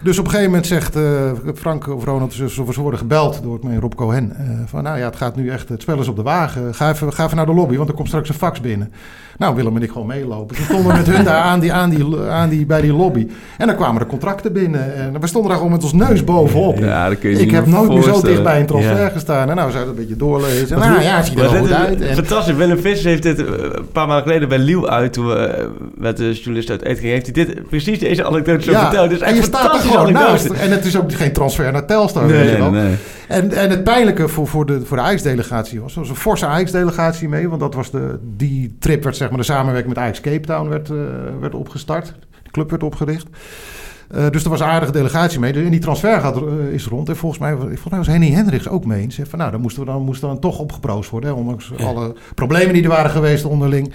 [0.03, 1.03] Dus op een gegeven moment zegt eh,
[1.55, 4.33] Frank of Ronald, ze, ze worden gebeld door mijn Rob Cohen.
[4.37, 6.75] eh, van nou ja, het gaat nu echt, het spel is op de wagen.
[6.75, 8.93] Ga even, ga even naar de lobby, want er komt straks een fax binnen.
[9.39, 10.57] Nou, Willem en ik gewoon meelopen.
[10.57, 13.27] Toen stonden we met hun daar aan die, aan die, aan die, bij die lobby.
[13.59, 14.95] En dan kwamen de contracten binnen.
[14.95, 16.79] En we stonden daar gewoon met ons neus bovenop.
[16.79, 19.09] Ja, dat kun je ik niet heb nooit meer zo dicht bij een transfer Ja.
[19.09, 19.51] gestaan.
[19.51, 20.77] En nou, zou het een beetje doorlezen.
[20.77, 22.01] En, nou hoe- ja, het ziet er wel goed uit.
[22.01, 22.55] En, Fantastisch.
[22.55, 25.13] Willem Vissers heeft dit eh, een paar maanden geleden bij Liel uit...
[25.13, 25.65] toen we eh,
[25.95, 27.13] met de journalist uit eten gingen...
[27.13, 29.11] heeft hij dit, precies deze anekdote zo verteld.
[29.11, 30.47] Dus en je staat er gewoon naast.
[30.47, 32.25] En het is ook geen transfer naar Telstar.
[32.27, 32.71] Nee, weet je Nee, wel.
[32.71, 32.97] nee, nee.
[33.29, 35.93] En, en het pijnlijke voor, voor de, voor de Ajax-delegatie was...
[35.95, 37.49] er was een forse Ajax-delegatie mee.
[37.49, 40.69] Want dat was de, die trip werd zeg maar de samenwerking met Ajax Cape Town
[40.69, 40.97] werd, eh,
[41.41, 42.15] werd opgestart.
[42.43, 43.27] De club werd opgericht.
[44.11, 45.53] Eh, dus er was een aardige delegatie mee.
[45.53, 47.09] En die transfer gaat, eh, is rond.
[47.09, 49.03] En volgens mij, volgens mij was Henny Hendricks ook mee.
[49.03, 51.31] Ze zei van, nou, dan moesten we dan, moest dan toch opgeproost worden.
[51.31, 53.93] Hè, ondanks alle problemen die er waren geweest onderling.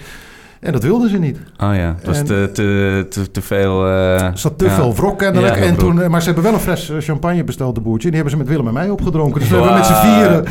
[0.64, 1.36] En dat wilden ze niet.
[1.38, 3.86] Oh ja, het was En- te, te, te, te veel...
[3.86, 4.70] eh, Er zat te ja.
[4.74, 5.56] veel wrok kennelijk.
[5.56, 8.08] Ja, en toen, maar ze hebben wel een fles eh, champagne besteld, de boertje.
[8.08, 9.40] En die hebben ze met Willem en mij opgedronken.
[9.40, 10.44] Dus we hebben met z'n vieren...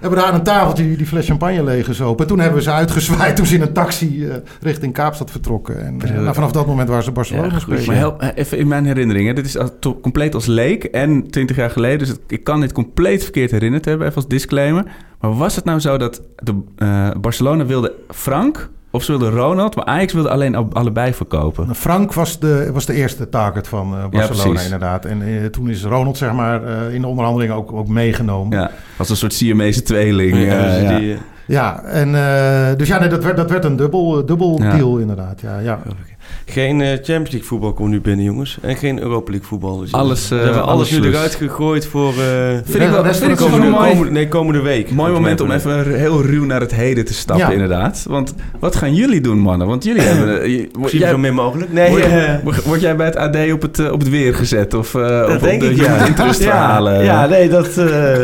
[0.00, 2.22] Hebben daar aan een tafeltje die, die fles champagne leeggezopen.
[2.22, 5.84] En toen hebben we ze uitgezwaaid toen ze in een taxi eh, richting Kaapstad vertrokken.
[5.86, 7.86] En nou, vanaf dat moment waren ze Barcelona Ja, spelen.
[7.86, 9.34] Maar help, even in mijn herinneringen.
[9.34, 11.98] Dit is to- compleet als leek en 20 jaar geleden.
[11.98, 14.84] Dus het- ik kan dit compleet verkeerd herinnerd hebben, even als disclaimer.
[15.20, 16.54] Maar was het nou zo dat de,
[17.20, 21.64] Barcelona wilde Frank of ze wilden Ronald, maar Ajax wilde alleen al- allebei verkopen?
[21.64, 25.04] Nou, Frank was de, was de eerste target van eh, Barcelona inderdaad.
[25.04, 28.58] En eh, toen is Ronald zeg maar eh, in de onderhandelingen ook, ook meegenomen.
[28.58, 30.36] Ja, als een soort Siamese tweeling.
[30.36, 30.98] Ja, ja.
[30.98, 31.16] die,
[31.46, 32.12] Ja, en
[32.76, 35.40] dus ja, nee, dat, werd, dat werd een dubbel, dubbel deal inderdaad.
[35.40, 35.80] Ja, ja.
[36.48, 38.58] Geen eh, Champions League voetbal komt nu binnen, jongens.
[38.62, 39.78] En geen Europa League voetbal.
[39.78, 42.08] Dus Alles, Ze eh, hebben alles, alles nu eruit gegooid voor...
[42.08, 42.16] eh,
[42.64, 44.90] Vind ik wel, vind komende, mooi, komende, nee, komende week.
[44.90, 47.52] mooi moment om even heel ruw naar het heden te stappen, Ja.
[47.52, 48.04] inderdaad.
[48.08, 49.66] Want wat gaan jullie doen, mannen?
[49.66, 50.50] Want jullie hebben...
[50.50, 51.72] je- Misschien jij- zo min mogelijk.
[51.72, 52.04] Nee, word,
[52.42, 54.74] word- word jij bij het AD op het, op het weer gezet?
[54.74, 56.04] Of, eh, dat of op denk de ik, ja.
[56.06, 56.94] interestverhalen?
[56.94, 57.76] Ja, ja, nee, dat...
[57.78, 58.16] eh,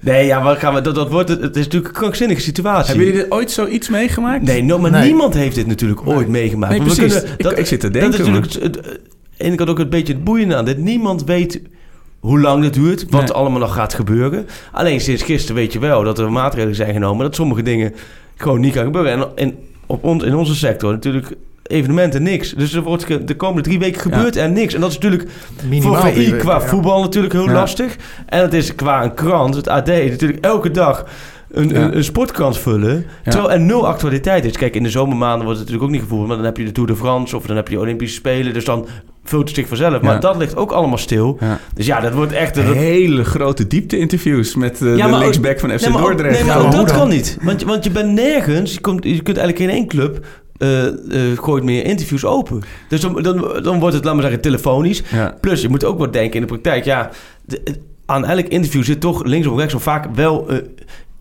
[0.00, 0.80] nee, ja, wat gaan we...
[0.80, 1.28] Dat, dat wordt...
[1.28, 2.86] Het, het is natuurlijk een krankzinnige situatie.
[2.86, 4.42] Hebben jullie dit ooit zoiets meegemaakt?
[4.42, 5.02] Nee, no, maar Nee.
[5.06, 6.72] niemand heeft dit natuurlijk ooit meegemaakt.
[6.78, 7.22] Nee, we precies.
[7.62, 9.00] Ik- ik zit te Dat denken, is natuurlijk het, het,
[9.38, 10.78] de ene kant ook een beetje het boeiende aan dit.
[10.78, 11.60] Niemand weet
[12.20, 13.30] hoe lang dit duurt, wat Nee.
[13.32, 14.46] allemaal nog gaat gebeuren.
[14.72, 17.24] Alleen sinds gisteren weet je wel dat er maatregelen zijn genomen...
[17.24, 17.94] dat sommige dingen
[18.36, 19.12] gewoon niet gaan gebeuren.
[19.12, 22.52] En, en op ons, in onze sector natuurlijk evenementen niks.
[22.54, 24.74] Dus er wordt de komende drie weken gebeurt er niks.
[24.74, 25.28] En dat is natuurlijk
[25.68, 26.60] Minimaal voor VI qua ja.
[26.60, 27.52] voetbal natuurlijk heel Ja.
[27.52, 27.96] lastig.
[28.26, 31.04] En het is qua een krant, het AD, natuurlijk elke dag
[31.52, 31.74] een, Ja.
[31.74, 33.06] een, een sportkrant vullen.
[33.24, 33.30] Ja.
[33.30, 34.56] Terwijl er nul actualiteit is.
[34.56, 36.26] Kijk, in de zomermaanden wordt het natuurlijk ook niet gevoerd.
[36.28, 38.52] Maar dan heb je de Tour de France of dan heb je de Olympische Spelen.
[38.52, 38.86] Dus dan
[39.24, 40.00] filtert zich vanzelf.
[40.02, 40.18] Maar Ja.
[40.18, 41.36] dat ligt ook allemaal stil.
[41.40, 41.58] Ja.
[41.74, 42.54] Dus ja, dat wordt echt...
[42.54, 46.34] dat- Hele grote diepte-interviews met eh, Ja, de linksback van FC Nee, maar Dordrecht.
[46.38, 47.38] Nee, maar ook dat kan niet.
[47.42, 48.74] Want, je- want je bent nergens...
[48.74, 50.26] Je, komt, je kunt eigenlijk in één club...
[50.56, 50.94] eh, eh,
[51.38, 52.62] gooit meer interviews open.
[52.88, 55.02] Dus dan, dan, dan wordt het, laat maar zeggen, telefonisch.
[55.12, 55.36] Ja.
[55.40, 56.84] Plus, je moet ook wat denken in de praktijk.
[56.84, 57.10] Ja,
[57.44, 57.62] de-
[58.06, 60.56] aan elk interview zit toch links of rechts of vaak wel eh,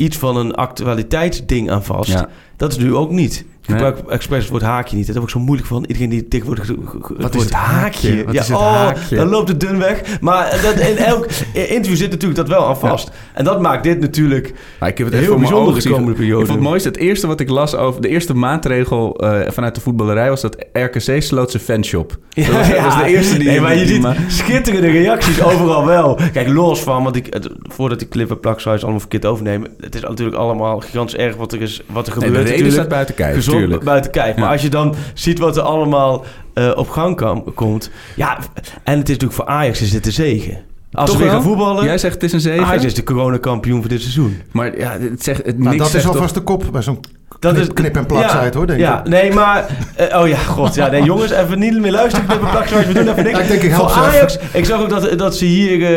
[0.02, 2.12] iets van een actualiteitsding aan vast.
[2.12, 2.30] Ja.
[2.56, 3.46] Dat is nu ook niet.
[3.72, 3.86] Ik Nee.
[3.86, 5.06] gebruik expres het woord haakje niet.
[5.06, 5.84] Dat heb ik zo moeilijk van.
[5.88, 8.16] Iedereen die tegenwoordig ge- ge- ge- Wat is het haakje?
[8.32, 9.16] Ja, is het oh, haakje?
[9.16, 10.02] dan loopt het dun weg.
[10.22, 13.12] Maar dat, in elk interview zit natuurlijk dat wel aan vast.
[13.34, 16.42] En dat maakt dit natuurlijk ik heb het heel bijzonder de komende periode.
[16.42, 18.02] Ik vond het mooiste, het eerste wat ik las over...
[18.02, 20.30] de eerste maatregel eh, vanuit de voetballerij...
[20.30, 22.18] was dat RKC sloot zijn fanshop.
[22.30, 23.48] dat, was, dat was de eerste die...
[23.48, 26.20] Nee, maar je ziet schitterende reacties overal wel.
[26.34, 29.70] Kijk, los van, want ik, het- voordat ik clip en plak zou allemaal verkeerd overnemen.
[29.80, 32.46] Het is natuurlijk allemaal gigantisch erg wat er, is, wat er Nee, gebeurt.
[32.46, 32.74] de reden natuurlijk.
[32.74, 33.84] staat buiten kijf, Gezond tuurlijk.
[33.84, 34.36] buiten kijf.
[34.36, 34.52] Maar Ja.
[34.52, 37.90] als je dan ziet wat er allemaal eh, op gang kam- komt.
[38.16, 38.38] Ja,
[38.84, 40.58] en het is natuurlijk voor Ajax is dit de zegen.
[40.92, 41.84] Als Toch we weer gaan voetballen.
[41.84, 42.66] Jij zegt het is een zegen.
[42.66, 44.38] Ajax is de coronakampioen voor dit seizoen.
[44.52, 47.00] Maar ja, het zegt, het Nou, niks dat is alvast de kop bij zo'n
[47.40, 49.08] Dat knip, is knip- en plaksite hoor, denk ja, ik.
[49.08, 49.66] nee, maar...
[49.96, 50.76] eh, oh ja, god.
[50.76, 52.26] Ja, nee, jongens, even niet meer luisteren.
[52.28, 53.38] Knip en plak zoals we doen even niks.
[53.38, 55.72] Ja, ik denk, ik help Voor ze Ajax, ik zag ook dat, dat ze hier...
[55.72, 55.90] eh,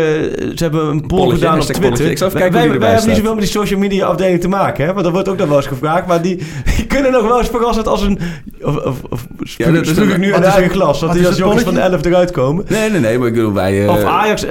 [0.54, 1.82] ze hebben een poll Polletje, gedaan op Twitter.
[1.84, 2.10] polletje.
[2.10, 4.48] Ik zal even wij kijken wij hebben niet zoveel met die social media afdeling te
[4.48, 4.92] maken, hè?
[4.92, 6.06] Want dat wordt ook nog wel eens gevraagd.
[6.06, 6.42] Maar die,
[6.76, 8.18] die kunnen nog wel eens verrassend als een...
[8.62, 11.00] Of, of, of spuug, dat is een- nu in de eigen glas.
[11.00, 11.96] Dat die is als het jongens van de polletje?
[12.08, 12.64] 11 eruit komen.
[12.68, 13.82] Nee, nee, nee, maar ik bedoel, wij...
[13.84, 14.46] eh, Of Ajax,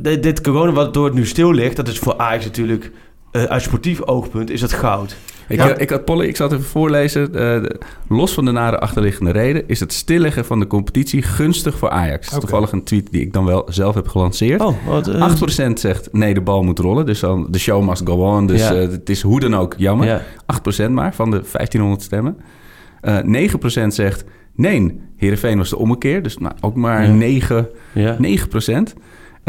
[0.00, 2.90] dit- dit corona wat door het nu stil ligt, dat is voor Ajax natuurlijk
[3.30, 5.16] eh, uit sportief oogpunt is dat goud.
[5.48, 5.68] Ik, Ja.
[5.70, 7.24] eh, ik had Polly, ik zal het even voorlezen.
[7.26, 11.78] Eh, de- los van de nare achterliggende reden is het stilleggen van de competitie gunstig
[11.78, 12.28] voor Ajax.
[12.28, 14.60] Toevallig een tweet die ik dan wel zelf heb gelanceerd.
[14.60, 17.06] Oh, wat, eh, 8% zegt nee, de bal moet rollen.
[17.06, 18.46] Dus dan de show must go on.
[18.46, 18.74] Dus Ja.
[18.74, 20.06] eh, het is hoe dan ook jammer.
[20.06, 20.22] Ja.
[20.46, 22.36] 8% maar van de 1500 stemmen.
[23.00, 24.24] Eh 9% zegt
[24.54, 26.22] nee, Heerenveen was de ommekeer.
[26.22, 27.12] Dus nou, ook maar Ja.
[27.12, 28.16] 9, Ja.
[28.18, 28.94] 9%.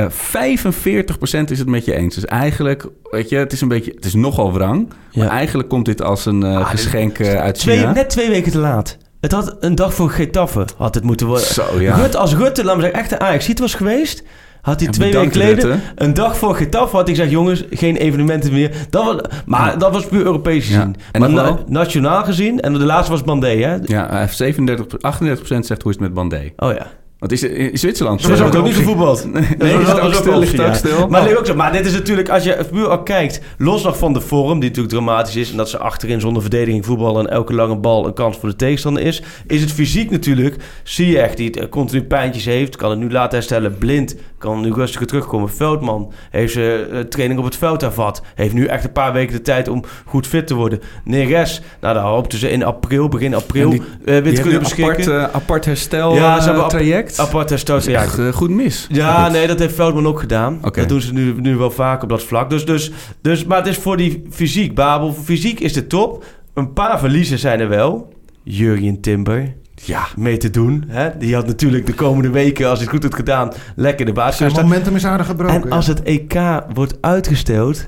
[0.03, 2.15] Eh 45% is het met je eens.
[2.15, 4.89] Dus eigenlijk, weet je, het is een beetje, het is nogal wrang.
[5.11, 5.23] Ja.
[5.23, 7.91] Maar eigenlijk komt dit als een eh, Ah, geschenk eh, uit Twee, China.
[7.91, 8.97] net twee weken te laat.
[9.21, 11.45] Het had een dag voor Getafe had het moeten worden.
[11.45, 12.05] Zo, ja.
[12.07, 14.23] Als Rutte, laat me zeggen, echt een ajax was geweest...
[14.61, 15.81] had hij Ja, twee weken geleden...
[15.95, 17.31] Een dag voor Getafe had hij gezegd...
[17.33, 18.71] jongens, geen evenementen meer.
[18.89, 19.75] Dat was, maar Ja.
[19.75, 20.75] dat was puur Europees Ja.
[20.75, 20.95] gezien.
[21.11, 22.59] En Maar na- nationaal gezien...
[22.59, 23.75] en de laatste was Bandé, hè?
[23.85, 26.51] Ja, hij heeft 37, 38% zegt hoe is het met Bandé.
[26.57, 26.87] Oh ja.
[27.19, 28.21] Wat is in Zwitserland?
[28.21, 29.33] Dat was eh, ook niet gevoetbald.
[29.33, 30.39] Nee, Dat is het ook stil?
[30.39, 31.09] Ligt ook?
[31.09, 31.55] Maar, ook zo.
[31.55, 34.69] maar dit is natuurlijk, als je puur al kijkt, los nog van de vorm, die
[34.69, 38.13] natuurlijk dramatisch is, en dat ze achterin zonder verdediging voetballen en elke lange bal een
[38.13, 41.69] kans voor de tegenstander is, is het fysiek natuurlijk, zie je echt, die het eh,
[41.69, 45.49] continu pijntjes heeft, kan het nu laten herstellen, blind, kan nu rustiger terugkomen.
[45.49, 49.35] Veldman heeft zijn eh, training op het veld hervat, heeft nu echt een paar weken
[49.35, 50.81] de tijd om goed fit te worden.
[51.03, 54.65] Neres, nou daar hoopten ze in april, begin april, die- weer Die te kunnen een
[54.65, 55.19] apart, beschikken.
[55.29, 57.07] eh, apart herstel Ja, ze hebben traject.
[57.17, 57.75] Apart herstel.
[57.75, 58.87] Dat is Ja, echt goed mis.
[58.91, 59.31] ja, Goed.
[59.31, 60.59] nee, dat heeft Veldman ook gedaan.
[60.71, 62.49] Dat doen ze nu, nu wel vaak op dat vlak.
[62.49, 62.91] Dus, dus,
[63.21, 65.13] dus, maar het is voor die fysiek, Babel.
[65.13, 66.25] Voor fysiek is de top.
[66.53, 68.13] Een paar verliezen zijn er wel.
[68.43, 69.53] Jurjen Timber.
[69.83, 70.83] Ja, mee te doen.
[70.87, 71.09] Hè?
[71.17, 74.37] Die had natuurlijk de komende weken, als hij het goed had gedaan, lekker de baas
[74.37, 74.79] Zijn kunnen staan.
[74.79, 75.61] momentum is aardig gebroken.
[75.63, 76.33] En als het EK
[76.73, 77.87] wordt uitgesteld...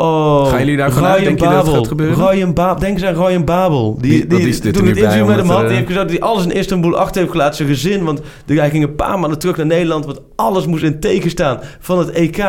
[0.00, 1.18] Oh, Gaan jullie daarvan uit?
[1.20, 1.78] Ryan Denk je dat het Babel.
[1.78, 2.30] gaat gebeuren?
[2.30, 2.78] Ryan Babel.
[2.80, 3.98] Denk eens aan Ryan Babel.
[4.00, 6.18] Die, Die- die, is dit toen het interview met hem had, die heeft gezegd dat
[6.18, 7.54] hij alles in Istanbul achter heeft gelaten.
[7.56, 10.04] Zijn gezin, want hij ging een paar maanden terug naar Nederland.
[10.04, 12.44] Want alles moest in teken staan van het EK.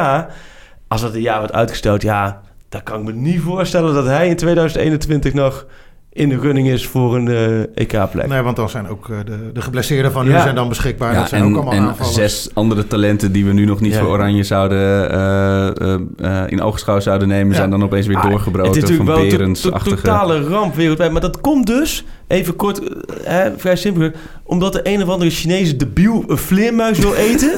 [0.87, 4.27] Als dat een jaar wordt uitgesteld, ja, dan kan ik me niet voorstellen dat hij
[4.27, 5.65] in 2021 nog
[6.11, 8.27] in de running is voor een eh, EK-plek.
[8.27, 10.41] Nee, want dan zijn ook eh, de, de geblesseerden van nu Ja.
[10.41, 11.13] zijn dan beschikbaar.
[11.13, 12.15] Ja, dat zijn en, ook allemaal en aanvallers.
[12.15, 13.99] zes andere talenten die we nu nog niet Ja.
[13.99, 15.11] voor Oranje zouden
[16.17, 17.55] eh, in oogschouw zouden nemen, Ja.
[17.57, 20.41] zijn dan opeens weer Ah, doorgebroken Het is van natuurlijk wel een to- to- totale
[20.41, 21.11] ramp wereldwijd.
[21.11, 24.11] Maar dat komt dus, even kort, eh, hè, vrij simpel,
[24.43, 27.51] omdat de een of andere Chinese debiel een vleermuis wil eten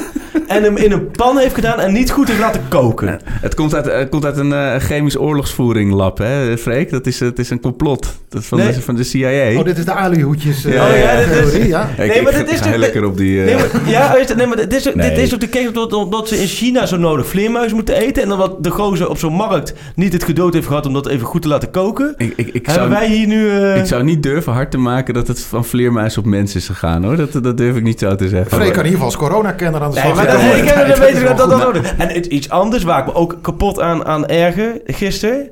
[0.48, 3.20] en hem in een pan heeft gedaan en niet goed heeft laten koken.
[3.26, 6.90] Het komt uit, het komt uit een eh, chemisch oorlogsvoering lab, hè, Freek?
[6.90, 8.08] Dat is, het is een complot.
[8.30, 8.74] Dat is van, Nee.
[8.74, 9.58] de, van de CIA.
[9.60, 11.90] Oh, dit is de alihoedjes eh, Ja, Oh ja, dit is- ja.
[11.98, 13.40] Nee, ik maar dit is toch- lekker op die...
[13.40, 15.10] eh, Nee, maar, ja, nee, maar dit is, Nee.
[15.10, 18.24] dit is ook de case omdat, omdat ze in China zo nodig vleermuis moeten eten.
[18.24, 21.28] En omdat de gozer op zo'n markt niet het geduld heeft gehad om dat even
[21.28, 22.14] goed te laten koken.
[22.18, 23.50] ik, ik, ik, hebben zou, wij hier nu...
[23.50, 26.66] eh, ik zou niet durven hard te maken dat het van vleermuis op mens is
[26.66, 27.16] gegaan, hoor.
[27.16, 28.52] Dat, dat durf ik niet zo te zeggen.
[28.52, 30.16] Freek kan in ieder geval als corona-kenner aan de Nee, slag.
[30.16, 31.96] maar dat, ik heb dat weten dat dat nodig.
[31.98, 35.50] En het- iets anders waar ik me ook kapot aan, aan erger gisteren...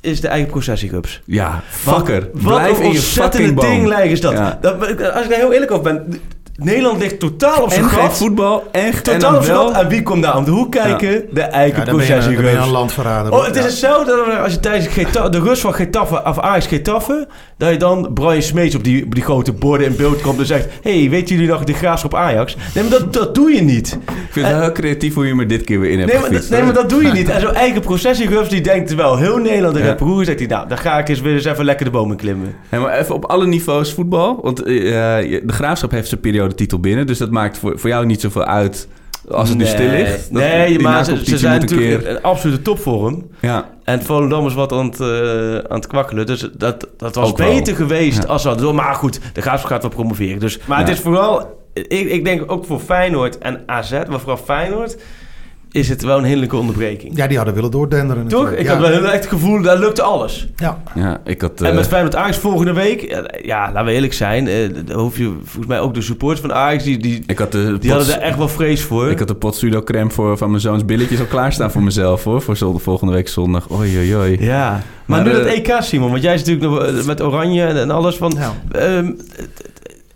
[0.00, 1.22] is de eigen processiecups.
[1.24, 2.28] Ja, fucker.
[2.32, 3.66] Wat Blijf een in je fucking boom.
[3.70, 4.32] dinglijk is dat.
[4.32, 4.58] Ja.
[4.60, 4.80] dat.
[4.80, 6.20] Als ik daar heel eerlijk over ben...
[6.56, 8.16] Nederland ligt totaal op zijn En gat.
[8.16, 8.64] voetbal.
[8.72, 9.74] En, en Totaal dan op zijn gat.
[9.74, 11.08] En wie komt daar om de hoek kijken?
[11.32, 13.32] De Ja, eigen dan ben je, dan ben je possessie een landverrader.
[13.32, 13.68] Oh, het is Ja.
[13.68, 17.28] hetzelfde als je tijdens Geta- de rust van Getafe of Ajax Getafe...
[17.56, 20.46] dat je dan Brian Smeets op die, op die grote borden in beeld komt en
[20.46, 20.66] zegt...
[20.82, 22.56] hey, weten jullie nog de graafschap Ajax?
[22.74, 23.98] Nee, maar dat, dat doe je niet.
[24.06, 26.28] Ik vind het heel creatief hoe je me dit keer weer in hebt Nee maar,
[26.30, 27.28] gefietst, nee, maar dat doe je niet.
[27.36, 29.96] En zo'n eigen processierups die denkt wel heel Nederland en Ja.
[29.98, 30.24] ja.
[30.24, 30.48] Zegt hij...
[30.48, 32.54] nou, dan ga ik eens weer eens even lekker de bomen klimmen.
[32.68, 34.38] Hey, maar even op alle niveaus voetbal.
[34.42, 37.06] Want eh, je- de Graafschap heeft zijn periodetitel binnen.
[37.06, 38.88] Dus dat maakt voor, voor jou niet zoveel uit
[39.30, 39.66] als het nee.
[39.66, 40.32] nu stil ligt.
[40.32, 43.26] Dat- nee, die maar ze, zijn moet een natuurlijk keer- in absolute topvorm.
[43.40, 46.26] Ja, En Volendam is wat aan het, eh, aan het kwakkelen.
[46.26, 47.54] Dus dat, dat was Ook wel.
[47.54, 48.28] beter geweest Ja.
[48.28, 48.74] als hadden.
[48.74, 50.38] Maar goed, de Graafschap gaat wel promoveren.
[50.38, 51.64] Dus, maar het is vooral...
[51.72, 54.96] Ik, ik denk ook voor Feyenoord en AZ, maar vooral Feyenoord...
[55.72, 57.16] is het wel een heerlijke onderbreking.
[57.16, 58.40] Ja, die hadden willen doordenderen Toch?
[58.40, 58.58] natuurlijk.
[58.60, 58.72] Ik ja.
[58.72, 60.48] had wel heel erg het gevoel, daar lukte alles.
[60.56, 60.82] Ja.
[60.94, 61.60] ja, ik had...
[61.60, 63.26] En eh, met Feyenoord Ajax volgende week...
[63.42, 64.48] Ja, laten we eerlijk zijn.
[64.48, 66.84] eh, dan hoef je volgens mij ook de supporters van Ajax...
[66.84, 69.10] die, die, ik had de die pot- hadden er echt wel vrees voor.
[69.10, 72.42] Ik had de pot crème voor, van mijn zoons billetjes al klaarstaan voor mezelf hoor.
[72.42, 73.70] Voor zon- volgende week zondag.
[73.72, 74.36] Oei oei oei.
[74.44, 74.82] Ja, maar,
[75.22, 76.10] Maar, nu dat eh, EK, Simon.
[76.10, 78.34] Want jij is natuurlijk nog eh, met Oranje en en alles van...
[78.38, 78.52] Ja.
[78.80, 79.12] Ehm,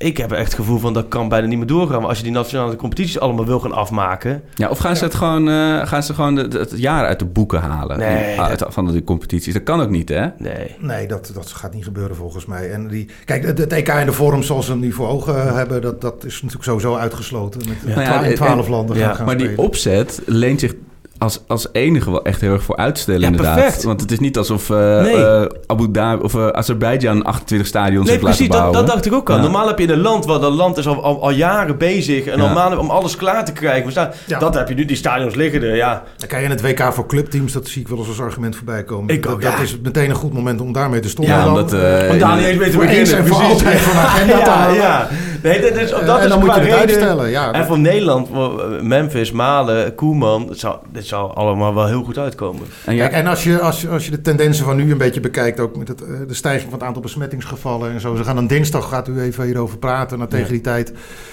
[0.03, 1.99] ik heb echt het gevoel van dat kan bijna niet meer doorgaan.
[2.01, 4.43] Maar als je die nationale competities allemaal wil gaan afmaken...
[4.55, 7.19] Ja, of gaan ze het gewoon, eh, gaan ze gewoon de- de- het jaar uit
[7.19, 7.99] de boeken halen?
[7.99, 9.53] Nee, Uit- dat- van de competities.
[9.55, 10.27] Dat kan ook niet hè?
[10.39, 10.77] Nee.
[10.79, 12.71] Nee, dat, dat gaat niet gebeuren volgens mij.
[12.71, 15.55] En die, kijk, het, het EK en de vorm zoals ze hem nu voor ogen
[15.57, 17.61] hebben, dat, dat is natuurlijk sowieso uitgesloten.
[17.69, 17.93] Met Ja.
[17.93, 20.75] twa- Nou ja, in twaalf en- landen ja, gaan, gaan Maar die opzet leent zich
[21.21, 23.55] als, als enige wel echt heel erg voor uitstellen Ja, inderdaad.
[23.55, 23.83] perfect.
[23.83, 25.25] Want het is niet alsof eh, Nee.
[25.25, 28.87] eh, Abu Dhabi of eh, Azerbeidzjan 28 stadions Nee, heeft precies, laten dat, bouwen.
[28.87, 29.37] dat dacht ik ook al.
[29.37, 29.43] Ja.
[29.43, 32.27] Normaal heb je in een land waar dat land is al, al, al jaren bezig
[32.27, 32.43] en Ja.
[32.49, 33.83] al maanden om alles klaar te krijgen.
[33.83, 34.39] Maar sta- Ja.
[34.39, 36.03] Dat heb je nu, die stadions liggen er, ja.
[36.17, 38.57] Dan kan je in het WK voor clubteams, dat zie ik wel eens als argument
[38.57, 39.15] voorbij komen.
[39.15, 39.59] Ik dat, ook, dat ja.
[39.63, 41.35] is meteen een goed moment om daarmee te stoppen.
[41.35, 41.73] Ja, omdat...
[42.11, 43.17] Om daar niet eens mee te voor beginnen.
[43.17, 43.53] en voor precies.
[43.53, 44.75] altijd van de agenda te ja, halen.
[44.77, 45.09] ja.
[45.43, 47.31] Nee, dat is, Eh, dat en is dan moet je het reden- uitstellen.
[47.31, 52.03] Ja, En voor Nederland, voor Memphis, Malen, Koeman, het zou, dit zou allemaal wel heel
[52.03, 52.63] goed uitkomen.
[52.85, 54.99] en ja, Kijk, en als je, als, je, als je de tendensen van nu een
[54.99, 58.15] beetje bekijkt, ook met het, eh, de stijging van het aantal besmettingsgevallen en zo.
[58.17, 60.19] Ze gaan dan dinsdag, gaat u even hierover praten.
[60.19, 60.93] Nou, tegen die tijd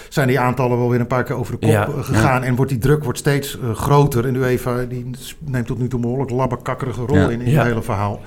[0.09, 2.43] zijn die aantallen wel weer een paar keer over de kop Ja, eh, gegaan.
[2.43, 4.25] En wordt die druk wordt steeds eh, groter.
[4.27, 7.29] En UEFA die neemt tot nu toe een behoorlijk labbekakkerige rol Ja.
[7.29, 7.57] in, in Ja.
[7.57, 8.19] het hele verhaal.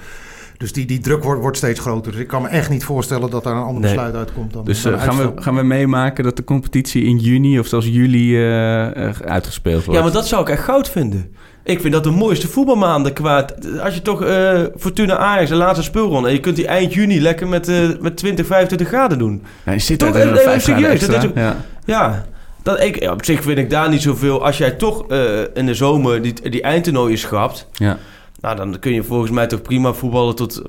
[0.61, 2.13] Dus die, die druk wordt, wordt steeds groter.
[2.13, 3.93] Dus ik kan me echt niet voorstellen dat daar een ander Nee.
[3.95, 4.65] besluit uitkomt dan.
[4.65, 7.87] dus dan eh, gaan, we, gaan we meemaken dat de competitie in juni of zelfs
[7.87, 9.99] juli eh, eh, uitgespeeld wordt?
[9.99, 11.35] Ja, maar dat zou ik echt goud vinden.
[11.65, 13.47] Ik vind dat de mooiste voetbalmaanden qua...
[13.83, 16.29] Als je toch eh, Fortuna Ajax, de laatste speelronde...
[16.29, 19.43] en je kunt die eind juni lekker met, eh, met 20, 25 graden doen.
[19.65, 20.15] Ja, je zit Toch?
[20.15, 21.57] er Nee, nee, serieus, dat is Ja.
[21.85, 22.25] Ja,
[22.63, 24.45] dat, ik, ja, op zich vind ik daar niet zoveel...
[24.45, 27.69] Als jij toch eh, in de zomer die, die eindtoernooien schrapt...
[27.73, 27.99] Ja.
[28.41, 30.63] Nou, dan kun je volgens mij toch prima voetballen tot...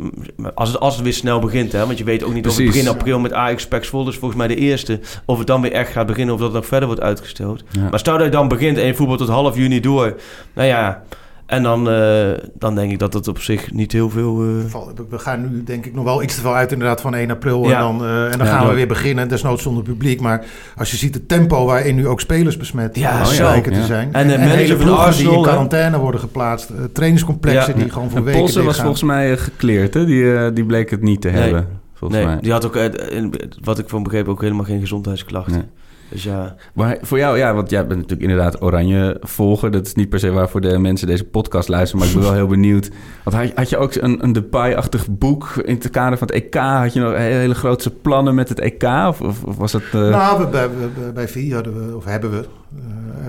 [0.55, 1.85] Als het, als het weer snel begint, hè.
[1.85, 4.39] Want je weet ook niet of het begin april met Ajax Pax Vol is volgens
[4.39, 4.99] mij de eerste.
[5.25, 7.63] Of het dan weer echt gaat beginnen of dat het nog verder wordt uitgesteld.
[7.69, 7.89] Ja.
[7.89, 10.15] Maar stel dat je dan begint en je voetbal tot half juni door.
[10.53, 11.03] Nou ja,
[11.51, 14.41] en dan, eh, dan denk ik dat het op zich niet heel veel...
[14.41, 17.31] eh, We gaan nu denk ik nog wel iets te veel uit inderdaad van 1
[17.31, 17.67] april.
[17.67, 17.73] Ja.
[17.73, 19.27] En dan, eh, en dan Ja, gaan we dat- weer beginnen.
[19.29, 20.21] Desnoods zonder publiek.
[20.21, 20.45] Maar
[20.77, 23.85] als je ziet het tempo waarin nu ook spelers besmet Ja, lijken te Ja.
[23.85, 24.13] zijn.
[24.13, 26.71] En de manager hele van Arsenal, die in quarantaine worden geplaatst.
[26.93, 27.79] trainingscomplexen Ja.
[27.83, 30.05] die gewoon voor En weken Polsen was volgens mij gekleerd, hè?
[30.05, 31.41] Die, die bleek het niet te Nee.
[31.41, 31.67] hebben.
[31.93, 32.41] Volgens nee, mij.
[32.41, 33.33] die had ook, in-
[33.63, 35.53] wat ik van begreep, ook helemaal geen gezondheidsklachten.
[35.53, 35.65] Nee.
[36.11, 39.71] Dus ja, Maar voor jou, ja, want jij bent natuurlijk inderdaad oranje volger.
[39.71, 42.33] Dat is niet per se waarvoor de mensen deze podcast luisteren, maar ik ben wel
[42.33, 42.89] heel benieuwd.
[43.23, 46.55] Want had, had je ook een, een Depay-achtig boek in het kader van het EK?
[46.55, 48.83] Had je nog hele, hele grootse plannen met het EK?
[48.83, 49.83] Of, of, of was het...
[49.93, 52.45] eh, Nou, bij, bij, bij VI hadden we, of hebben we,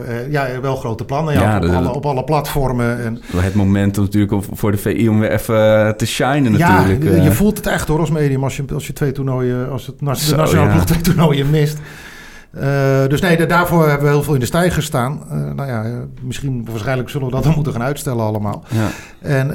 [0.07, 1.35] eh, eh, ja, wel grote plannen.
[1.35, 3.05] Ja, Ja, op, dat- alle, op alle platformen.
[3.05, 7.03] En, het moment natuurlijk om, voor de VI om weer even te shinen ja, natuurlijk.
[7.17, 9.87] je, je voelt het echt hoor als medium als je, als je twee toernooien, als
[9.87, 11.79] het de nationale ploeg twee toernooien mist.
[12.53, 15.21] Eh, dus nee, da- daarvoor hebben we heel veel in de stijger gestaan.
[15.31, 15.93] Eh, nou ja, eh,
[16.23, 18.65] misschien, waarschijnlijk zullen we dat dan moeten gaan uitstellen allemaal.
[18.69, 18.89] ja.
[19.21, 19.47] En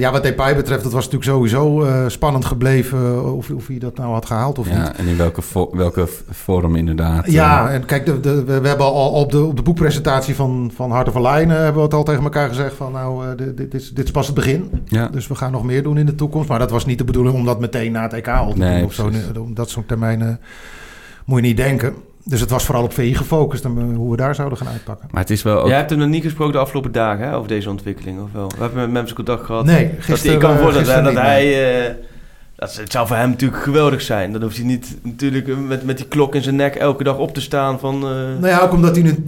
[0.00, 4.12] ja, wat Depay betreft, dat was natuurlijk sowieso spannend gebleven of, of hij dat nou
[4.12, 4.74] had gehaald of niet.
[4.76, 7.30] ja, en in welke, vo- welke vorm inderdaad.
[7.30, 10.90] Ja, en kijk, de, de, we hebben al op de, op de boekpresentatie van, van
[10.90, 13.90] Harte van Lijnen hebben we het al tegen elkaar gezegd van nou, dit, dit, is,
[13.94, 14.70] dit is pas het begin.
[14.84, 15.08] ja.
[15.08, 16.48] Dus we gaan nog meer doen in de toekomst.
[16.48, 18.76] Maar dat was niet de bedoeling om dat meteen na het EK al te Nee,
[18.78, 19.10] doen of zo.
[19.40, 20.40] Om dat soort termijnen
[21.24, 21.94] moet je niet denken.
[22.28, 25.08] Dus het was vooral op VI gefocust en eh, hoe we daar zouden gaan uitpakken.
[25.10, 25.66] Maar het is wel ook...
[25.68, 28.48] Jij hebt hem nog niet gesproken de afgelopen dagen hè, over deze ontwikkeling, of wel?
[28.48, 29.64] We hebben met Memse contact gehad.
[29.64, 31.84] Nee, Dat gisteren, ik kan me eh, voorstellen dat hij...
[31.86, 31.94] eh,
[32.56, 34.32] dat, het zou voor hem natuurlijk geweldig zijn.
[34.32, 37.34] Dan hoeft hij niet natuurlijk met, met die klok in zijn nek elke dag op
[37.34, 37.94] te staan van...
[37.94, 39.24] eh, Nou ja, ook omdat hij nu,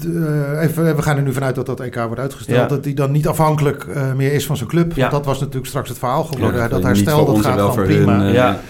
[0.53, 2.59] eh, even, we gaan er nu vanuit dat dat EK wordt uitgesteld.
[2.59, 2.67] Ja.
[2.67, 4.93] Dat hij dan niet afhankelijk eh, meer is van zijn club.
[4.95, 5.01] Ja.
[5.01, 6.61] Want dat was natuurlijk straks het verhaal geworden.
[6.61, 8.19] Ja, dat herstel, dat gaat wel gewoon voor prima.
[8.19, 8.61] hun, ja,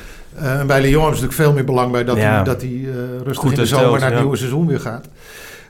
[0.41, 2.35] Eh, en bij Lyon hebben ze natuurlijk veel meer belang bij dat Ja.
[2.35, 4.21] hij, dat hij eh, rustig Goed in de zomer naar het ja.
[4.21, 5.09] nieuwe seizoen weer gaat.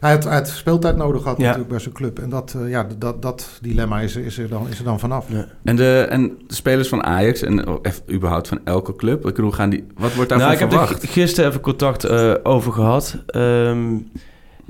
[0.00, 1.42] Hij had, hij had speeltijd nodig gehad Ja.
[1.42, 2.18] natuurlijk bij zijn club.
[2.18, 4.98] En dat, eh, ja, dat, dat dilemma is, er- is, er dan, is er dan
[5.00, 5.24] vanaf.
[5.28, 5.46] Ja.
[5.64, 9.34] En de, en de spelers van Ajax en oh, even überhaupt van elke club, ik
[9.34, 11.10] bedoel, gaan die, wat wordt daarvan Nou, ik heb er verwacht?
[11.10, 13.16] gisteren even contact eh, over gehad.
[13.26, 13.86] Ehm,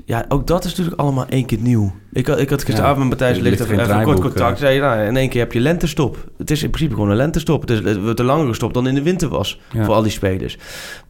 [0.09, 1.91] ja, ook dat is natuurlijk allemaal één keer nieuw.
[2.13, 4.51] Ik had, ik had gisteravond Ja, met Matthijs er Licht ligt even, kort contact.
[4.53, 4.57] eh.
[4.59, 6.29] Zei, nou, in één keer heb je lentestop.
[6.37, 7.61] Het is in principe gewoon een lentestop.
[7.61, 9.83] Het, is, het wordt een langere stop dan in de winter was Ja.
[9.85, 10.57] voor al die spelers.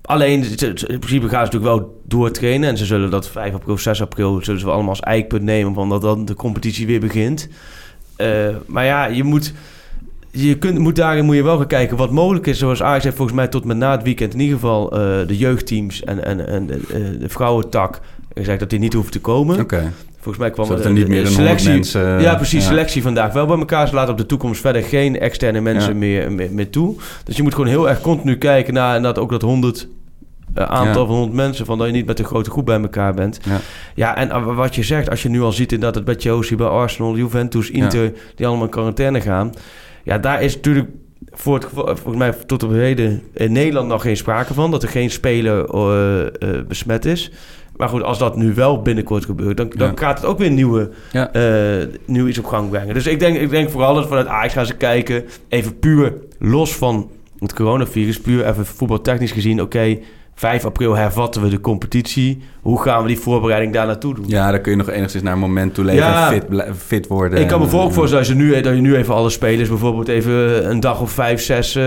[0.02, 0.44] Alleen,
[0.88, 2.70] in principe gaan ze natuurlijk wel doortrainen.
[2.70, 4.40] En ze zullen dat 5 april, 6 april...
[4.44, 5.74] zullen ze wel allemaal als eikpunt nemen...
[5.74, 7.48] van dat dan de competitie weer begint.
[8.16, 8.30] Eh,
[8.66, 9.54] maar ja, je moet...
[10.32, 12.58] Je kunt, moet daarin moet je wel gaan kijken wat mogelijk is.
[12.60, 15.38] Zoals Ajax heeft volgens mij tot met na het weekend in ieder geval eh, de
[15.38, 18.00] jeugdteams en, en, en de, eh, de vrouwentak
[18.34, 19.65] gezegd dat die niet hoeven te komen.
[20.22, 21.69] Volgens mij kwam zodat er niet de- meer dan 100 selectie.
[22.01, 22.22] mensen...
[22.22, 22.64] ja, precies.
[22.64, 22.69] ja.
[22.69, 23.88] Selectie vandaag wel bij elkaar.
[23.88, 25.97] Ze laten op de toekomst verder geen externe mensen Ja.
[25.99, 26.95] meer, meer, meer toe.
[27.23, 29.88] Dus je moet gewoon heel erg continu kijken naar en dat ook dat 100
[30.53, 31.07] eh, aantal Ja.
[31.07, 33.39] van 100 mensen, van dat je niet met een grote groep bij elkaar bent.
[33.45, 33.60] Ja.
[33.95, 36.57] Ja, en eh, wat je zegt, als je nu al ziet inderdaad het bij Chelsea,
[36.57, 39.51] bij Arsenal, Juventus, Inter, die allemaal in quarantaine gaan.
[40.03, 40.88] Ja, daar is natuurlijk
[41.31, 44.84] voor het geval, volgens mij tot op heden in Nederland nog geen sprake van, dat
[44.84, 46.31] er geen speler eh, eh,
[46.68, 47.31] besmet is.
[47.80, 49.93] Maar goed, als dat nu wel binnenkort gebeurt, dan, dan Ja.
[49.95, 51.31] gaat het ook weer nieuwe, Ja.
[51.34, 52.93] eh, nieuw iets op gang brengen.
[52.93, 56.76] Dus ik denk, ik denk vooral dat vanuit Ajax gaan ze kijken, even puur los
[56.76, 59.97] van het coronavirus, puur even voetbaltechnisch gezien, oké,
[60.35, 62.41] 5 april hervatten we de competitie.
[62.61, 64.26] Hoe gaan we die voorbereiding daar naartoe doen?
[64.27, 66.34] Ja, dan kun je nog enigszins naar een moment toe leven Ja.
[66.34, 67.39] en fit, fit worden.
[67.39, 69.14] Ik kan me En, voor ook eh, voorstellen als je nu, dat je nu even
[69.14, 71.84] alle spelers bijvoorbeeld even een dag of vijf, zes eh,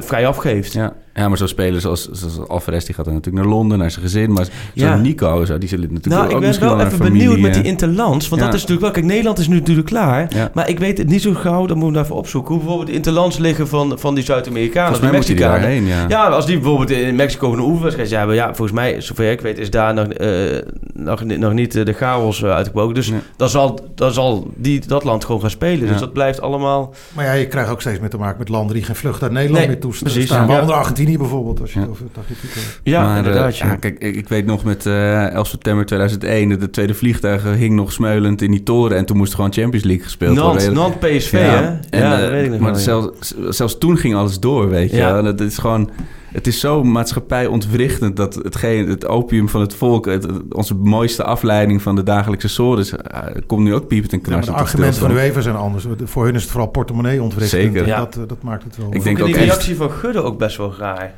[0.00, 0.72] vrij afgeeft.
[0.72, 0.92] Ja.
[1.14, 4.04] Ja, maar zo'n spelers als, zoals Alvarez, die gaat dan natuurlijk naar Londen, naar zijn
[4.04, 4.32] gezin.
[4.32, 4.92] Maar Ja.
[4.92, 7.04] zo'n Nico, zo, die zullen natuurlijk Nou, ook ik ben misschien wel naar even een
[7.06, 8.28] familie, benieuwd met die interlands.
[8.28, 8.46] Want Ja.
[8.46, 8.90] dat is natuurlijk wel...
[9.02, 10.26] Kijk, Nederland is nu natuurlijk klaar.
[10.34, 10.50] Ja.
[10.54, 12.48] Maar ik weet het niet zo gauw, dan moeten we even opzoeken...
[12.50, 15.00] hoe bijvoorbeeld de interlands liggen van, van die Zuid-Amerikanen.
[15.00, 15.60] Die Mexicanen.
[15.60, 16.04] daarheen, ja.
[16.08, 18.34] Ja, als die bijvoorbeeld in Mexico een oefenwedstrijd hebben...
[18.36, 20.58] ja, volgens mij, zover ik weet, is daar nog, eh,
[20.94, 22.94] nog, ni- nog niet eh, de chaos eh, uitgebroken.
[22.94, 25.84] Dus dan zal, dan zal die, dat land gewoon gaan spelen.
[25.86, 25.90] Ja.
[25.92, 26.94] Dus dat blijft allemaal...
[27.12, 29.32] Maar ja, je krijgt ook steeds meer te maken met landen die geen vlucht uit
[29.32, 30.12] Nederland Nee, meer toestaan.
[30.12, 30.30] precies.
[30.30, 31.84] Waaronder Argentinië bijvoorbeeld, als je Ja.
[31.84, 32.80] het over Tahiti hebt.
[32.82, 33.56] Ja, maar, inderdaad.
[33.56, 33.66] ja.
[33.66, 37.42] ja, kijk, ik, ik weet nog met eh 11 september 2001, de, de tweede vliegtuig
[37.56, 40.72] hing nog smeulend in die toren en toen moest er gewoon Champions League gespeeld worden.
[40.72, 41.66] Nant PSV, Ja, hè?
[41.66, 42.84] en, ja, eh, dat weet ik nog maar wel, ja.
[42.84, 45.20] zelfs, zelfs toen ging alles door, weet je.
[45.24, 45.90] Dat is gewoon,
[46.34, 51.82] het is zo maatschappijontwrichtend dat hetgeen, het opium van het volk, het, onze mooiste afleiding
[51.82, 55.00] van de dagelijkse sores, eh, komt nu ook piepend en Ja, maar de knarsend argumenten
[55.00, 55.14] van de.
[55.14, 55.84] UEFA zijn anders.
[56.04, 57.62] Voor hun is het vooral portemonnee ontwrichtend.
[57.62, 57.86] Zeker.
[57.86, 57.98] Ja.
[57.98, 58.86] Dat, eh, dat maakt het wel.
[58.86, 61.14] Ik Ik denk denk ook die echt- reactie van Gudde ook best wel raar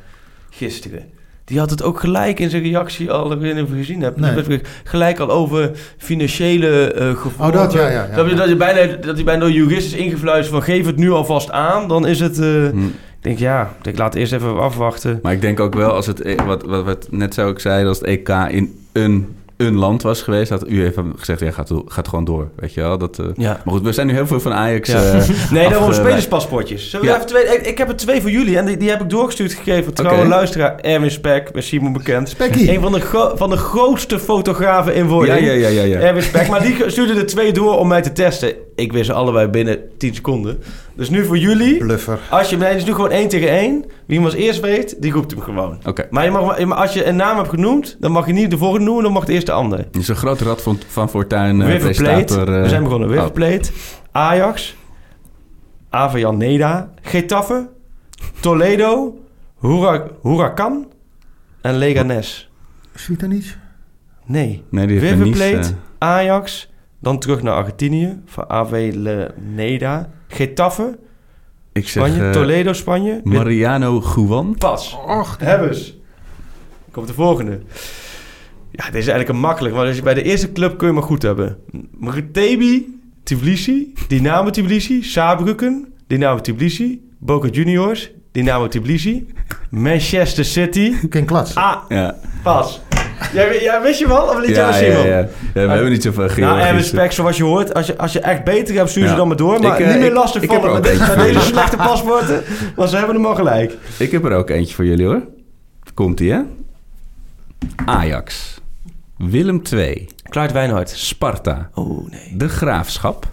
[0.49, 1.03] gisteren.
[1.45, 3.85] Die had het ook gelijk in zijn reactie al, ik weet niet of je het
[3.85, 3.99] gezien.
[4.15, 4.33] Nee.
[4.33, 7.45] Werd Gelijk al over financiële eh gevolgen.
[7.45, 8.15] Oh, dat, ja, ja, ja.
[8.15, 10.97] Dat, je, dat, je bijna, dat hij bijna door jurist is ingefluisterd van geef het
[10.97, 11.87] nu alvast aan.
[11.87, 12.39] Dan is het...
[12.39, 12.77] eh, Hm.
[13.31, 15.19] Ik denk ja, ik laat eerst even afwachten.
[15.21, 17.87] Maar ik denk ook wel, als het, eh, wat, wat, wat net zo ik zei,
[17.87, 21.71] als het EK in een, een land was geweest, had u even gezegd, ja, gaat,
[21.85, 22.97] gaat gewoon door, weet je wel.
[22.97, 23.61] Dat, eh, Ja.
[23.65, 24.89] Maar goed, we zijn nu heel veel van Ajax.
[24.89, 25.11] Ja.
[25.11, 26.91] eh, nee, daarom spelerspaspoortjes.
[26.91, 27.15] Ja.
[27.15, 29.53] even twee, ik, ik heb er twee voor jullie en die, die heb ik doorgestuurd
[29.53, 29.93] gegeven.
[29.93, 30.27] Trouwe Oké.
[30.27, 32.29] luisteraar Erwin Spek, bij Simon bekend.
[32.29, 32.71] Spekkie.
[32.71, 35.39] Een van de, van de grootste fotografen in wording.
[35.39, 35.83] Ja, ja, ja, ja.
[35.83, 35.99] ja.
[35.99, 36.47] Erwin Spek.
[36.47, 38.53] Maar die stuurde er twee door om mij te testen.
[38.77, 40.59] Ik wist ze allebei binnen 10 seconden.
[40.95, 41.77] Dus nu voor jullie.
[41.77, 42.19] Bluffer.
[42.29, 43.85] Als je, nee, het is nu gewoon één tegen één.
[44.05, 45.79] Wie hem als eerst weet, die roept hem gewoon.
[45.85, 46.07] Oké.
[46.09, 48.57] Maar, je mag, maar als je een naam hebt genoemd, dan mag je niet de
[48.57, 49.81] volgende noemen, dan mag het eerst de andere.
[49.81, 52.03] Het is een grote rad van, van Fortuin uh, River Plate.
[52.03, 52.55] presentator.
[52.55, 53.09] eh, We zijn begonnen.
[53.09, 53.59] River oh.
[54.11, 54.75] Ajax.
[55.89, 56.89] Avellaneda.
[57.01, 57.69] Getafe.
[58.39, 59.17] Toledo.
[59.61, 60.87] Hura, Huracan.
[61.61, 62.49] En Leganes.
[62.93, 63.57] Svitanic?
[64.25, 64.63] Nee.
[64.69, 65.65] Nee, die heeft eh,
[65.97, 66.69] Ajax.
[66.99, 68.19] Dan terug naar Argentinië.
[68.25, 70.09] Voor Avellaneda.
[70.27, 70.97] Getafe.
[71.73, 72.23] ik zeg Spanje.
[72.25, 73.21] eh, Toledo, Spanje.
[73.23, 74.55] Mariano Guan.
[74.57, 74.97] Pas.
[75.07, 75.93] Och, hebben ze.
[76.91, 77.59] Komt de volgende.
[78.71, 79.75] Ja, dit is eigenlijk een makkelijk.
[79.75, 81.57] Want als je bij de eerste club kun je maar goed hebben.
[82.31, 89.27] Tebi, Tbilisi, Dynamo Tbilisi, Saarbrücken, Dynamo Tbilisi, Boca Juniors, Dynamo Tbilisi,
[89.69, 90.93] Manchester City.
[91.09, 91.55] Geen klats.
[91.55, 92.81] Ah, Ja, pas.
[93.33, 94.21] Jij, jij wist je wel?
[94.21, 95.07] Of liet jij ja, ja, Simon?
[95.07, 95.17] ja.
[95.17, 96.65] Ja, we hebben niet zoveel Nou, Georgisch.
[96.67, 97.73] en respect, zoals je hoort.
[97.73, 99.15] Als je, als je echt beter hebt, stuur ze Ja.
[99.15, 99.59] dan maar door.
[99.59, 102.43] Maar Ik, eh, niet meer lastig ik vallen met, deze- met slechte paspoorten.
[102.75, 103.73] Want ze hebben hem al gelijk.
[103.97, 105.21] Ik heb er ook eentje voor jullie hoor.
[105.93, 106.39] Komt-ie hè?
[107.85, 108.59] Ajax.
[109.17, 110.07] Willem II.
[110.29, 110.89] Kluit Wijnhard.
[110.89, 111.69] Sparta.
[111.73, 112.33] Oh, nee.
[112.37, 113.27] De Graafschap.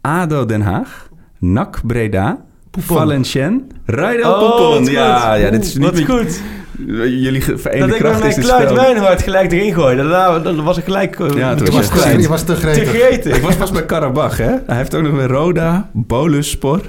[0.00, 1.08] ADO Den Haag.
[1.38, 2.44] NAC Breda.
[2.70, 2.96] Poepon.
[2.96, 3.62] Valenciennes.
[3.86, 4.84] Rijdel Oh.
[4.84, 6.40] Ja, ja, dit is niet Wat goed.
[6.78, 8.82] Jullie verenigde Dat ik met kracht mijn is het Kluit spel.
[8.82, 10.08] Wijnhard gelijk erin gooide.
[10.08, 12.20] Daarna dan was ik gelijk eh, Ja, toen was was je te, klein.
[12.20, 12.88] je was te te gretig.
[12.88, 13.36] gretig.
[13.36, 14.50] Ik was pas bij Karabach, hè?
[14.66, 16.80] Hij heeft ook nog weer Roda, Boluspor,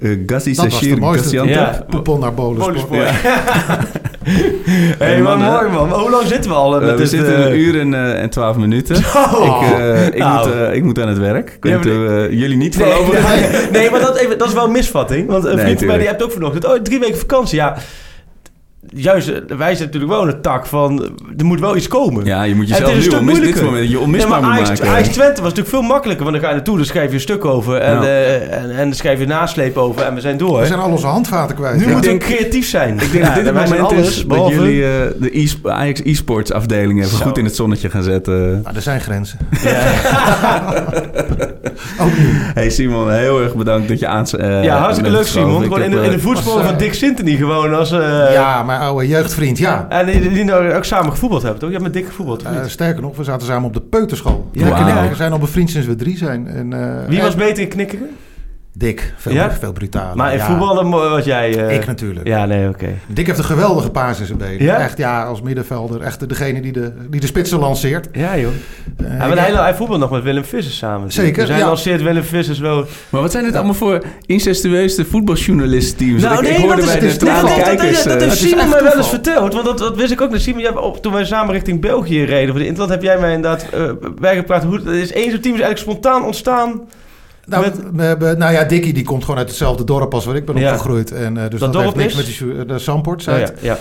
[0.00, 1.22] Uh, Gassi Dat was de Sashir mooiste.
[1.24, 1.54] Gaziantep.
[1.54, 1.84] Ja.
[1.90, 2.88] Poepel naar Bolensport.
[2.88, 3.20] Bolensport.
[4.98, 5.52] hey, maar mannen.
[5.52, 6.00] mooi man.
[6.00, 6.74] Hoe lang zitten we al?
[6.76, 8.96] eh, Eh, met we dit, zitten eh, een uur en, eh, en twaalf minuten.
[9.34, 9.62] Oh.
[9.72, 10.46] Ik, eh, ik, Nou.
[10.48, 11.50] moet, eh, ik moet aan het werk.
[11.60, 11.86] Ik Ja, weet
[12.30, 13.28] eh, jullie niet Nee, voorlopig.
[13.28, 15.28] nee, nee, maar dat, even, dat is wel een misvatting.
[15.28, 16.66] Want een Nee, vriend van mij die hebt ook vanochtend...
[16.66, 17.56] Oh, drie weken vakantie.
[17.58, 17.76] Ja,
[18.94, 21.02] juist, wij zijn natuurlijk wel een tak van...
[21.38, 22.24] Er moet wel iets komen.
[22.24, 24.88] Ja, je moet jezelf nu onmis, dit moment je Nee, onmisbaar maar moet Ajax, maken.
[24.94, 26.24] Ajax Twente was natuurlijk veel makkelijker.
[26.24, 27.76] Want dan ga je naartoe, dan schrijf je een stuk over.
[27.76, 28.02] En, Ja.
[28.02, 30.02] eh, en, en dan schrijf je een nasleep over.
[30.02, 30.60] En we zijn door.
[30.60, 31.76] We zijn al onze handvaten kwijt.
[31.78, 31.92] nu Ja.
[31.92, 32.94] moeten we creatief zijn.
[33.00, 34.90] Ik denk dat dit het moment alles, is dat jullie eh,
[35.20, 37.24] de e Ajax e-sports afdeling even Zo.
[37.24, 38.50] goed in het zonnetje gaan zetten.
[38.62, 39.38] Nou, er zijn grenzen.
[42.54, 44.26] Hey Simon, heel erg bedankt dat je aan.
[44.26, 45.62] eh, ja, hartstikke leuk Simon.
[45.62, 47.74] Gewoon in, de, in de eh, voetsporen van Dick Sintony gewoon.
[47.74, 49.86] Als, eh, ja, mijn oude jeugdvriend, ja.
[49.88, 51.68] En die, die nou ook samen gevoetbald hebben, toch?
[51.70, 54.48] Je hebt met Dick gevoetbald, of Eh, sterker nog, we zaten samen op de peuterschool.
[54.52, 56.46] Ja, ik zijn al bevriend sinds we drie zijn.
[56.46, 58.08] En, eh, Wie en was beter in knikkeren?
[58.78, 59.50] Dick, veel, Ja?
[59.50, 60.16] veel brutaler.
[60.16, 60.46] Maar in ja.
[60.46, 60.86] voetballen
[61.24, 61.66] jij...
[61.66, 62.26] eh, Ik natuurlijk.
[62.26, 62.86] Ja, nee, oké.
[63.06, 64.62] Dick heeft een geweldige paas in zijn benen.
[64.62, 64.76] Ja?
[64.78, 66.00] Echt, ja, als middenvelder.
[66.02, 68.08] Echt degene die de, die de spitsen lanceert.
[68.12, 68.50] Ja, joh.
[68.96, 71.12] Eh, Ja, maar hij, hij voetbalt nog met Willem Vissers samen.
[71.12, 71.66] Zeker, Dus hij ja.
[71.66, 72.84] lanceert Willem Vissers wel...
[73.08, 76.22] Maar wat zijn dit allemaal voor incestueuze voetbaljournalist-teams?
[76.22, 78.02] Nou, nee, ik hoorde dat is- bij de dat, dat, kijkers...
[78.04, 79.52] dat, eh, heeft Simon mij wel eens verteld.
[79.52, 80.30] Want dat, dat wist ik ook.
[80.30, 82.90] Dat Simon, toen wij samen richting België reden voor de Interland...
[82.90, 83.90] heb jij mij inderdaad eh
[84.20, 84.64] bijgepraat.
[84.64, 86.80] Hoe, is één zo'n team is eigenlijk spontaan ontstaan.
[87.48, 90.36] Nou, Met- we hebben- nou ja, Dickie die komt gewoon uit hetzelfde dorp als waar
[90.36, 90.70] ik ben Ja.
[90.72, 91.12] opgegroeid.
[91.12, 92.40] En, eh, dus Dat dat, dorp heeft niks is?
[92.40, 93.28] met die, de Samport.
[93.28, 93.78] Oh, ja, ja.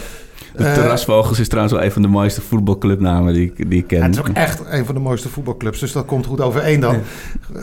[0.56, 4.02] de Terrasvogels is trouwens wel een van de mooiste voetbalclubnamen die, ik- die ik ken.
[4.03, 6.95] het is ook echt een van de mooiste voetbalclubs, dus dat komt goed overeen dan.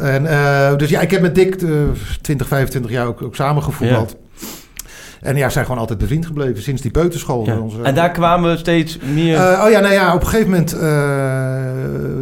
[0.00, 1.68] En, eh, dus ja, ik heb met Dick eh,
[2.20, 4.16] 20, 25 jaar ook, ook samen gevoetbald.
[5.24, 7.46] En ja, zijn gewoon altijd bevriend gebleven sinds die peuterschool.
[7.46, 7.58] Ja.
[7.58, 9.36] Onze- En daar kwamen steeds meer...
[9.36, 10.72] Eh, oh ja, nou ja, op een gegeven moment...
[10.72, 10.80] eh,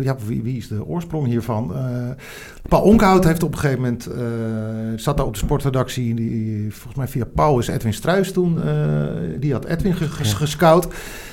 [0.04, 1.74] ja, wie, wie is de oorsprong hiervan?
[1.76, 1.82] Eh,
[2.68, 4.06] Paul Onkhout heeft op een gegeven moment...
[4.06, 4.22] eh,
[4.96, 6.14] zat daar op de sportredactie.
[6.14, 8.62] Die, volgens mij via Paul is Edwin Struis toen...
[8.62, 8.74] eh,
[9.38, 10.88] die had Edwin ge- ges- gescout.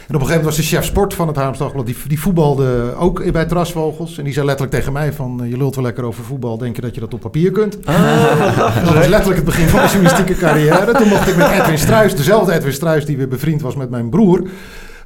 [0.09, 1.85] En op een gegeven moment was de chef sport van het Haarlems Dagblad...
[1.85, 4.17] Die, die voetbalde ook bij Trasvogels.
[4.17, 5.43] En die zei letterlijk tegen mij van...
[5.43, 6.57] eh, je lult wel lekker over voetbal.
[6.57, 7.77] Denk je dat je dat op papier kunt?
[8.85, 10.93] Dat was letterlijk het begin van mijn journalistieke carrière.
[10.93, 14.09] Toen mocht ik met Edwin Struis, dezelfde Edwin Struis die weer bevriend was met mijn
[14.09, 14.47] broer,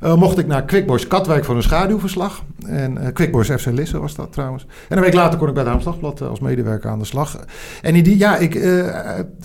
[0.04, 2.42] eh, mocht ik naar Quickboys Katwijk voor een schaduwverslag.
[2.66, 4.66] En eh Quickboys FC Lisse was dat trouwens.
[4.90, 7.06] En een week later kon ik bij het Haams Dagblad eh, als medewerker aan de
[7.06, 7.40] slag.
[7.82, 8.54] En in die, ja, ik,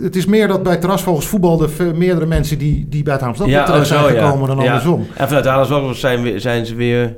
[0.02, 3.58] het is meer dat bij Terrasvogels voetbalden meerdere mensen die, die bij het Haams Dagblad
[3.60, 4.24] Ja, terecht oh, zijn ja.
[4.26, 4.64] gekomen dan Ja.
[4.64, 5.06] andersom.
[5.16, 7.16] En vanuit Haarlems zijn, we- zijn ze weer...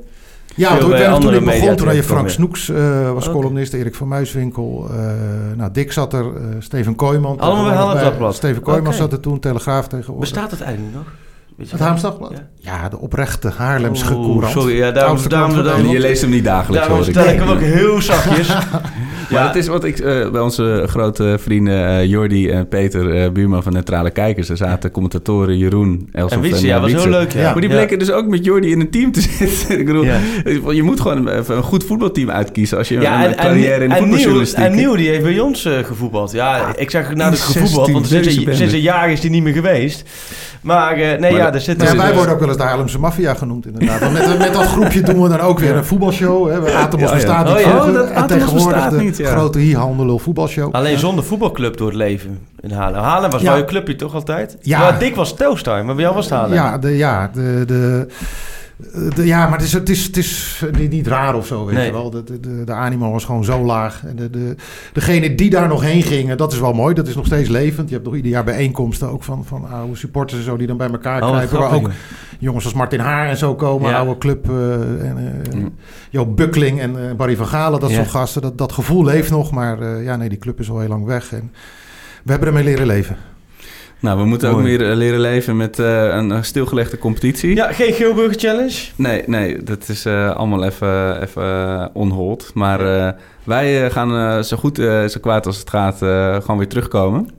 [0.55, 2.29] Ja, toen, bij ik toen begon, toen had je Frank.
[2.29, 2.71] Snoeks
[3.13, 4.97] was columnist, Erik van Muiswinkel, eh,
[5.57, 6.25] nou, Dick zat er,
[6.59, 7.39] Steven Kooijman.
[7.39, 8.31] Allemaal bij?
[8.31, 10.29] Steven Kooijman zat er toen, Telegraaf tegenwoordig.
[10.31, 11.05] Bestaat het eigenlijk nog?
[11.69, 11.87] Het wel?
[11.87, 12.31] Haarlems Dagblad?
[12.31, 12.49] Ja.
[12.81, 14.51] Ja, de oprechte Haarlemse Oeh, courant.
[14.51, 17.11] sorry, ja, daarom- daarom- daarom- je leest hem niet dagelijks, Daarom hoor ik.
[17.19, 18.47] stel ik hem ook heel zachtjes.
[19.31, 23.31] Maar het is wat ik eh, bij onze grote vrienden eh, Jordi en Peter, eh,
[23.31, 27.01] buurman van Neutrale Kijkers, er zaten commentatoren Jeroen, Elsof En Wietse, ja, eh, was heel
[27.03, 27.19] Wietse.
[27.19, 27.31] leuk.
[27.31, 27.39] Ja.
[27.39, 27.51] Ja.
[27.51, 27.75] Maar die Ja.
[27.75, 29.79] bleken dus ook met Jordi in een team te zitten.
[29.79, 30.19] ik bedoel, Ja.
[30.71, 33.81] je moet gewoon even een goed voetbalteam uitkiezen als je Ja, een en, carrière en,
[33.81, 34.59] in de voetbaljournalistiek...
[34.63, 36.31] en Nieuw, die heeft bij ons eh, gevoetbald.
[36.31, 38.57] Ja, ik zeg nou dat in gevoetbald, want 16 sinds een, bende.
[38.59, 40.03] sinds een jaar is die niet meer geweest.
[40.61, 41.77] Maar eh, nee, Maar ja, er zit...
[41.77, 43.99] Nou ja, wij worden ook wel eens de Haarlemse maffia genoemd inderdaad.
[43.99, 46.49] Want met, met dat groepje doen we dan ook weer een voetbalshow.
[46.49, 46.61] Hè.
[46.61, 47.13] We Atemos Ja, ja.
[47.13, 47.87] bestaat niet Oh.
[47.87, 49.31] Oh, dat en tegenwoordig bestaat de niet, ja.
[49.31, 50.73] grote hier-handel voetbalshow.
[50.73, 53.01] Alleen zonder voetbalclub door het leven in Haarlem.
[53.01, 53.47] Haarlem was Ja.
[53.49, 54.57] wel je clubje toch altijd?
[54.61, 54.79] Ja.
[54.79, 56.53] Maar Dick was Telstar, maar bij jou was het Haarlem.
[56.53, 58.07] Ja, de, ja, de, de,
[59.15, 61.75] de- ja, maar het is, het is, het is niet, niet raar of zo, weet
[61.75, 61.85] Nee.
[61.85, 62.09] je wel.
[62.09, 64.03] De, de, de, de animo was gewoon zo laag.
[64.05, 64.55] En de, de,
[64.93, 66.93] degene die daar nog heen gingen, dat is wel mooi.
[66.93, 67.87] Dat is nog steeds levend.
[67.89, 70.57] Je hebt nog ieder jaar bijeenkomsten ook van, van oude supporters en zo...
[70.57, 71.59] die dan bij elkaar Oh, wat kruipen.
[71.59, 71.87] Waar grappig.
[71.89, 71.95] ook
[72.39, 73.89] jongens als Martin Haar en zo komen.
[73.89, 73.97] Ja.
[73.97, 74.49] Oude club.
[74.49, 74.73] eh
[75.09, 75.73] en, eh, Mm.
[76.79, 77.79] En eh, Barry van Galen.
[77.79, 78.41] Dat soort gasten.
[78.41, 79.51] Dat, dat gevoel leeft nog.
[79.51, 81.33] Maar eh, ja, nee, die club is al heel lang weg.
[81.33, 81.51] En
[82.23, 83.15] we hebben ermee leren leven.
[84.01, 87.55] Nou, we moeten ook weer eh, leren leven met eh, een stilgelegde competitie.
[87.55, 88.73] Ja, geen Geelburger Challenge.
[88.95, 92.51] Nee, nee, dat is eh, allemaal even, even onhold.
[92.53, 94.75] Maar wij gaan zo goed,
[95.07, 95.97] zo kwaad als het gaat,
[96.43, 97.29] gewoon weer terugkomen.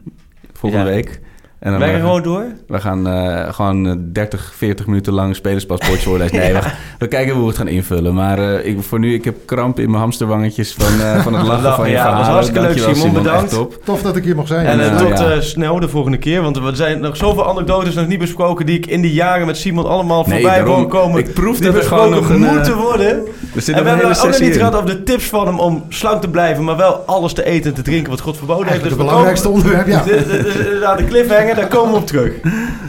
[0.53, 0.91] Volgende Ja.
[0.95, 1.21] week.
[1.63, 2.45] En dan, Wij gaan eh, gewoon door.
[2.67, 6.37] we gaan eh, gewoon eh, 30, 40 minuten lang spelerspaspoortjes voorlezen.
[6.37, 6.61] Nee, we,
[6.99, 8.15] we kijken hoe we het gaan invullen.
[8.15, 11.47] Maar eh, ik, voor nu, ik heb kramp in mijn hamsterwangetjes van, eh, van het
[11.49, 13.51] lachen van je Ja, dat was hartstikke leuk, Simon, bedankt.
[13.51, 13.81] Top.
[13.85, 14.67] Tof dat ik hier mag zijn.
[14.67, 15.31] En eh, Ja, tot ja.
[15.31, 16.43] eh, snel de volgende keer.
[16.43, 18.67] Want er zijn nog zoveel anekdotes nog niet besproken...
[18.67, 20.75] die ik in die jaren met Simon allemaal Nee, voorbij daarom.
[20.75, 21.19] hoor komen.
[21.19, 23.09] Ik proef die dat er gewoon nog een, eh, moeten worden.
[23.09, 26.21] Er En we hebben ook nog niet gehad over de tips van hem om slank
[26.21, 26.65] te blijven...
[26.65, 28.81] maar wel alles te eten en te drinken wat God verboden heeft.
[28.83, 30.03] Dus het belangrijkste onderwerp, ja.
[30.45, 32.41] Is inderdaad de cliffhanger, daar komen we op terug.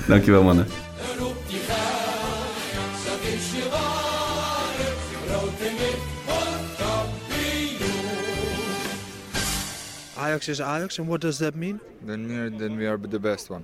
[0.07, 0.67] Dankjewel, mannen.
[10.17, 11.79] Ajax is Ajax, and what does that mean?
[12.05, 12.27] Then
[12.57, 13.61] then we are the best one.